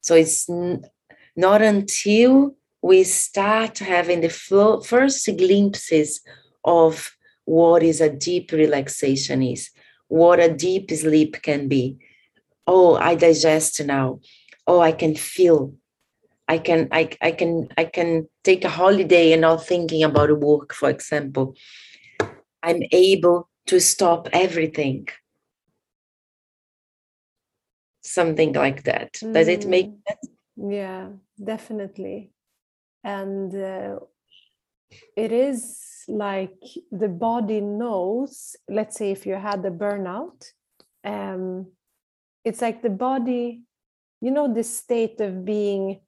So 0.01 0.15
it's 0.15 0.49
n- 0.49 0.85
not 1.35 1.63
until 1.63 2.55
we 2.83 3.05
start 3.05 3.79
having 3.79 4.21
the 4.21 4.29
first 4.29 5.29
glimpses 5.37 6.21
of 6.65 7.17
what 7.45 7.83
is 7.83 8.01
a 8.01 8.11
deep 8.11 8.53
relaxation 8.53 9.43
is, 9.43 9.71
what 10.09 10.41
a 10.41 10.53
deep 10.53 10.91
sleep 10.91 11.43
can 11.43 11.69
be. 11.69 11.99
Oh, 12.67 12.97
I 12.97 13.15
digest 13.15 13.85
now. 13.85 14.21
Oh, 14.67 14.81
I 14.81 14.93
can 14.93 15.15
feel. 15.15 15.75
I 16.49 16.59
can 16.59 16.89
I, 16.93 17.11
I 17.21 17.33
can 17.33 17.69
I 17.77 17.85
can 17.85 18.29
take 18.45 18.65
a 18.65 18.69
holiday 18.69 19.33
and 19.33 19.43
not 19.43 19.67
thinking 19.67 20.05
about 20.05 20.39
work, 20.39 20.73
for 20.73 20.89
example. 20.91 21.57
I'm 22.63 22.83
able 22.93 23.49
to 23.67 23.81
stop 23.81 24.29
everything. 24.33 25.09
Something 28.03 28.53
like 28.53 28.85
that. 28.85 29.15
Does 29.15 29.49
mm. 29.49 29.55
it 29.55 29.67
make 29.67 29.89
mm. 29.89 29.99
sense? 30.07 30.29
Yeah, 30.57 31.09
definitely. 31.43 32.31
And 33.03 33.55
uh, 33.55 33.99
it 35.17 35.33
is 35.33 36.05
like 36.09 36.63
the 36.93 37.09
body 37.09 37.61
knows 37.61 38.57
let's 38.69 38.97
say 38.97 39.11
if 39.11 39.27
you 39.27 39.35
had 39.35 39.63
the 39.63 39.71
burnout 39.71 40.53
um, 41.05 41.67
it's 42.45 42.63
like 42.63 42.83
the 42.83 42.91
body 42.91 43.63
you 44.21 44.31
know 44.31 44.53
this 44.53 44.79
state 44.79 45.21
of 45.21 45.45
being 45.45 46.01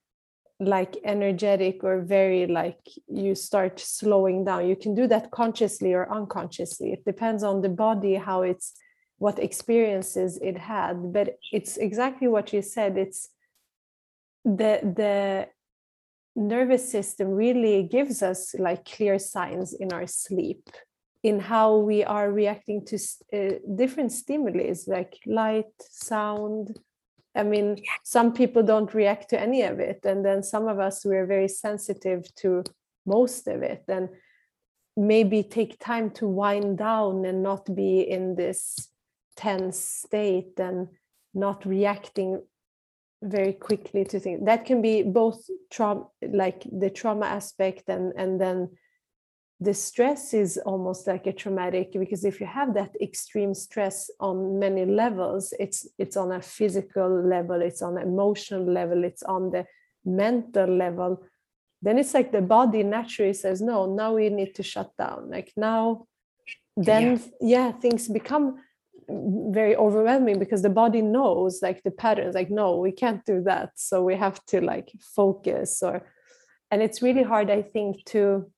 like 0.61 0.97
energetic 1.05 1.85
or 1.85 2.01
very 2.01 2.47
like 2.47 2.81
you 3.07 3.35
start 3.35 3.79
slowing 3.79 4.45
down. 4.45 4.68
You 4.68 4.76
can 4.76 4.95
do 4.95 5.07
that 5.07 5.31
consciously 5.31 5.93
or 5.93 6.12
unconsciously. 6.12 6.93
It 6.93 7.05
depends 7.05 7.43
on 7.45 7.62
the 7.62 7.68
body 7.68 8.14
how 8.14 8.43
it's 8.43 8.72
what 9.18 9.39
experiences 9.39 10.39
it 10.43 10.59
had. 10.59 11.12
But 11.12 11.39
it's 11.53 11.76
exactly 11.76 12.29
what 12.29 12.53
you 12.53 12.62
said. 12.62 12.99
It's 12.99 13.29
the 14.45 14.81
the 14.83 15.49
nervous 16.39 16.91
system 16.91 17.28
really 17.28 17.82
gives 17.82 18.22
us 18.22 18.55
like 18.59 18.84
clear 18.84 19.18
signs 19.18 19.74
in 19.74 19.93
our 19.93 20.07
sleep 20.07 20.70
in 21.24 21.41
how 21.41 21.76
we 21.76 22.05
are 22.05 22.30
reacting 22.30 22.84
to 22.86 22.97
uh, 23.32 23.59
different 23.74 24.12
stimuli 24.12 24.72
like 24.86 25.18
light 25.26 25.74
sound. 25.80 26.78
I 27.34 27.43
mean 27.43 27.82
some 28.05 28.32
people 28.32 28.62
don't 28.62 28.95
react 28.95 29.30
to 29.30 29.41
any 29.41 29.62
of 29.62 29.80
it 29.80 30.01
and 30.05 30.24
then 30.24 30.43
some 30.43 30.68
of 30.68 30.78
us 30.78 31.05
we're 31.05 31.26
very 31.26 31.49
sensitive 31.49 32.32
to 32.36 32.62
most 33.05 33.49
of 33.49 33.62
it 33.62 33.84
and 33.89 34.09
maybe 34.97 35.43
take 35.43 35.78
time 35.78 36.11
to 36.11 36.26
wind 36.26 36.78
down 36.78 37.24
and 37.24 37.43
not 37.43 37.74
be 37.74 38.01
in 38.01 38.34
this 38.36 38.89
tense 39.36 39.78
state 39.78 40.59
and 40.59 40.89
not 41.34 41.64
reacting 41.66 42.43
very 43.23 43.53
quickly 43.53 44.05
to 44.05 44.21
think. 44.21 44.45
That 44.45 44.64
can 44.64 44.81
be 44.83 45.03
both 45.03 45.41
trauma 45.71 46.07
like 46.23 46.64
the 46.71 46.91
trauma 46.91 47.27
aspect 47.27 47.89
and 47.89 48.12
and 48.16 48.41
then 48.41 48.71
the 49.61 49.75
stress 49.75 50.35
is 50.35 50.57
almost 50.64 51.09
like 51.09 51.27
a 51.27 51.33
traumatic 51.33 51.93
because 51.93 52.25
if 52.25 52.41
you 52.41 52.47
have 52.47 52.75
that 52.75 52.95
extreme 53.01 53.55
stress 53.55 54.09
on 54.21 54.57
many 54.59 54.85
levels 54.85 55.53
it's 55.59 55.85
it's 55.99 56.16
on 56.16 56.31
a 56.31 56.41
physical 56.41 57.11
level 57.29 57.61
it's 57.61 57.83
on 57.83 57.99
an 57.99 58.07
emotional 58.07 58.64
level 58.64 59.03
it's 59.03 59.25
on 59.25 59.51
the 59.51 59.66
mental 60.05 60.69
level 60.69 61.21
then 61.83 61.99
it's 61.99 62.14
like 62.14 62.31
the 62.31 62.41
body 62.41 62.85
naturally 62.85 63.33
says 63.33 63.61
no 63.61 63.93
now 63.93 64.14
we 64.14 64.29
need 64.29 64.55
to 64.55 64.62
shut 64.62 64.97
down. 64.97 65.31
Like 65.31 65.53
now 65.57 66.07
then 66.77 67.21
yeah, 67.41 67.69
yeah 67.69 67.73
things 67.73 68.09
become 68.09 68.59
very 69.09 69.74
overwhelming 69.76 70.38
because 70.38 70.62
the 70.62 70.70
body 70.70 71.00
knows 71.00 71.61
like 71.62 71.82
the 71.82 71.90
patterns 71.90 72.34
like 72.34 72.50
no 72.50 72.76
we 72.76 72.92
can't 72.92 73.24
do 73.24 73.42
that. 73.42 73.70
So 73.76 74.02
we 74.02 74.16
have 74.16 74.44
to 74.46 74.61
like 74.61 74.92
focus 75.00 75.82
or 75.82 76.06
and 76.70 76.82
it's 76.82 77.00
really 77.00 77.22
hard 77.22 77.50
i 77.50 77.62
think 77.62 78.04
to 78.04 78.50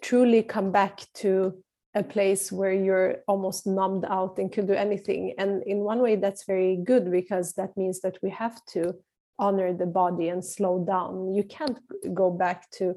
truly 0.00 0.42
come 0.42 0.70
back 0.70 1.00
to 1.14 1.62
a 1.94 2.02
place 2.02 2.52
where 2.52 2.72
you're 2.72 3.16
almost 3.26 3.66
numbed 3.66 4.04
out 4.08 4.38
and 4.38 4.52
can 4.52 4.66
do 4.66 4.72
anything. 4.72 5.34
And 5.38 5.62
in 5.64 5.78
one 5.78 6.00
way 6.00 6.16
that's 6.16 6.44
very 6.44 6.76
good 6.76 7.10
because 7.10 7.54
that 7.54 7.76
means 7.76 8.00
that 8.00 8.16
we 8.22 8.30
have 8.30 8.64
to 8.66 8.94
honor 9.38 9.72
the 9.72 9.86
body 9.86 10.28
and 10.28 10.44
slow 10.44 10.84
down. 10.84 11.34
You 11.34 11.42
can't 11.42 11.78
go 12.14 12.30
back 12.30 12.70
to 12.72 12.94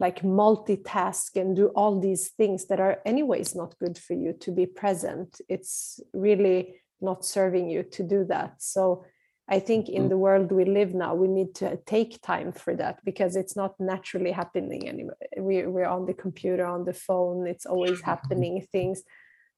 like 0.00 0.22
multitask 0.22 1.36
and 1.36 1.54
do 1.54 1.68
all 1.68 2.00
these 2.00 2.28
things 2.30 2.66
that 2.66 2.80
are 2.80 3.00
anyways 3.06 3.54
not 3.54 3.78
good 3.78 3.96
for 3.96 4.14
you 4.14 4.32
to 4.32 4.50
be 4.50 4.66
present 4.66 5.40
it's 5.48 6.00
really 6.12 6.76
not 7.00 7.24
serving 7.24 7.70
you 7.70 7.82
to 7.82 8.02
do 8.02 8.24
that 8.24 8.54
so 8.58 9.04
i 9.48 9.58
think 9.58 9.88
in 9.88 10.02
mm-hmm. 10.02 10.08
the 10.08 10.18
world 10.18 10.50
we 10.50 10.64
live 10.64 10.94
now 10.94 11.14
we 11.14 11.28
need 11.28 11.54
to 11.54 11.76
take 11.86 12.20
time 12.22 12.50
for 12.50 12.74
that 12.74 12.98
because 13.04 13.36
it's 13.36 13.56
not 13.56 13.74
naturally 13.78 14.32
happening 14.32 14.88
anymore 14.88 15.16
we, 15.38 15.66
we're 15.66 15.86
on 15.86 16.06
the 16.06 16.14
computer 16.14 16.64
on 16.64 16.84
the 16.84 16.94
phone 16.94 17.46
it's 17.46 17.66
always 17.66 17.98
mm-hmm. 17.98 18.10
happening 18.10 18.66
things 18.72 19.02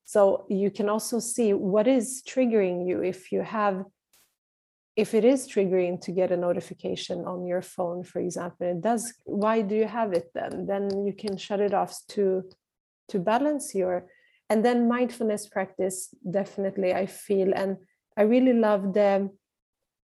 so 0.05 0.47
you 0.49 0.71
can 0.71 0.89
also 0.89 1.19
see 1.19 1.53
what 1.53 1.89
is 1.89 2.23
triggering 2.29 2.87
you 2.87 3.03
if 3.03 3.33
you 3.33 3.43
have 3.43 3.85
if 4.97 5.13
it 5.15 5.25
is 5.25 5.47
triggering 5.47 6.01
to 6.01 6.11
get 6.11 6.33
a 6.33 6.37
notification 6.37 7.25
on 7.27 7.47
your 7.47 7.63
phone 7.63 8.03
for 8.03 8.21
example 8.21 8.67
it 8.67 8.81
does 8.81 9.13
why 9.25 9.61
do 9.61 9.75
you 9.75 9.87
have 9.87 10.13
it 10.13 10.31
then? 10.35 10.67
Then 10.67 11.05
you 11.07 11.13
can 11.13 11.37
shut 11.37 11.61
it 11.61 11.75
off 11.75 11.95
to 12.11 12.45
to 13.09 13.19
balance 13.19 13.75
your 13.75 14.07
and 14.49 14.65
then 14.65 14.89
mindfulness 14.89 15.49
practice 15.49 16.09
definitely 16.31 16.95
i 16.95 17.07
feel 17.07 17.53
and 17.55 17.77
i 18.17 18.23
really 18.23 18.53
love 18.53 18.93
the 18.95 19.31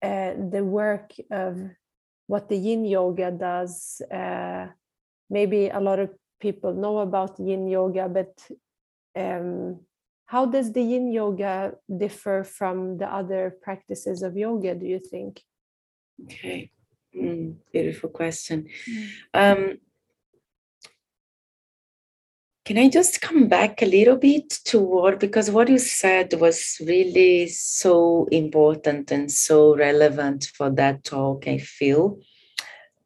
uh, 0.01 0.33
the 0.51 0.63
work 0.63 1.11
of 1.31 1.57
what 2.27 2.49
the 2.49 2.55
yin 2.55 2.85
yoga 2.85 3.31
does. 3.31 4.01
Uh, 4.13 4.67
maybe 5.29 5.69
a 5.69 5.79
lot 5.79 5.99
of 5.99 6.11
people 6.39 6.73
know 6.73 6.99
about 6.99 7.39
yin 7.39 7.67
yoga 7.67 8.07
but 8.07 8.33
um, 9.15 9.79
how 10.27 10.45
does 10.45 10.71
the 10.73 10.81
yin 10.81 11.11
yoga 11.11 11.73
differ 11.97 12.43
from 12.43 12.97
the 12.97 13.07
other 13.07 13.57
practices 13.61 14.21
of 14.21 14.37
yoga 14.37 14.75
do 14.75 14.85
you 14.85 14.99
think 14.99 15.41
okay 16.23 16.71
mm, 17.15 17.55
beautiful 17.71 18.09
question 18.09 18.67
mm. 18.87 19.09
um, 19.33 19.77
can 22.67 22.77
I 22.77 22.89
just 22.89 23.21
come 23.21 23.47
back 23.47 23.81
a 23.81 23.85
little 23.85 24.17
bit 24.17 24.49
to 24.65 24.81
what, 24.81 25.21
because 25.21 25.49
what 25.49 25.69
you 25.69 25.79
said 25.79 26.33
was 26.33 26.75
really 26.85 27.47
so 27.47 28.27
important 28.29 29.09
and 29.09 29.31
so 29.31 29.73
relevant 29.73 30.51
for 30.53 30.69
that 30.71 31.05
talk, 31.05 31.47
I 31.47 31.59
feel. 31.59 32.19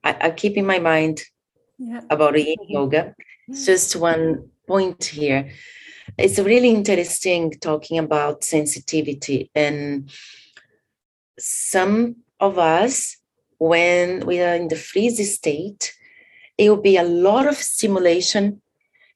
I, 0.04 0.18
I 0.20 0.32
keep 0.32 0.58
in 0.58 0.66
my 0.66 0.80
mind 0.80 1.22
yeah. 1.78 2.02
about 2.10 2.40
yin 2.40 2.58
yoga. 2.70 3.14
It's 3.48 3.68
just 3.68 3.96
one 3.96 4.50
point 4.68 5.04
here. 5.04 5.52
It's 6.22 6.38
really 6.38 6.70
interesting 6.70 7.50
talking 7.50 7.98
about 7.98 8.44
sensitivity. 8.44 9.50
And 9.56 10.12
some 11.40 12.18
of 12.40 12.60
us, 12.60 13.18
when 13.58 14.24
we 14.28 14.40
are 14.40 14.54
in 14.54 14.68
the 14.68 14.76
freeze 14.76 15.34
state, 15.34 15.96
it 16.60 16.70
will 16.70 16.82
be 16.82 16.98
a 16.98 17.04
lot 17.04 17.48
of 17.48 17.56
stimulation 17.56 18.62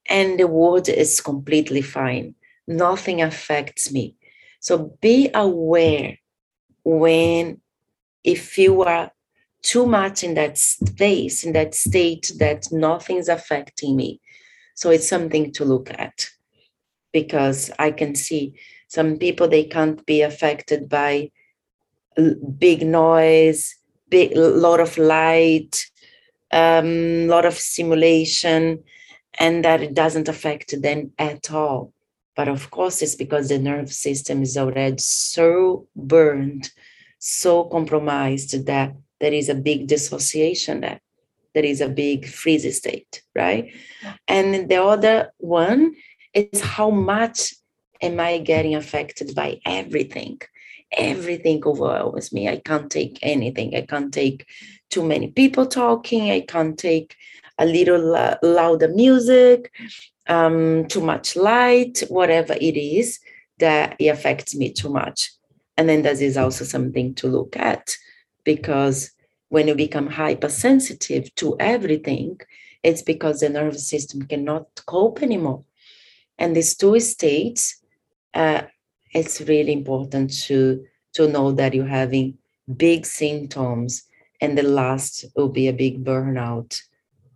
and 0.10 0.40
the 0.40 0.48
world 0.48 0.90
is 0.90 1.22
completely 1.22 1.84
fine. 1.84 2.34
Nothing 2.68 3.22
affects 3.22 3.92
me. 3.92 4.16
So 4.60 4.98
be 5.00 5.30
aware 5.32 6.18
when 6.84 7.62
if 8.24 8.58
you 8.58 8.82
are 8.82 9.12
too 9.62 9.86
much 9.86 10.24
in 10.24 10.34
that 10.34 10.58
space, 10.58 11.44
in 11.44 11.54
that 11.54 11.76
state 11.76 12.32
that 12.40 12.72
nothing's 12.72 13.30
affecting 13.30 13.96
me. 13.96 14.22
So 14.74 14.90
it's 14.90 15.08
something 15.08 15.52
to 15.54 15.66
look 15.66 15.92
at 15.92 16.30
because 17.16 17.72
I 17.80 17.92
can 17.92 18.14
see 18.14 18.56
some 18.90 19.18
people 19.18 19.48
they 19.48 19.64
can't 19.64 20.06
be 20.06 20.22
affected 20.22 20.90
by 20.90 21.32
big 22.58 22.86
noise, 22.86 23.74
big 24.10 24.36
lot 24.36 24.82
of 24.82 24.98
light, 24.98 25.86
um, 26.52 27.28
lot 27.28 27.46
of 27.46 27.54
stimulation 27.54 28.84
and 29.40 29.64
that 29.64 29.82
it 29.82 29.94
doesn't 29.94 30.28
affect 30.28 30.82
them 30.82 31.14
at 31.18 31.50
all. 31.54 31.94
But 32.36 32.50
of 32.50 32.70
course, 32.70 33.02
it's 33.02 33.16
because 33.16 33.48
the 33.48 33.60
nerve 33.60 33.94
system 33.94 34.42
is 34.42 34.58
already 34.58 34.98
so 35.00 35.88
burned, 35.96 36.70
so 37.20 37.64
compromised 37.64 38.66
that 38.66 38.94
there 39.22 39.34
is 39.34 39.48
a 39.48 39.56
big 39.56 39.88
dissociation 39.88 40.82
there. 40.82 41.00
There 41.54 41.64
is 41.64 41.80
a 41.80 41.88
big 41.88 42.28
freeze 42.28 42.68
state, 42.76 43.24
right? 43.34 43.74
And 44.28 44.68
the 44.68 44.84
other 44.84 45.32
one 45.38 45.96
is 46.36 46.62
how 46.62 46.90
much 46.90 47.54
am 48.02 48.20
I 48.20 48.38
getting 48.40 48.76
affected 48.76 49.34
by 49.36 49.60
everything? 49.66 50.42
Everything 50.92 51.64
overwhelms 51.66 52.32
me. 52.32 52.48
I 52.48 52.58
can't 52.58 52.92
take 52.92 53.18
anything. 53.22 53.76
I 53.76 53.82
can't 53.82 54.14
take 54.14 54.46
too 54.90 55.04
many 55.04 55.32
people 55.32 55.66
talking. 55.66 56.32
I 56.32 56.42
can't 56.42 56.78
take 56.78 57.16
a 57.58 57.66
little 57.66 58.36
louder 58.44 58.90
music, 58.90 59.72
um, 60.28 60.88
too 60.88 61.02
much 61.02 61.36
light, 61.36 62.04
whatever 62.10 62.54
it 62.54 62.78
is 62.78 63.20
that 63.60 63.96
it 64.00 64.08
affects 64.08 64.56
me 64.56 64.72
too 64.72 64.90
much. 64.90 65.32
And 65.78 65.88
then 65.90 66.02
this 66.04 66.22
is 66.22 66.38
also 66.38 66.66
something 66.66 67.16
to 67.16 67.28
look 67.28 67.56
at 67.58 67.96
because 68.44 69.12
when 69.50 69.68
you 69.68 69.76
become 69.76 70.08
hypersensitive 70.08 71.34
to 71.36 71.56
everything, 71.60 72.40
it's 72.84 73.02
because 73.02 73.40
the 73.40 73.50
nervous 73.50 73.88
system 73.88 74.24
cannot 74.24 74.68
cope 74.86 75.22
anymore. 75.22 75.64
And 76.38 76.56
these 76.56 76.76
two 76.76 77.00
states, 77.00 77.84
uh, 78.34 78.64
it's 79.14 79.42
really 79.42 79.72
important 79.74 80.34
to, 80.44 80.86
to 81.14 81.28
know 81.28 81.52
that 81.54 81.74
you're 81.74 81.86
having 81.86 82.38
big 82.78 83.06
symptoms 83.06 84.04
and 84.42 84.58
the 84.58 84.64
last 84.64 85.26
will 85.36 85.50
be 85.50 85.68
a 85.68 85.74
big 85.74 86.04
burnout. 86.04 86.82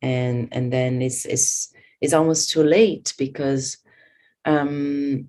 And 0.01 0.47
and 0.51 0.71
then 0.71 1.01
it's 1.01 1.25
it's 1.25 1.73
it's 1.99 2.13
almost 2.13 2.49
too 2.49 2.63
late 2.63 3.13
because 3.17 3.77
um 4.45 5.27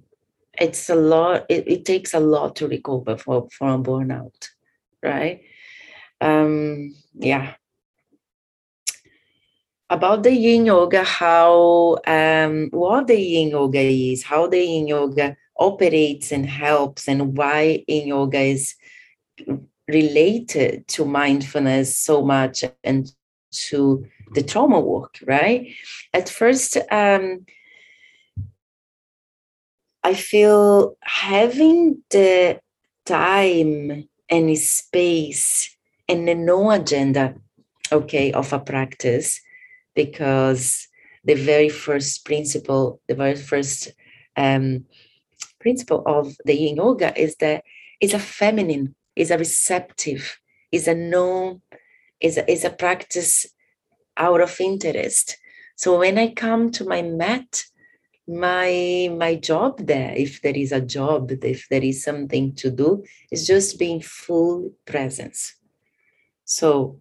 it's 0.55 0.89
a 0.89 0.95
lot 0.95 1.47
it, 1.49 1.65
it 1.67 1.85
takes 1.85 2.15
a 2.15 2.21
lot 2.21 2.57
to 2.57 2.69
recover 2.69 3.17
for, 3.17 3.49
from 3.51 3.83
burnout 3.83 4.51
right? 5.03 5.43
Um 6.21 6.95
yeah 7.15 7.55
about 9.91 10.23
the 10.23 10.33
yin 10.33 10.67
yoga 10.67 11.03
how 11.03 11.99
um 12.07 12.69
what 12.71 13.07
the 13.09 13.21
yin 13.21 13.51
yoga 13.51 13.81
is 13.81 14.23
how 14.23 14.47
the 14.47 14.59
yin 14.59 14.87
yoga 14.87 15.37
operates 15.59 16.33
and 16.33 16.47
helps 16.47 17.09
and 17.09 17.37
why 17.37 17.85
yin 17.87 18.09
yoga 18.09 18.39
is 18.39 18.75
related 19.89 20.87
to 20.89 21.05
mindfulness 21.05 21.99
so 21.99 22.23
much 22.23 22.65
and 22.85 23.13
to 23.53 24.07
the 24.33 24.43
trauma 24.43 24.81
work, 24.81 25.19
right? 25.27 25.75
At 26.15 26.29
first, 26.29 26.77
um, 26.91 27.47
I 30.03 30.15
feel 30.15 30.97
having 31.03 32.03
the 32.11 32.61
time 33.05 34.09
and 34.29 34.59
space 34.59 35.77
and 36.09 36.29
the 36.29 36.35
no 36.35 36.71
agenda, 36.71 37.35
okay, 37.93 38.33
of 38.33 38.53
a 38.53 38.61
practice, 38.61 39.41
because 40.05 40.89
the 41.25 41.35
very 41.35 41.69
first 41.69 42.25
principle, 42.25 43.01
the 43.09 43.15
very 43.15 43.37
first 43.37 43.93
um, 44.37 44.85
principle 45.59 46.03
of 46.07 46.37
the 46.45 46.55
yin 46.55 46.77
yoga 46.77 47.11
is 47.21 47.37
that 47.37 47.63
it's 48.01 48.15
a 48.15 48.19
feminine, 48.19 48.95
is 49.15 49.31
a 49.31 49.39
receptive, 49.39 50.39
is 50.73 50.89
a 50.89 50.95
no, 50.95 51.61
is 52.21 52.39
a, 52.39 52.51
is 52.51 52.65
a 52.65 52.71
practice 52.71 53.47
out 54.17 54.41
of 54.41 54.61
interest. 54.61 55.37
So 55.77 55.99
when 55.99 56.17
I 56.19 56.29
come 56.45 56.71
to 56.73 56.85
my 56.85 57.03
mat, 57.03 57.65
my 58.27 59.11
my 59.25 59.35
job 59.35 59.73
there, 59.93 60.15
if 60.17 60.41
there 60.43 60.57
is 60.57 60.73
a 60.73 60.81
job, 60.81 61.33
if 61.43 61.69
there 61.69 61.83
is 61.83 62.05
something 62.05 62.55
to 62.57 62.71
do, 62.71 63.05
is 63.31 63.47
just 63.47 63.79
being 63.79 64.01
full 64.01 64.73
presence. 64.87 65.57
So 66.45 67.01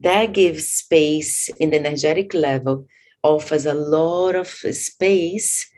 that 0.00 0.32
gives 0.32 0.68
space 0.68 1.48
in 1.60 1.70
the 1.70 1.76
energetic 1.76 2.34
level, 2.34 2.86
offers 3.22 3.66
a 3.66 3.74
lot 3.74 4.34
of 4.34 4.48
space 4.48 5.70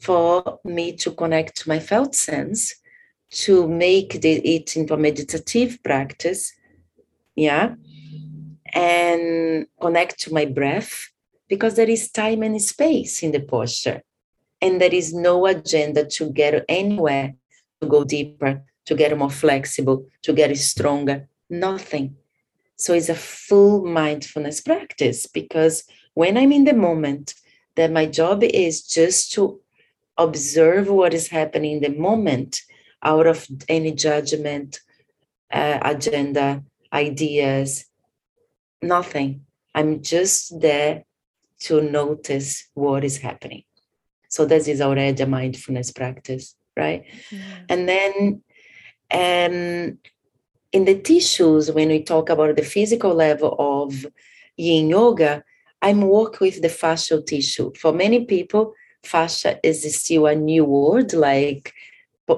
for 0.00 0.60
me 0.64 0.96
to 0.96 1.12
connect 1.12 1.62
to 1.62 1.68
my 1.68 1.78
felt 1.78 2.14
sense, 2.14 2.74
to 3.30 3.66
make 3.68 4.20
the, 4.20 4.32
it 4.32 4.76
into 4.76 4.94
a 4.94 4.98
meditative 4.98 5.82
practice. 5.82 6.52
Yeah 7.34 7.74
and 8.72 9.66
connect 9.80 10.18
to 10.20 10.32
my 10.32 10.46
breath 10.46 11.10
because 11.48 11.76
there 11.76 11.88
is 11.88 12.10
time 12.10 12.42
and 12.42 12.60
space 12.60 13.22
in 13.22 13.32
the 13.32 13.40
posture. 13.40 14.02
And 14.60 14.80
there 14.80 14.94
is 14.94 15.12
no 15.12 15.46
agenda 15.46 16.06
to 16.06 16.30
get 16.30 16.64
anywhere, 16.68 17.34
to 17.80 17.88
go 17.88 18.04
deeper, 18.04 18.62
to 18.86 18.94
get 18.94 19.16
more 19.16 19.30
flexible, 19.30 20.06
to 20.22 20.32
get 20.32 20.56
stronger. 20.56 21.28
Nothing. 21.50 22.16
So 22.82 22.94
it's 22.94 23.08
a 23.08 23.14
full 23.14 23.84
mindfulness 23.84 24.60
practice 24.60 25.26
because 25.26 25.84
when 26.14 26.36
I'm 26.36 26.52
in 26.52 26.64
the 26.64 26.74
moment, 26.74 27.34
that 27.76 27.92
my 27.92 28.06
job 28.06 28.42
is 28.42 28.82
just 28.82 29.32
to 29.32 29.60
observe 30.18 30.88
what 30.88 31.14
is 31.14 31.28
happening 31.28 31.76
in 31.76 31.80
the 31.80 31.98
moment 31.98 32.60
out 33.02 33.26
of 33.26 33.46
any 33.68 33.92
judgment, 33.92 34.80
uh, 35.50 35.78
agenda, 35.82 36.62
ideas, 36.92 37.86
nothing. 38.82 39.46
I'm 39.74 40.02
just 40.02 40.60
there 40.60 41.04
to 41.60 41.80
notice 41.80 42.68
what 42.74 43.04
is 43.04 43.18
happening. 43.18 43.62
So 44.28 44.44
this 44.44 44.66
is 44.66 44.80
already 44.80 45.22
a 45.22 45.26
mindfulness 45.26 45.92
practice, 45.92 46.56
right? 46.76 47.04
Yeah. 47.30 47.38
And 47.68 47.88
then 47.88 48.42
um, 49.10 49.98
in 50.72 50.84
the 50.86 50.98
tissues, 50.98 51.70
when 51.70 51.88
we 51.88 52.02
talk 52.02 52.30
about 52.30 52.56
the 52.56 52.62
physical 52.62 53.14
level 53.14 53.54
of 53.58 54.06
yin 54.56 54.88
yoga, 54.88 55.44
I'm 55.82 56.02
work 56.02 56.40
with 56.40 56.62
the 56.62 56.68
fascial 56.68 57.24
tissue. 57.24 57.72
For 57.78 57.92
many 57.92 58.24
people, 58.24 58.74
fascia 59.04 59.58
is 59.62 59.82
still 59.94 60.26
a 60.26 60.34
new 60.34 60.64
word 60.64 61.12
like 61.12 61.72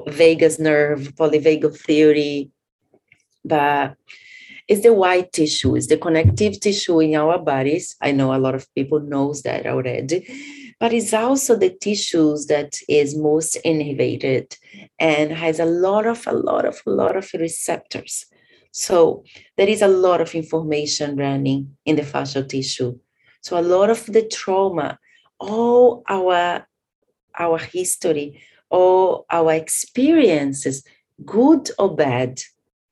vagus 0.09 0.59
nerve, 0.59 1.15
polyvagal 1.15 1.79
theory, 1.79 2.51
but 3.45 3.97
it's 4.67 4.83
the 4.83 4.93
white 4.93 5.31
tissue, 5.33 5.77
it's 5.77 5.87
the 5.87 5.99
connective 5.99 6.59
tissue 6.59 7.01
in 7.01 7.15
our 7.15 7.39
bodies. 7.39 7.97
I 8.01 8.13
know 8.13 8.35
a 8.35 8.39
lot 8.39 8.55
of 8.55 8.73
people 8.75 9.01
knows 9.01 9.43
that 9.43 9.67
already, 9.67 10.27
but 10.85 10.93
it's 10.93 11.15
also 11.15 11.57
the 11.57 11.71
tissues 11.71 12.45
that 12.45 12.75
is 12.91 13.17
most 13.17 13.57
innervated 13.65 14.55
and 14.99 15.33
has 15.33 15.59
a 15.59 15.65
lot 15.65 16.07
of, 16.07 16.27
a 16.27 16.33
lot 16.33 16.67
of, 16.67 16.79
a 16.87 16.91
lot 16.91 17.17
of 17.17 17.27
receptors. 17.33 18.27
So 18.71 19.25
there 19.57 19.67
is 19.67 19.81
a 19.81 19.89
lot 19.89 20.21
of 20.21 20.35
information 20.35 21.17
running 21.17 21.75
in 21.87 21.97
the 21.97 22.03
fascial 22.03 22.47
tissue. 22.47 22.99
So 23.41 23.59
a 23.59 23.63
lot 23.63 23.89
of 23.89 24.05
the 24.05 24.29
trauma, 24.29 24.99
all 25.41 26.03
our 26.07 26.67
our 27.39 27.59
history, 27.59 28.43
all 28.69 29.25
our 29.31 29.55
experiences, 29.55 30.85
good 31.25 31.71
or 31.79 31.97
bad, 31.97 32.43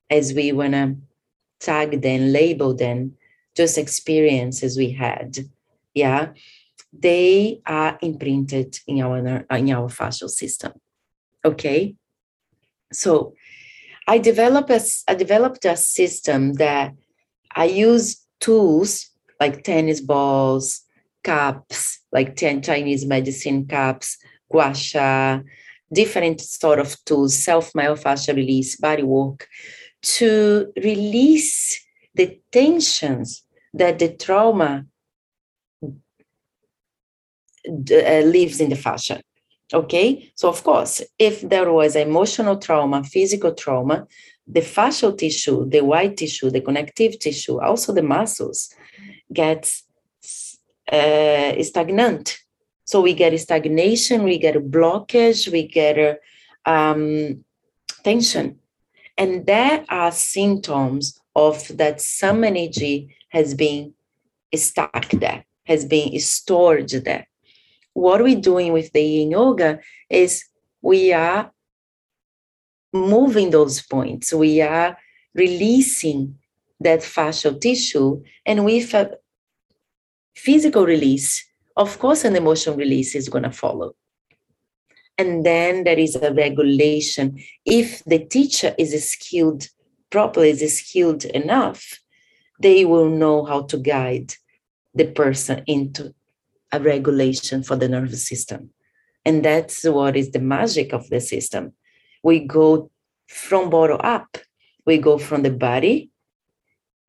as 0.08 0.32
we 0.32 0.50
wanna 0.52 0.96
tag 1.60 2.00
them, 2.00 2.32
label 2.32 2.72
them, 2.72 3.18
just 3.54 3.76
experiences 3.76 4.78
we 4.78 4.92
had. 4.92 5.40
Yeah, 5.92 6.32
they 6.92 7.60
are 7.66 7.98
imprinted 8.02 8.78
in 8.86 9.02
our 9.02 9.18
in 9.18 9.70
our 9.70 9.88
fascial 9.88 10.28
system. 10.28 10.72
Okay, 11.44 11.96
so 12.92 13.34
I 14.06 14.18
developed 14.18 14.70
a, 14.70 14.80
I 15.08 15.14
developed 15.14 15.64
a 15.64 15.76
system 15.76 16.54
that 16.54 16.92
I 17.54 17.64
use 17.64 18.24
tools 18.40 19.10
like 19.40 19.64
tennis 19.64 20.00
balls, 20.00 20.82
cups, 21.24 22.00
like 22.12 22.36
10 22.36 22.62
Chinese 22.62 23.04
medicine 23.06 23.66
cups, 23.66 24.18
gua 24.50 24.74
sha, 24.74 25.40
different 25.92 26.40
sort 26.40 26.78
of 26.78 26.96
tools, 27.04 27.36
self-myofascial 27.36 28.36
release, 28.36 28.76
body 28.76 29.02
work, 29.02 29.48
to 30.02 30.72
release 30.82 31.80
the 32.14 32.40
tensions 32.50 33.42
that 33.74 33.98
the 33.98 34.14
trauma 34.14 34.84
uh, 37.90 38.20
lives 38.26 38.60
in 38.60 38.70
the 38.70 38.76
fascia. 38.76 39.20
Okay, 39.74 40.30
so 40.34 40.48
of 40.48 40.62
course, 40.62 41.00
if 41.18 41.40
there 41.40 41.72
was 41.72 41.96
emotional 41.96 42.58
trauma, 42.58 43.02
physical 43.04 43.54
trauma, 43.54 44.06
the 44.46 44.60
fascial 44.60 45.16
tissue, 45.16 45.68
the 45.68 45.82
white 45.82 46.16
tissue, 46.16 46.50
the 46.50 46.60
connective 46.60 47.18
tissue, 47.18 47.60
also 47.60 47.92
the 47.92 48.02
muscles, 48.02 48.74
gets 49.32 49.84
uh, 50.90 51.62
stagnant. 51.62 52.38
So 52.84 53.00
we 53.00 53.14
get 53.14 53.38
stagnation, 53.40 54.24
we 54.24 54.38
get 54.38 54.56
blockage, 54.70 55.50
we 55.50 55.66
get 55.66 56.20
um, 56.66 57.42
tension. 58.04 58.58
And 59.16 59.46
there 59.46 59.84
are 59.88 60.12
symptoms 60.12 61.18
of 61.34 61.68
that 61.78 62.00
some 62.00 62.44
energy 62.44 63.14
has 63.30 63.54
been 63.54 63.94
stuck 64.54 65.08
there, 65.10 65.44
has 65.64 65.86
been 65.86 66.18
stored 66.20 66.90
there. 66.90 67.26
What 67.94 68.22
we're 68.22 68.40
doing 68.40 68.72
with 68.72 68.92
the 68.92 69.02
yin 69.02 69.32
yoga 69.32 69.80
is 70.08 70.44
we 70.80 71.12
are 71.12 71.52
moving 72.92 73.50
those 73.50 73.82
points. 73.82 74.32
We 74.32 74.60
are 74.60 74.96
releasing 75.34 76.38
that 76.80 77.00
fascial 77.00 77.60
tissue 77.60 78.22
and 78.44 78.64
with 78.64 78.92
a 78.94 79.16
physical 80.34 80.84
release, 80.84 81.44
of 81.76 81.98
course, 81.98 82.24
an 82.24 82.36
emotional 82.36 82.76
release 82.76 83.14
is 83.14 83.28
going 83.28 83.44
to 83.44 83.52
follow. 83.52 83.94
And 85.18 85.44
then 85.44 85.84
there 85.84 85.98
is 85.98 86.16
a 86.16 86.32
regulation. 86.32 87.38
If 87.64 88.02
the 88.04 88.18
teacher 88.18 88.74
is 88.78 89.10
skilled 89.10 89.68
properly, 90.10 90.50
is 90.50 90.78
skilled 90.78 91.24
enough, 91.26 92.00
they 92.58 92.84
will 92.84 93.08
know 93.08 93.44
how 93.44 93.62
to 93.62 93.76
guide 93.76 94.34
the 94.94 95.06
person 95.06 95.62
into 95.66 96.14
a 96.72 96.80
regulation 96.80 97.62
for 97.62 97.76
the 97.76 97.88
nervous 97.88 98.26
system. 98.26 98.70
And 99.24 99.44
that's 99.44 99.84
what 99.84 100.16
is 100.16 100.30
the 100.30 100.40
magic 100.40 100.92
of 100.92 101.08
the 101.10 101.20
system. 101.20 101.72
We 102.22 102.40
go 102.40 102.90
from 103.28 103.70
bottom 103.70 104.00
up, 104.02 104.38
we 104.84 104.98
go 104.98 105.18
from 105.18 105.42
the 105.42 105.50
body 105.50 106.10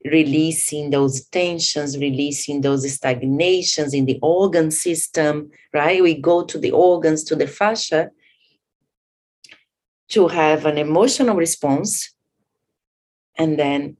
releasing 0.04 0.90
those 0.90 1.24
tensions, 1.26 1.96
releasing 1.96 2.60
those 2.60 2.90
stagnations 2.92 3.94
in 3.94 4.04
the 4.04 4.18
organ 4.20 4.70
system, 4.70 5.50
right? 5.72 6.02
We 6.02 6.14
go 6.14 6.44
to 6.44 6.58
the 6.58 6.72
organs, 6.72 7.24
to 7.24 7.36
the 7.36 7.46
fascia 7.46 8.10
to 10.10 10.28
have 10.28 10.66
an 10.66 10.76
emotional 10.76 11.36
response. 11.36 12.12
And 13.36 13.58
then 13.58 13.96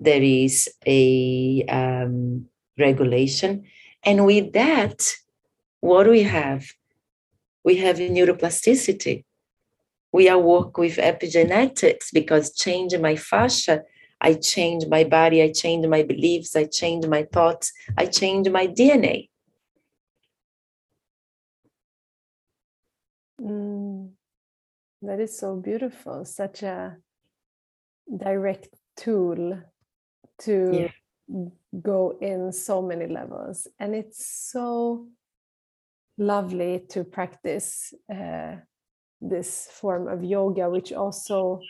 there 0.00 0.22
is 0.22 0.68
a 0.86 1.64
um, 1.68 2.46
regulation. 2.78 3.64
And 4.04 4.26
with 4.26 4.52
that, 4.52 5.14
what 5.80 6.04
do 6.04 6.10
we 6.10 6.22
have? 6.24 6.66
We 7.64 7.76
have 7.76 7.96
neuroplasticity. 7.96 9.24
We 10.12 10.28
are 10.28 10.38
work 10.38 10.78
with 10.78 10.96
epigenetics 10.96 12.12
because 12.12 12.54
change 12.54 12.96
my 12.98 13.16
fascia 13.16 13.82
I 14.24 14.32
change 14.32 14.86
my 14.86 15.04
body, 15.04 15.42
I 15.42 15.52
change 15.52 15.86
my 15.86 16.02
beliefs, 16.02 16.56
I 16.56 16.64
change 16.64 17.06
my 17.06 17.24
thoughts, 17.24 17.72
I 17.98 18.06
change 18.06 18.48
my 18.48 18.66
DNA. 18.66 19.28
Mm, 23.38 24.12
that 25.02 25.20
is 25.20 25.38
so 25.38 25.56
beautiful, 25.56 26.24
such 26.24 26.62
a 26.62 26.96
direct 28.16 28.68
tool 28.96 29.60
to 30.38 30.70
yeah. 30.72 30.88
Go 31.82 32.16
in 32.20 32.52
so 32.52 32.82
many 32.82 33.06
levels. 33.06 33.66
And 33.78 33.94
it's 33.94 34.26
so 34.26 35.08
lovely 36.18 36.84
to 36.90 37.04
practice 37.04 37.92
uh, 38.12 38.56
this 39.20 39.68
form 39.72 40.08
of 40.08 40.22
yoga, 40.22 40.70
which 40.70 40.92
also 40.92 41.60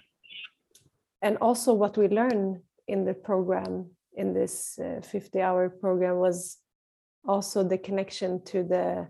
and 1.22 1.38
also 1.40 1.72
what 1.72 1.96
we 1.96 2.08
learn 2.08 2.60
in 2.86 3.06
the 3.06 3.14
program 3.14 3.90
in 4.14 4.34
this 4.34 4.78
uh, 4.78 5.00
50 5.00 5.40
hour 5.40 5.70
program 5.70 6.16
was 6.16 6.58
also 7.26 7.64
the 7.64 7.78
connection 7.78 8.44
to 8.44 8.62
the 8.62 9.08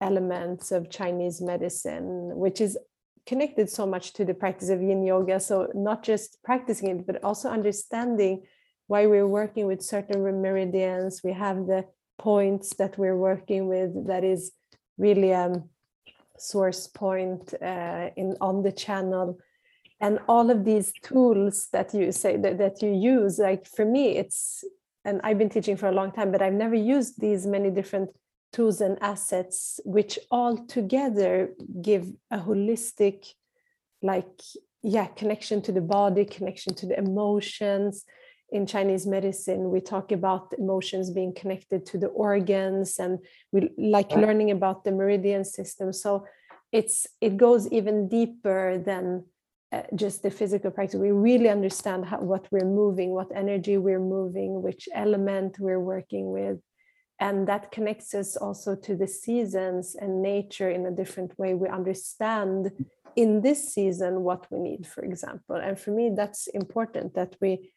elements 0.00 0.72
of 0.72 0.90
chinese 0.90 1.40
medicine 1.40 2.36
which 2.36 2.60
is 2.60 2.78
connected 3.26 3.68
so 3.68 3.86
much 3.86 4.12
to 4.14 4.24
the 4.24 4.34
practice 4.34 4.68
of 4.68 4.82
yin 4.82 5.02
yoga 5.04 5.38
so 5.38 5.68
not 5.74 6.02
just 6.02 6.38
practicing 6.42 6.88
it 6.88 7.06
but 7.06 7.22
also 7.22 7.48
understanding 7.48 8.42
why 8.86 9.06
we're 9.06 9.26
working 9.26 9.66
with 9.66 9.82
certain 9.82 10.22
meridians. 10.22 11.22
We 11.24 11.32
have 11.32 11.66
the 11.66 11.84
points 12.18 12.74
that 12.76 12.96
we're 12.96 13.16
working 13.16 13.68
with 13.68 14.06
that 14.06 14.24
is 14.24 14.52
really 14.98 15.30
a 15.30 15.46
um, 15.46 15.68
source 16.38 16.86
point 16.86 17.54
uh, 17.62 18.10
in 18.16 18.36
on 18.40 18.62
the 18.62 18.72
channel. 18.72 19.38
And 20.00 20.18
all 20.28 20.50
of 20.50 20.64
these 20.64 20.92
tools 21.02 21.68
that 21.72 21.94
you 21.94 22.12
say 22.12 22.36
that, 22.36 22.58
that 22.58 22.82
you 22.82 22.92
use 22.92 23.38
like 23.38 23.66
for 23.66 23.86
me 23.86 24.18
it's 24.18 24.62
and 25.06 25.20
i've 25.24 25.38
been 25.38 25.48
teaching 25.48 25.76
for 25.76 25.88
a 25.88 25.92
long 25.92 26.12
time 26.12 26.30
but 26.30 26.42
i've 26.42 26.52
never 26.52 26.74
used 26.74 27.18
these 27.18 27.46
many 27.46 27.70
different 27.70 28.10
tools 28.52 28.82
and 28.82 28.98
assets 29.00 29.80
which 29.84 30.18
all 30.30 30.66
together 30.66 31.50
give 31.80 32.12
a 32.30 32.38
holistic 32.38 33.32
like 34.02 34.42
yeah 34.82 35.06
connection 35.06 35.62
to 35.62 35.72
the 35.72 35.80
body 35.80 36.26
connection 36.26 36.74
to 36.74 36.84
the 36.84 36.98
emotions 36.98 38.04
in 38.50 38.64
chinese 38.66 39.06
medicine 39.06 39.70
we 39.70 39.80
talk 39.80 40.12
about 40.12 40.52
emotions 40.56 41.10
being 41.10 41.34
connected 41.34 41.84
to 41.84 41.98
the 41.98 42.06
organs 42.06 42.98
and 42.98 43.18
we 43.52 43.70
like 43.76 44.12
learning 44.12 44.50
about 44.50 44.84
the 44.84 44.92
meridian 44.92 45.44
system. 45.44 45.92
So 45.92 46.26
it's 46.72 47.06
it 47.20 47.36
goes 47.36 47.68
even 47.68 48.08
deeper 48.08 48.78
than 48.78 49.24
uh, 49.72 49.82
just 49.94 50.22
the 50.22 50.30
physical 50.30 50.70
practice. 50.70 51.00
We 51.00 51.10
really 51.10 51.48
understand 51.48 52.04
how, 52.06 52.20
what 52.20 52.46
we're 52.50 52.72
moving 52.82 53.10
what 53.10 53.30
energy 53.34 53.76
we're 53.78 54.00
moving 54.00 54.62
which 54.62 54.88
element 54.94 55.58
we're 55.58 55.80
working 55.80 56.30
with. 56.30 56.58
And 57.18 57.48
that 57.48 57.72
connects 57.72 58.14
us 58.14 58.36
also 58.36 58.76
to 58.76 58.94
the 58.94 59.08
seasons 59.08 59.96
and 59.98 60.20
nature 60.20 60.70
in 60.70 60.84
a 60.84 60.90
different 60.90 61.38
way. 61.38 61.54
We 61.54 61.68
understand 61.68 62.72
in 63.16 63.40
this 63.40 63.72
season 63.72 64.20
what 64.20 64.46
we 64.50 64.58
need 64.58 64.86
for 64.86 65.02
example. 65.02 65.56
And 65.56 65.78
for 65.78 65.92
me 65.92 66.12
that's 66.14 66.46
important 66.48 67.14
that 67.14 67.36
we 67.40 67.72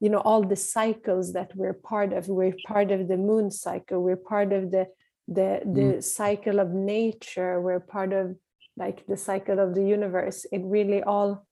you 0.00 0.08
know 0.08 0.20
all 0.20 0.42
the 0.42 0.56
cycles 0.56 1.32
that 1.32 1.50
we're 1.54 1.74
part 1.74 2.12
of. 2.12 2.28
We're 2.28 2.54
part 2.66 2.90
of 2.90 3.08
the 3.08 3.16
moon 3.16 3.50
cycle. 3.50 4.02
We're 4.02 4.16
part 4.16 4.52
of 4.52 4.70
the 4.70 4.86
the 5.26 5.60
the 5.64 5.98
mm. 5.98 6.04
cycle 6.04 6.60
of 6.60 6.70
nature. 6.70 7.60
We're 7.60 7.80
part 7.80 8.12
of 8.12 8.36
like 8.76 9.06
the 9.06 9.16
cycle 9.16 9.58
of 9.58 9.74
the 9.74 9.84
universe. 9.84 10.46
It 10.52 10.62
really 10.64 11.02
all 11.02 11.46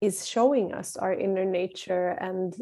is 0.00 0.26
showing 0.26 0.72
us 0.72 0.96
our 0.96 1.14
inner 1.14 1.44
nature 1.44 2.08
and 2.08 2.54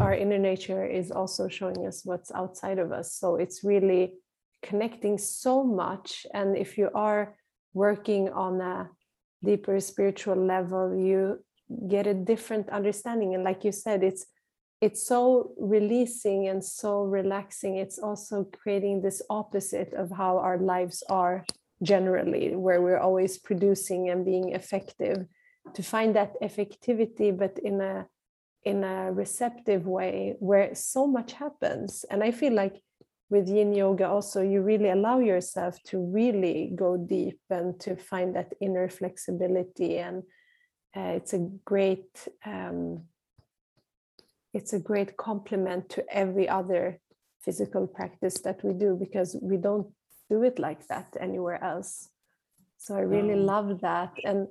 our 0.00 0.14
inner 0.14 0.38
nature 0.38 0.84
is 0.84 1.10
also 1.10 1.48
showing 1.48 1.86
us 1.86 2.02
what's 2.04 2.32
outside 2.32 2.78
of 2.78 2.90
us. 2.92 3.14
So 3.14 3.36
it's 3.36 3.62
really 3.62 4.14
connecting 4.62 5.18
so 5.18 5.62
much. 5.62 6.26
And 6.34 6.56
if 6.56 6.76
you 6.76 6.90
are 6.94 7.36
working 7.74 8.28
on 8.30 8.60
a 8.60 8.90
deeper 9.44 9.78
spiritual 9.78 10.36
level 10.36 10.96
you 10.96 11.38
get 11.88 12.06
a 12.06 12.14
different 12.14 12.68
understanding. 12.70 13.34
And 13.34 13.44
like 13.44 13.64
you 13.64 13.72
said 13.72 14.02
it's 14.02 14.26
it's 14.80 15.06
so 15.06 15.52
releasing 15.58 16.48
and 16.48 16.62
so 16.62 17.04
relaxing. 17.04 17.76
It's 17.76 17.98
also 17.98 18.44
creating 18.44 19.00
this 19.00 19.22
opposite 19.30 19.94
of 19.94 20.10
how 20.10 20.38
our 20.38 20.58
lives 20.58 21.02
are 21.08 21.44
generally 21.82 22.54
where 22.54 22.82
we're 22.82 22.98
always 22.98 23.38
producing 23.38 24.10
and 24.10 24.24
being 24.24 24.52
effective 24.52 25.26
to 25.74 25.82
find 25.82 26.14
that 26.14 26.34
effectivity 26.42 27.36
but 27.36 27.58
in 27.58 27.80
a 27.80 28.06
in 28.64 28.82
a 28.84 29.12
receptive 29.12 29.86
way 29.86 30.34
where 30.38 30.74
so 30.74 31.06
much 31.06 31.32
happens. 31.32 32.04
And 32.10 32.22
i 32.22 32.30
feel 32.30 32.52
like 32.52 32.80
with 33.30 33.48
yin 33.48 33.74
yoga 33.74 34.08
also 34.08 34.42
you 34.42 34.60
really 34.62 34.90
allow 34.90 35.18
yourself 35.18 35.82
to 35.84 35.98
really 35.98 36.72
go 36.74 36.96
deep 36.96 37.40
and 37.50 37.78
to 37.80 37.96
find 37.96 38.36
that 38.36 38.52
inner 38.60 38.88
flexibility 38.88 39.98
and 39.98 40.22
uh, 40.96 41.12
it's 41.18 41.32
a 41.32 41.38
great 41.64 42.28
um, 42.44 43.02
it's 44.52 44.72
a 44.72 44.78
great 44.78 45.16
complement 45.16 45.88
to 45.90 46.04
every 46.08 46.48
other 46.48 47.00
physical 47.40 47.86
practice 47.86 48.40
that 48.40 48.64
we 48.64 48.72
do 48.72 48.96
because 48.96 49.36
we 49.42 49.56
don't 49.56 49.88
do 50.30 50.42
it 50.42 50.58
like 50.58 50.86
that 50.86 51.16
anywhere 51.20 51.62
else. 51.62 52.08
So 52.78 52.94
i 52.94 53.00
really 53.00 53.34
mm. 53.34 53.44
love 53.44 53.80
that. 53.80 54.12
And 54.24 54.48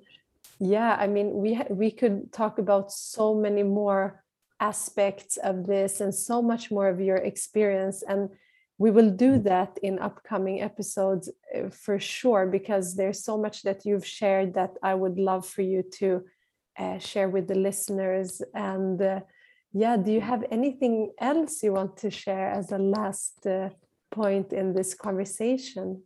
yeah 0.59 0.95
i 0.99 1.07
mean 1.07 1.33
we 1.33 1.59
we 1.69 1.89
could 1.89 2.31
talk 2.31 2.59
about 2.59 2.91
so 2.91 3.33
many 3.33 3.63
more 3.63 4.23
aspects 4.63 5.35
of 5.37 5.67
this 5.67 5.99
and 5.99 6.13
so 6.15 6.41
much 6.41 6.71
more 6.71 6.87
of 6.87 6.99
your 7.01 7.17
experience. 7.17 8.03
And 8.07 8.29
we 8.77 8.91
will 8.91 9.09
do 9.09 9.33
mm. 9.33 9.43
that 9.43 9.77
in 9.83 9.99
upcoming 9.99 10.61
episodes 10.61 11.29
uh, 11.55 11.69
for 11.69 11.99
sure 11.99 12.47
because 12.47 12.95
there's 12.95 13.23
so 13.23 13.37
much 13.37 13.61
that 13.63 13.85
you've 13.85 14.05
shared 14.05 14.53
that 14.53 14.71
i 14.81 14.93
would 14.93 15.17
love 15.17 15.45
for 15.45 15.61
you 15.61 15.83
to 15.83 16.23
uh, 16.79 16.97
share 16.97 17.29
with 17.29 17.47
the 17.47 17.55
listeners 17.55 18.41
and 18.53 19.01
uh, 19.01 19.19
yeah 19.73 19.95
do 19.97 20.11
you 20.11 20.21
have 20.21 20.43
anything 20.51 21.11
else 21.19 21.61
you 21.63 21.73
want 21.73 21.95
to 21.97 22.09
share 22.09 22.49
as 22.49 22.71
a 22.71 22.77
last 22.77 23.45
uh, 23.45 23.69
point 24.11 24.53
in 24.53 24.73
this 24.73 24.93
conversation 24.93 26.01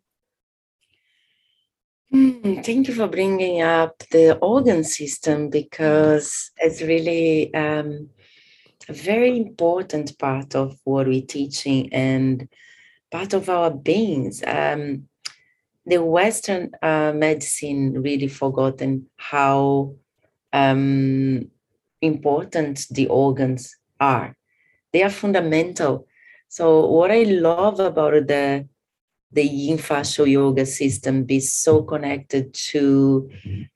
Mm, 2.14 2.64
thank 2.66 2.88
you 2.88 2.94
for 2.94 3.08
bringing 3.08 3.62
up 3.62 4.02
the 4.12 4.38
organ 4.38 4.86
system 4.86 5.50
because 5.50 6.52
it's 6.58 6.82
really 6.82 7.54
um, 7.54 8.10
a 8.90 8.94
very 8.94 9.38
important 9.38 10.18
part 10.18 10.56
of 10.56 10.80
what 10.84 11.08
we're 11.08 11.22
teaching 11.22 11.92
and 11.94 12.48
part 13.12 13.34
of 13.34 13.50
our 13.50 13.72
beings. 13.72 14.44
Um, 14.46 15.08
the 15.86 16.04
Western 16.04 16.72
uh, 16.82 17.14
medicine 17.16 18.02
really 18.02 18.28
forgotten 18.28 19.08
how 19.16 19.96
um, 20.54 21.50
important 22.02 22.88
the 22.92 23.08
organs 23.08 23.76
are. 24.00 24.36
They 24.92 25.04
are 25.04 25.10
fundamental. 25.10 26.08
So 26.50 26.86
what 26.88 27.12
I 27.12 27.24
love 27.24 27.80
about 27.80 28.28
the 28.28 28.68
the 29.32 29.44
yin 29.44 29.78
fascial 29.78 30.26
yoga 30.30 30.66
system 30.66 31.26
be 31.26 31.40
so 31.42 31.84
connected 31.84 32.54
to 32.54 33.30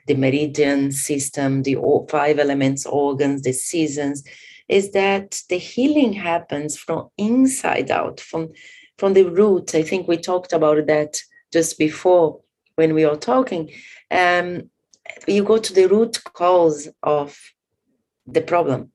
the 0.08 0.16
meridian 0.16 0.94
system, 0.94 1.64
the 1.64 1.76
five 2.10 2.40
elements 2.40 2.86
organs, 2.86 3.42
the 3.42 3.52
seasons, 3.52 4.24
is 4.68 4.92
that 4.92 5.42
the 5.50 5.58
healing 5.58 6.14
happens 6.14 6.78
from 6.78 7.10
inside 7.18 7.92
out, 7.92 8.20
from 8.20 8.50
from 8.98 9.14
the 9.14 9.24
root. 9.24 9.74
I 9.74 9.84
think 9.84 10.08
we 10.08 10.18
talked 10.18 10.54
about 10.54 10.86
that 10.88 11.22
just 11.52 11.78
before 11.80 12.40
when 12.76 12.94
we 12.94 13.06
were 13.06 13.18
talking. 13.18 13.72
Um, 14.12 14.70
you 15.28 15.44
go 15.44 15.58
to 15.58 15.74
the 15.74 15.88
root 15.88 16.24
cause 16.24 16.88
of 17.04 17.38
the 18.28 18.42
problem 18.42 18.92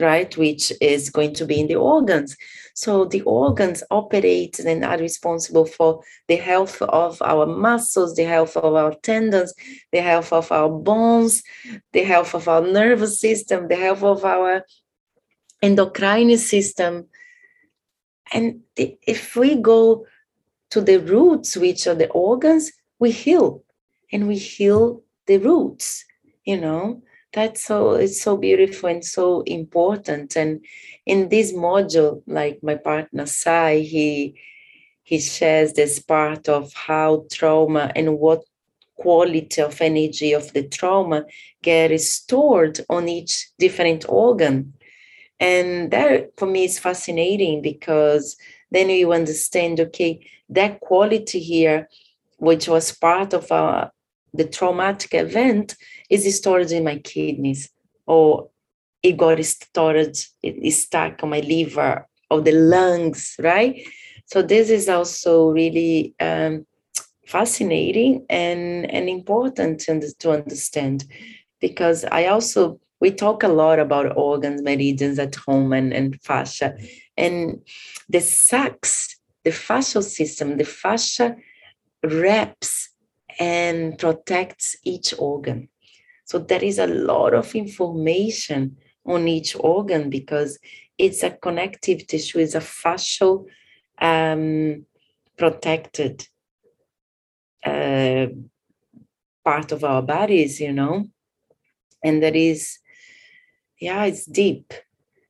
right 0.00 0.36
which 0.36 0.72
is 0.80 1.10
going 1.10 1.34
to 1.34 1.44
be 1.44 1.60
in 1.60 1.66
the 1.66 1.74
organs 1.74 2.36
so 2.74 3.04
the 3.04 3.22
organs 3.22 3.82
operate 3.90 4.58
and 4.60 4.84
are 4.84 4.98
responsible 4.98 5.66
for 5.66 6.00
the 6.28 6.36
health 6.36 6.80
of 6.82 7.20
our 7.22 7.46
muscles 7.46 8.14
the 8.14 8.24
health 8.24 8.56
of 8.56 8.74
our 8.74 8.94
tendons 9.02 9.52
the 9.92 10.00
health 10.00 10.32
of 10.32 10.50
our 10.52 10.68
bones 10.68 11.42
the 11.92 12.04
health 12.04 12.34
of 12.34 12.46
our 12.48 12.62
nervous 12.62 13.20
system 13.20 13.66
the 13.68 13.76
health 13.76 14.02
of 14.02 14.24
our 14.24 14.62
endocrine 15.62 16.36
system. 16.38 17.06
And 18.32 18.60
if 18.76 19.36
we 19.36 19.56
go 19.56 20.06
to 20.70 20.80
the 20.80 20.98
roots 20.98 21.56
which 21.56 21.86
are 21.86 21.94
the 21.94 22.10
organs 22.10 22.72
we 22.98 23.10
heal. 23.10 23.62
And 24.12 24.26
we 24.26 24.36
heal 24.36 25.02
the 25.26 25.38
roots 25.38 26.04
you 26.48 26.58
know? 26.58 27.02
That's 27.34 27.62
so 27.62 27.92
it's 27.92 28.22
so 28.22 28.38
beautiful 28.38 28.88
and 28.88 29.04
so 29.04 29.42
important. 29.42 30.34
And 30.34 30.64
in 31.04 31.28
this 31.28 31.52
module 31.52 32.22
like 32.26 32.58
my 32.62 32.76
partner 32.76 33.26
sai 33.26 33.80
he 33.80 34.34
he 35.02 35.20
shares 35.20 35.74
this 35.74 35.98
part 35.98 36.48
of 36.48 36.72
how 36.72 37.26
trauma 37.30 37.92
and 37.94 38.18
what 38.18 38.44
quality 38.96 39.60
of 39.60 39.80
energy 39.80 40.32
of 40.32 40.52
the 40.54 40.66
trauma 40.66 41.24
get 41.62 42.00
stored 42.00 42.80
on 42.88 43.08
each 43.08 43.34
different 43.58 44.04
organ 44.08 44.72
and 45.40 45.90
that 45.90 46.30
for 46.36 46.46
me 46.46 46.64
is 46.64 46.78
fascinating 46.78 47.62
because 47.62 48.36
then 48.70 48.90
you 48.90 49.12
understand 49.12 49.80
okay 49.80 50.24
that 50.48 50.80
quality 50.80 51.40
here 51.40 51.88
which 52.38 52.68
was 52.68 52.92
part 52.92 53.32
of 53.32 53.50
our 53.52 53.90
the 54.34 54.44
traumatic 54.44 55.14
event 55.14 55.74
is 56.10 56.36
stored 56.36 56.70
in 56.70 56.84
my 56.84 56.98
kidneys 56.98 57.70
or 58.06 58.48
it 59.02 59.16
got 59.16 59.42
stored, 59.44 60.16
it 60.42 60.56
is 60.62 60.82
stuck 60.82 61.22
on 61.22 61.30
my 61.30 61.40
liver 61.40 62.06
or 62.30 62.40
the 62.40 62.52
lungs, 62.52 63.36
right? 63.38 63.86
So 64.26 64.42
this 64.42 64.70
is 64.70 64.88
also 64.88 65.50
really 65.50 66.14
um, 66.20 66.66
fascinating 67.26 68.26
and, 68.28 68.90
and 68.90 69.08
important 69.08 69.80
to, 69.80 70.00
to 70.18 70.30
understand 70.32 71.04
because 71.60 72.04
I 72.04 72.26
also, 72.26 72.80
we 73.00 73.10
talk 73.10 73.42
a 73.42 73.48
lot 73.48 73.78
about 73.78 74.16
organs, 74.16 74.62
meridians 74.62 75.18
at 75.18 75.34
home 75.34 75.72
and, 75.72 75.92
and 75.92 76.20
fascia. 76.22 76.76
And 77.16 77.60
the 78.08 78.20
sacs, 78.20 79.18
the 79.44 79.50
fascial 79.50 80.02
system, 80.02 80.56
the 80.56 80.64
fascia 80.64 81.36
wraps 82.02 82.90
and 83.38 83.98
protects 83.98 84.76
each 84.84 85.14
organ. 85.18 85.68
So 86.24 86.38
there 86.38 86.62
is 86.62 86.78
a 86.78 86.86
lot 86.86 87.34
of 87.34 87.54
information 87.54 88.76
on 89.06 89.28
each 89.28 89.56
organ 89.58 90.10
because 90.10 90.58
it's 90.98 91.22
a 91.22 91.30
connective 91.30 92.06
tissue, 92.06 92.40
it's 92.40 92.54
a 92.54 92.60
fascial 92.60 93.46
um, 94.00 94.84
protected 95.36 96.26
uh, 97.64 98.26
part 99.44 99.72
of 99.72 99.84
our 99.84 100.02
bodies, 100.02 100.60
you 100.60 100.72
know. 100.72 101.06
And 102.04 102.22
that 102.22 102.36
is, 102.36 102.78
yeah, 103.80 104.04
it's 104.04 104.26
deep. 104.26 104.72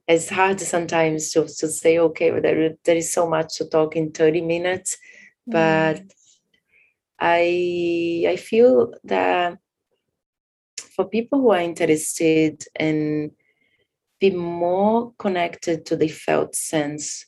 It's 0.06 0.30
hard 0.30 0.60
sometimes 0.60 1.30
to, 1.32 1.42
to 1.42 1.68
say, 1.68 1.98
okay, 1.98 2.30
there, 2.40 2.74
there 2.84 2.96
is 2.96 3.12
so 3.12 3.28
much 3.28 3.56
to 3.56 3.68
talk 3.68 3.94
in 3.94 4.10
30 4.12 4.40
minutes, 4.40 4.96
mm. 5.48 5.52
but 5.52 6.02
I 7.20 8.24
I 8.28 8.36
feel 8.36 8.94
that 9.04 9.58
for 10.94 11.04
people 11.04 11.40
who 11.40 11.50
are 11.50 11.60
interested 11.60 12.64
in 12.78 13.32
be 14.20 14.30
more 14.30 15.12
connected 15.18 15.86
to 15.86 15.96
the 15.96 16.08
felt 16.08 16.54
sense, 16.54 17.26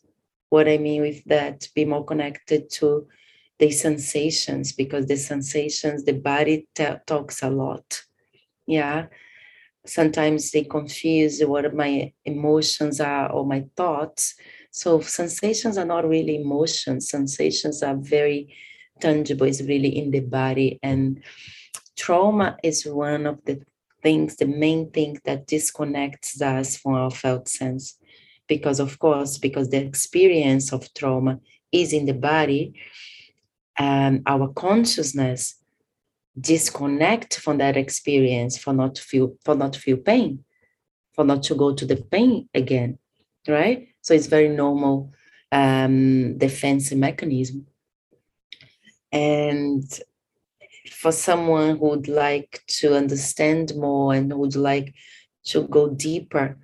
what 0.49 0.69
I 0.69 0.79
mean 0.79 1.03
with 1.03 1.25
that, 1.27 1.69
be 1.75 1.85
more 1.85 2.05
connected 2.05 2.71
to 2.71 3.07
the 3.59 3.71
sensations 3.71 4.73
because 4.73 5.07
the 5.07 5.17
sensations, 5.17 6.05
the 6.05 6.15
body 6.15 6.67
t- 6.75 6.87
talks 7.07 7.43
a 7.43 7.51
lot. 7.51 8.03
Yeah. 8.67 9.07
Sometimes 9.87 10.51
they 10.51 10.65
confuse 10.65 11.41
what 11.43 11.75
my 11.75 12.13
emotions 12.25 13.01
are 13.01 13.31
or 13.33 13.47
my 13.47 13.65
thoughts. 13.77 14.35
So 14.71 15.01
sensations 15.01 15.79
are 15.79 15.85
not 15.85 16.09
really 16.09 16.41
emotions. 16.41 17.09
Sensations 17.09 17.83
are 17.83 17.97
very 17.97 18.55
tangible. 19.01 19.47
It's 19.47 19.63
really 19.63 19.97
in 19.97 20.11
the 20.11 20.21
body. 20.21 20.79
And 20.83 21.23
trauma 21.97 22.57
is 22.63 22.87
one 22.87 23.27
of 23.27 23.45
the 23.45 23.63
things, 24.03 24.37
the 24.37 24.47
main 24.47 24.91
thing 24.91 25.19
that 25.25 25.47
disconnects 25.47 26.41
us 26.41 26.77
from 26.77 26.95
our 26.95 27.11
felt 27.11 27.49
sense. 27.49 27.97
Because 28.47 28.81
of 28.81 28.99
course, 28.99 29.39
because 29.39 29.71
the 29.71 29.79
experience 29.79 30.73
of 30.73 30.93
trauma 30.95 31.41
is 31.73 31.93
in 31.93 32.07
the 32.07 32.15
body, 32.15 32.75
and 33.77 34.23
our 34.27 34.49
consciousness 34.49 35.55
disconnect 36.39 37.39
from 37.39 37.59
that 37.59 37.77
experience 37.77 38.57
for 38.57 38.73
not 38.73 38.99
feel 38.99 39.37
for 39.45 39.55
not 39.55 39.75
feel 39.77 39.97
pain 39.97 40.45
for 41.13 41.25
not 41.25 41.43
to 41.43 41.55
go 41.55 41.75
to 41.75 41.85
the 41.85 41.97
pain 41.97 42.49
again 42.55 42.99
right? 43.49 43.89
So 44.01 44.15
it's 44.15 44.27
very 44.27 44.49
normal 44.49 45.13
um, 45.53 46.39
defense 46.39 46.93
mechanism. 46.93 47.67
And 49.13 49.85
for 50.91 51.13
someone 51.13 51.79
who 51.79 51.89
would 51.91 52.09
like 52.09 52.63
to 52.67 52.97
understand 52.97 53.75
more 53.77 54.15
and 54.15 54.33
would 54.33 54.57
like 54.57 54.95
to 55.47 55.67
go 55.67 55.91
deeper 55.91 56.59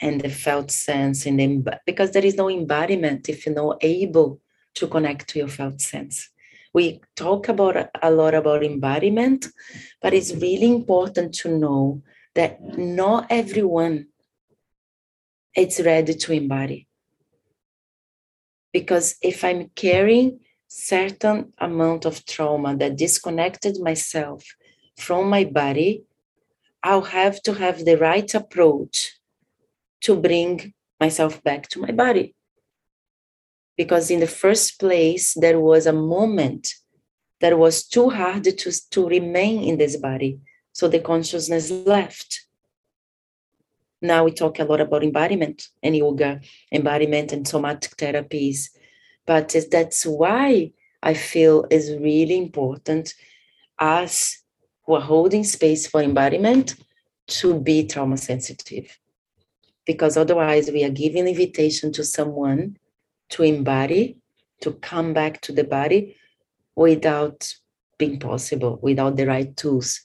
and 0.00 0.20
the 0.20 0.30
felt 0.30 0.70
sense 0.70 1.26
and 1.26 1.38
then 1.38 1.64
because 1.84 2.12
there 2.12 2.24
is 2.24 2.34
no 2.34 2.48
embodiment 2.48 3.28
if 3.28 3.44
you're 3.44 3.54
not 3.54 3.76
able 3.82 4.40
to 4.74 4.86
connect 4.86 5.28
to 5.28 5.38
your 5.38 5.48
felt 5.48 5.80
sense 5.80 6.30
we 6.72 7.00
talk 7.16 7.48
about 7.48 7.90
a 8.02 8.10
lot 8.10 8.34
about 8.34 8.64
embodiment 8.64 9.46
but 10.00 10.14
it's 10.14 10.34
really 10.34 10.68
important 10.68 11.34
to 11.34 11.56
know 11.56 12.02
that 12.34 12.60
not 12.78 13.26
everyone 13.30 14.06
is 15.56 15.80
ready 15.84 16.14
to 16.14 16.32
embody. 16.32 16.86
Because 18.72 19.16
if 19.20 19.42
i'm 19.42 19.70
carrying 19.74 20.38
certain 20.68 21.52
amount 21.58 22.04
of 22.04 22.24
trauma 22.24 22.76
that 22.76 22.96
disconnected 22.96 23.80
myself 23.80 24.44
from 24.96 25.28
my 25.28 25.42
body 25.42 26.04
i'll 26.84 27.08
have 27.18 27.42
to 27.42 27.54
have 27.54 27.84
the 27.84 27.96
right 27.98 28.32
approach 28.34 29.18
to 30.00 30.14
bring 30.14 30.72
myself 31.00 31.42
back 31.42 31.68
to 31.68 31.80
my 31.80 31.90
body 31.90 32.36
because 33.80 34.10
in 34.10 34.20
the 34.20 34.34
first 34.44 34.78
place 34.78 35.32
there 35.32 35.58
was 35.58 35.86
a 35.86 36.00
moment 36.16 36.74
that 37.40 37.58
was 37.58 37.82
too 37.82 38.10
hard 38.10 38.44
to, 38.44 38.70
to 38.90 39.08
remain 39.08 39.62
in 39.62 39.78
this 39.78 39.96
body. 39.96 40.38
So 40.74 40.86
the 40.86 41.00
consciousness 41.00 41.70
left. 41.70 42.44
Now 44.02 44.24
we 44.24 44.32
talk 44.32 44.58
a 44.58 44.64
lot 44.64 44.82
about 44.82 45.02
embodiment 45.02 45.68
and 45.82 45.96
yoga 45.96 46.42
embodiment 46.70 47.32
and 47.32 47.48
somatic 47.48 47.96
therapies. 47.96 48.68
But 49.24 49.56
that's 49.70 50.04
why 50.04 50.72
i 51.02 51.14
feel 51.14 51.64
is 51.70 51.96
really 52.08 52.36
important 52.36 53.14
us 53.78 54.42
who 54.84 54.92
are 54.92 55.08
holding 55.12 55.42
space 55.42 55.86
for 55.86 56.02
embodiment 56.02 56.74
to 57.38 57.58
be 57.58 57.86
trauma 57.86 58.18
sensitive. 58.18 58.98
Because 59.86 60.18
otherwise 60.18 60.70
we 60.70 60.84
are 60.84 60.96
giving 61.04 61.26
invitation 61.26 61.90
to 61.94 62.04
someone 62.04 62.76
to 63.30 63.42
embody, 63.42 64.18
to 64.60 64.72
come 64.72 65.12
back 65.12 65.40
to 65.42 65.52
the 65.52 65.64
body 65.64 66.16
without 66.76 67.52
being 67.98 68.18
possible, 68.18 68.78
without 68.82 69.16
the 69.16 69.26
right 69.26 69.56
tools 69.56 70.02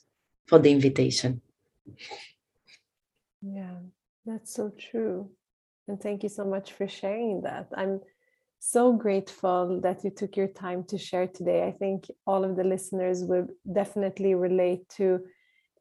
for 0.48 0.60
the 0.60 0.72
invitation. 0.72 1.42
Yeah, 3.42 3.78
that's 4.26 4.54
so 4.54 4.72
true. 4.78 5.30
And 5.88 6.02
thank 6.02 6.24
you 6.24 6.30
so 6.30 6.46
much 6.46 6.74
for 6.74 6.88
sharing 6.88 7.42
that. 7.42 7.68
I'm 7.76 8.02
so 8.60 8.94
grateful 8.94 9.80
that 9.82 10.04
you 10.04 10.10
took 10.10 10.36
your 10.36 10.48
time 10.48 10.84
to 10.86 10.98
share 10.98 11.28
today. 11.28 11.68
I 11.68 11.72
think 11.72 12.08
all 12.26 12.44
of 12.44 12.56
the 12.56 12.64
listeners 12.64 13.24
will 13.24 13.48
definitely 13.72 14.34
relate 14.34 14.90
to 14.98 15.22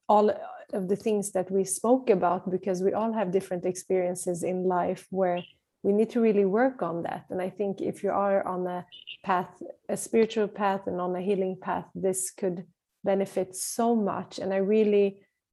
all 0.08 0.30
of 0.72 0.88
the 0.88 0.96
things 0.96 1.32
that 1.32 1.50
we 1.50 1.64
spoke 1.64 2.10
about 2.10 2.50
because 2.50 2.82
we 2.82 2.92
all 2.92 3.12
have 3.12 3.30
different 3.30 3.64
experiences 3.64 4.42
in 4.42 4.64
life 4.64 5.06
where 5.10 5.42
we 5.84 5.92
need 5.92 6.08
to 6.08 6.20
really 6.20 6.46
work 6.46 6.82
on 6.82 7.02
that. 7.02 7.26
And 7.30 7.40
i 7.40 7.50
think 7.50 7.80
if 7.80 8.02
you 8.02 8.10
are 8.10 8.44
on 8.54 8.66
a 8.66 8.84
path 9.22 9.52
a 9.88 9.96
spiritual 9.96 10.48
path 10.48 10.82
and 10.88 10.98
on 11.00 11.14
a 11.14 11.20
healing 11.20 11.56
path 11.60 11.86
this 11.94 12.30
could 12.30 12.64
benefit 13.04 13.54
so 13.54 13.94
much. 13.94 14.38
And 14.38 14.52
i 14.52 14.56
really 14.56 15.08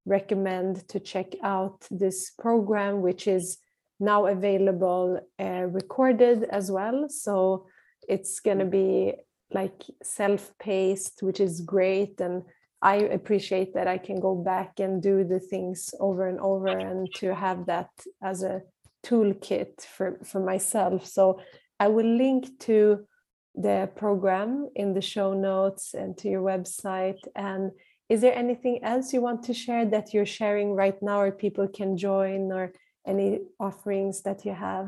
recommend 0.05 0.88
to 0.88 0.99
check 0.99 1.29
out 1.43 1.86
this 1.91 2.32
program 2.39 3.01
which 3.01 3.27
is 3.27 3.57
now 3.99 4.25
available 4.25 5.19
uh, 5.39 5.65
recorded 5.79 6.45
as 6.45 6.71
well. 6.71 7.07
So 7.09 7.67
it's 8.09 8.39
going 8.39 8.57
to 8.57 8.71
be 8.82 9.13
like 9.51 9.84
self-paced 10.01 11.21
which 11.21 11.39
is 11.39 11.61
great. 11.61 12.21
And 12.21 12.43
i 12.82 12.95
appreciate 13.17 13.71
that 13.75 13.88
i 13.95 13.99
can 14.07 14.19
go 14.27 14.34
back 14.51 14.79
and 14.79 15.03
do 15.03 15.23
the 15.23 15.41
things 15.51 15.79
over 15.99 16.23
and 16.32 16.39
over 16.39 16.71
and 16.89 16.99
to 17.19 17.27
have 17.36 17.59
that 17.67 17.91
as 18.23 18.41
a 18.41 18.61
toolkit 19.05 19.81
for, 19.81 20.19
for 20.23 20.39
myself. 20.39 21.05
So 21.05 21.41
I 21.79 21.87
will 21.87 22.17
link 22.17 22.59
to 22.61 23.07
the 23.55 23.89
program 23.95 24.69
in 24.75 24.93
the 24.93 25.01
show 25.01 25.33
notes 25.33 25.93
and 25.93 26.17
to 26.19 26.29
your 26.29 26.41
website. 26.41 27.19
And 27.35 27.71
is 28.09 28.21
there 28.21 28.35
anything 28.35 28.83
else 28.83 29.13
you 29.13 29.21
want 29.21 29.43
to 29.43 29.53
share 29.53 29.85
that 29.85 30.13
you're 30.13 30.25
sharing 30.25 30.71
right 30.73 31.01
now, 31.01 31.21
or 31.21 31.31
people 31.31 31.67
can 31.67 31.97
join, 31.97 32.51
or 32.51 32.71
any 33.05 33.39
offerings 33.59 34.21
that 34.23 34.45
you 34.45 34.53
have 34.53 34.87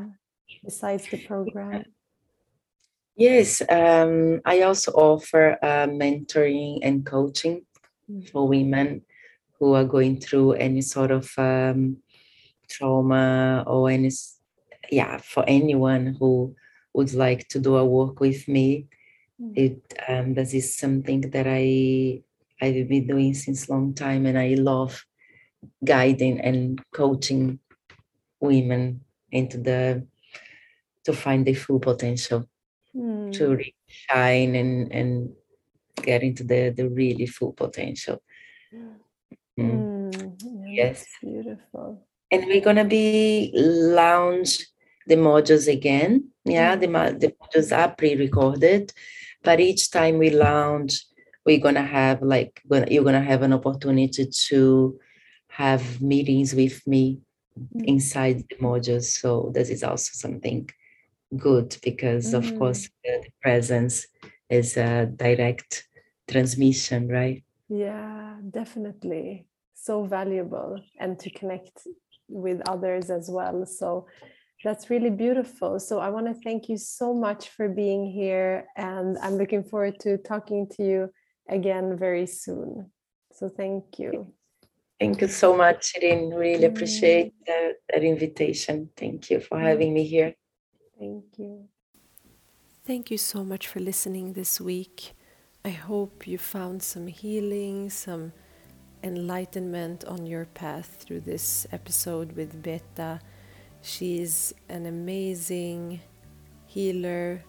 besides 0.64 1.07
the 1.09 1.26
program? 1.26 1.86
Yes, 3.16 3.61
um, 3.70 4.41
I 4.45 4.61
also 4.61 4.91
offer 4.91 5.57
uh, 5.61 5.88
mentoring 5.88 6.80
and 6.82 7.05
coaching 7.05 7.66
mm-hmm. 8.09 8.26
for 8.32 8.47
women 8.47 9.03
who 9.59 9.74
are 9.74 9.86
going 9.86 10.20
through 10.20 10.53
any 10.53 10.82
sort 10.82 11.11
of 11.11 11.32
um, 11.38 11.97
trauma 12.70 13.64
or 13.68 13.89
any 13.89 14.11
yeah 14.91 15.18
for 15.18 15.43
anyone 15.47 16.16
who 16.20 16.55
would 16.93 17.14
like 17.14 17.47
to 17.47 17.59
do 17.59 17.78
a 17.78 17.86
work 17.86 18.20
with 18.20 18.47
me 18.47 18.88
mm. 19.41 19.57
it 19.57 19.82
um, 20.07 20.34
this 20.34 20.53
is 20.53 20.76
something 20.76 21.22
that 21.22 21.47
i 21.47 22.22
i've 22.61 22.88
been 22.88 23.07
doing 23.07 23.34
since 23.34 23.70
long 23.70 23.93
time 23.93 24.26
and 24.26 24.38
i 24.38 24.55
love 24.55 25.05
guiding 25.84 26.39
and 26.41 26.82
coaching 26.91 27.59
women 28.40 29.02
into 29.31 29.57
the 29.57 30.06
to 31.03 31.14
find 31.14 31.45
the 31.45 31.53
full 31.53 31.80
potential 31.80 32.48
mm. 32.95 33.31
to 33.34 33.60
shine 33.88 34.56
and 34.56 34.91
and 34.91 35.30
get 36.02 36.23
into 36.23 36.44
the 36.44 36.69
the 36.69 36.88
really 36.90 37.26
full 37.26 37.53
potential 37.53 38.22
mm. 38.73 38.95
Mm. 39.57 40.35
yes 40.65 41.06
beautiful 41.22 42.06
and 42.34 42.45
we're 42.47 42.61
going 42.68 42.81
to 42.84 42.85
be 42.85 43.51
launch 43.53 44.60
the 45.07 45.15
modules 45.15 45.72
again. 45.72 46.30
Yeah 46.45 46.76
the, 46.76 46.88
the 46.88 47.34
modules 47.39 47.77
are 47.77 47.93
pre-recorded 47.95 48.91
but 49.43 49.60
each 49.60 49.91
time 49.91 50.18
we 50.18 50.30
launch 50.30 51.05
we're 51.45 51.60
going 51.60 51.76
to 51.76 51.81
have 51.81 52.22
like 52.22 52.61
you're 52.89 53.03
going 53.03 53.22
to 53.22 53.30
have 53.31 53.43
an 53.43 53.53
opportunity 53.53 54.26
to 54.47 54.99
have 55.47 56.01
meetings 56.01 56.55
with 56.55 56.85
me 56.88 57.19
mm-hmm. 57.60 57.84
inside 57.85 58.43
the 58.49 58.55
modules. 58.55 59.05
So 59.22 59.51
this 59.53 59.69
is 59.69 59.84
also 59.84 60.11
something 60.14 60.69
good 61.38 61.77
because 61.84 62.34
mm-hmm. 62.34 62.53
of 62.53 62.60
course 62.60 62.89
the 63.03 63.23
presence 63.41 64.07
is 64.49 64.77
a 64.77 65.05
direct 65.05 65.88
transmission 66.27 67.07
right? 67.07 67.43
Yeah 67.69 68.35
definitely. 68.49 69.45
So 69.76 70.05
valuable 70.05 70.80
and 70.97 71.19
to 71.19 71.30
connect 71.30 71.85
with 72.34 72.61
others 72.68 73.10
as 73.10 73.30
well. 73.30 73.65
So 73.65 74.07
that's 74.64 74.89
really 74.89 75.10
beautiful. 75.10 75.80
So 75.80 75.99
I 75.99 76.10
want 76.10 76.27
to 76.27 76.34
thank 76.34 76.69
you 76.69 76.77
so 76.77 77.14
much 77.14 77.49
for 77.49 77.68
being 77.69 78.05
here. 78.10 78.65
And 78.76 79.18
I'm 79.22 79.38
looking 79.38 79.64
forward 79.64 79.99
to 80.01 80.18
talking 80.18 80.68
to 80.76 80.84
you 80.84 81.10
again 81.49 81.97
very 81.97 82.26
soon. 82.26 82.91
So 83.31 83.49
thank 83.49 83.99
you. 83.99 84.27
Thank 84.99 85.22
you 85.22 85.27
so 85.27 85.55
much, 85.55 85.93
Irene. 85.97 86.34
Really 86.34 86.65
appreciate 86.65 87.34
that, 87.45 87.73
that 87.91 88.03
invitation. 88.03 88.89
Thank 88.95 89.30
you 89.30 89.39
for 89.41 89.60
having 89.60 89.93
me 89.93 90.05
here. 90.05 90.34
Thank 90.97 91.26
you. 91.38 91.65
Thank 92.85 93.11
you 93.11 93.18
so 93.18 93.43
much 93.43 93.68
for 93.68 93.80
listening 93.80 94.34
this 94.34 94.61
week. 94.61 95.14
I 95.65 95.69
hope 95.69 96.27
you 96.27 96.38
found 96.38 96.84
some 96.84 97.07
healing, 97.07 97.89
some 97.89 98.34
enlightenment 99.04 100.06
on 100.06 100.26
your 100.26 100.46
path 100.46 100.98
through 101.00 101.20
this 101.20 101.68
episode 101.72 102.32
with 102.34 102.64
Beta. 102.64 103.20
She's 103.82 104.54
an 104.70 104.86
amazing 104.86 106.00
healer, 106.66 107.44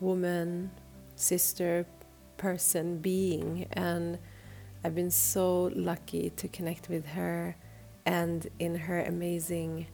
woman, 0.00 0.70
sister, 1.16 1.84
person, 2.36 2.98
being, 2.98 3.66
and 3.72 4.18
I've 4.84 4.94
been 4.94 5.10
so 5.10 5.70
lucky 5.74 6.30
to 6.36 6.48
connect 6.48 6.88
with 6.88 7.06
her 7.06 7.56
and 8.06 8.46
in 8.58 8.76
her 8.76 9.02
amazing 9.02 9.86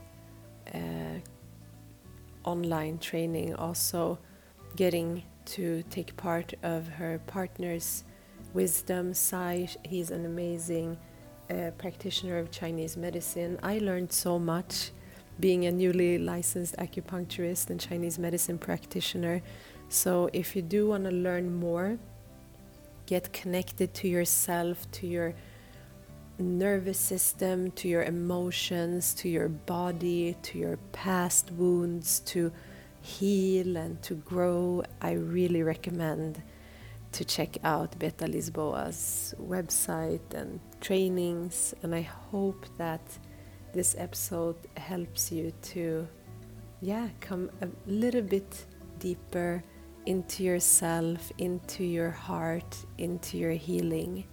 uh, 0.74 1.20
online 2.44 2.98
training, 2.98 3.54
also 3.54 4.18
getting 4.76 5.22
to 5.46 5.82
take 5.90 6.16
part 6.16 6.54
of 6.62 6.88
her 6.88 7.20
partner's 7.26 8.04
wisdom. 8.54 9.14
Sai, 9.14 9.68
he's 9.84 10.10
an 10.10 10.26
amazing 10.26 10.98
uh, 11.50 11.70
practitioner 11.78 12.38
of 12.38 12.50
Chinese 12.50 12.96
medicine. 12.96 13.58
I 13.62 13.78
learned 13.78 14.12
so 14.12 14.38
much 14.38 14.90
being 15.38 15.66
a 15.66 15.72
newly 15.72 16.18
licensed 16.18 16.76
acupuncturist 16.76 17.70
and 17.70 17.80
Chinese 17.80 18.18
medicine 18.18 18.58
practitioner. 18.58 19.42
So, 19.88 20.30
if 20.32 20.54
you 20.54 20.62
do 20.62 20.88
want 20.88 21.04
to 21.04 21.10
learn 21.10 21.54
more, 21.54 21.98
get 23.06 23.32
connected 23.32 23.92
to 23.94 24.08
yourself, 24.08 24.90
to 24.92 25.06
your 25.06 25.34
nervous 26.38 26.98
system, 26.98 27.70
to 27.72 27.88
your 27.88 28.02
emotions, 28.02 29.14
to 29.14 29.28
your 29.28 29.48
body, 29.48 30.36
to 30.42 30.58
your 30.58 30.76
past 30.92 31.50
wounds, 31.52 32.20
to 32.20 32.52
heal 33.02 33.76
and 33.76 34.00
to 34.02 34.14
grow, 34.14 34.82
I 35.00 35.12
really 35.12 35.62
recommend 35.62 36.42
to 37.12 37.24
check 37.24 37.56
out 37.64 37.98
Beta 37.98 38.26
Lisboa's 38.26 39.34
website 39.40 40.34
and 40.34 40.60
trainings. 40.80 41.74
And 41.82 41.94
I 41.94 42.02
hope 42.02 42.66
that 42.78 43.02
this 43.72 43.94
episode 43.98 44.56
helps 44.76 45.32
you 45.32 45.52
to, 45.62 46.06
yeah, 46.80 47.08
come 47.20 47.50
a 47.62 47.68
little 47.86 48.22
bit 48.22 48.64
deeper 48.98 49.62
into 50.06 50.44
yourself, 50.44 51.30
into 51.38 51.84
your 51.84 52.10
heart, 52.10 52.76
into 52.98 53.38
your 53.38 53.52
healing. 53.52 54.24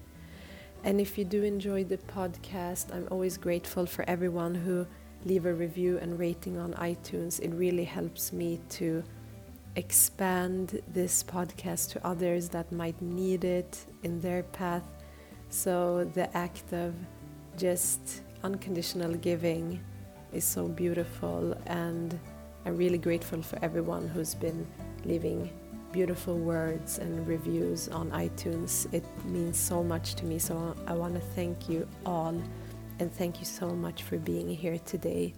And 0.83 1.01
if 1.01 1.17
you 1.17 1.25
do 1.25 1.43
enjoy 1.43 1.83
the 1.83 1.97
podcast, 1.97 2.93
I'm 2.93 3.07
always 3.11 3.37
grateful 3.37 3.85
for 3.85 4.05
everyone 4.07 4.55
who 4.55 4.87
leave 5.25 5.45
a 5.45 5.53
review 5.53 5.97
and 5.97 6.17
rating 6.17 6.57
on 6.57 6.73
iTunes. 6.75 7.39
It 7.41 7.49
really 7.49 7.83
helps 7.83 8.31
me 8.31 8.61
to 8.69 9.03
expand 9.77 10.81
this 10.87 11.23
podcast 11.23 11.91
to 11.91 12.05
others 12.05 12.49
that 12.49 12.71
might 12.71 12.99
need 12.99 13.43
it 13.43 13.85
in 14.01 14.19
their 14.19 14.41
path. 14.41 14.83
So 15.49 16.03
the 16.15 16.35
act 16.35 16.73
of 16.73 16.95
just 17.55 18.23
unconditional 18.43 19.13
giving 19.13 19.79
is 20.33 20.43
so 20.43 20.67
beautiful 20.67 21.55
and 21.67 22.19
I'm 22.65 22.75
really 22.75 22.97
grateful 22.97 23.41
for 23.43 23.59
everyone 23.61 24.07
who's 24.07 24.33
been 24.33 24.65
leaving 25.05 25.51
beautiful 25.91 26.37
words 26.37 26.97
and 26.97 27.25
reviews 27.27 27.87
on 27.87 28.09
iTunes. 28.11 28.91
It 28.91 29.05
means 29.25 29.57
so 29.57 29.83
much 29.83 30.15
to 30.15 30.25
me. 30.25 30.39
So 30.39 30.75
I 30.87 30.93
want 30.93 31.13
to 31.13 31.21
thank 31.21 31.69
you 31.69 31.87
all 32.03 32.41
and 32.99 33.13
thank 33.13 33.39
you 33.39 33.45
so 33.45 33.69
much 33.69 34.01
for 34.01 34.17
being 34.17 34.49
here 34.49 34.79
today. 34.79 35.35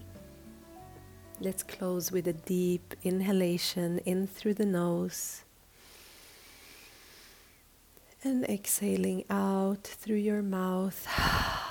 Let's 1.41 1.63
close 1.63 2.11
with 2.11 2.27
a 2.27 2.33
deep 2.33 2.95
inhalation 3.01 3.99
in 3.99 4.27
through 4.27 4.55
the 4.55 4.65
nose 4.65 5.43
and 8.25 8.43
exhaling 8.43 9.23
out 9.29 9.83
through 9.83 10.17
your 10.17 10.41
mouth. 10.41 11.07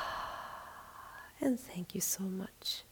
And 1.41 1.61
thank 1.61 1.95
you 1.95 2.01
so 2.01 2.25
much. 2.25 2.83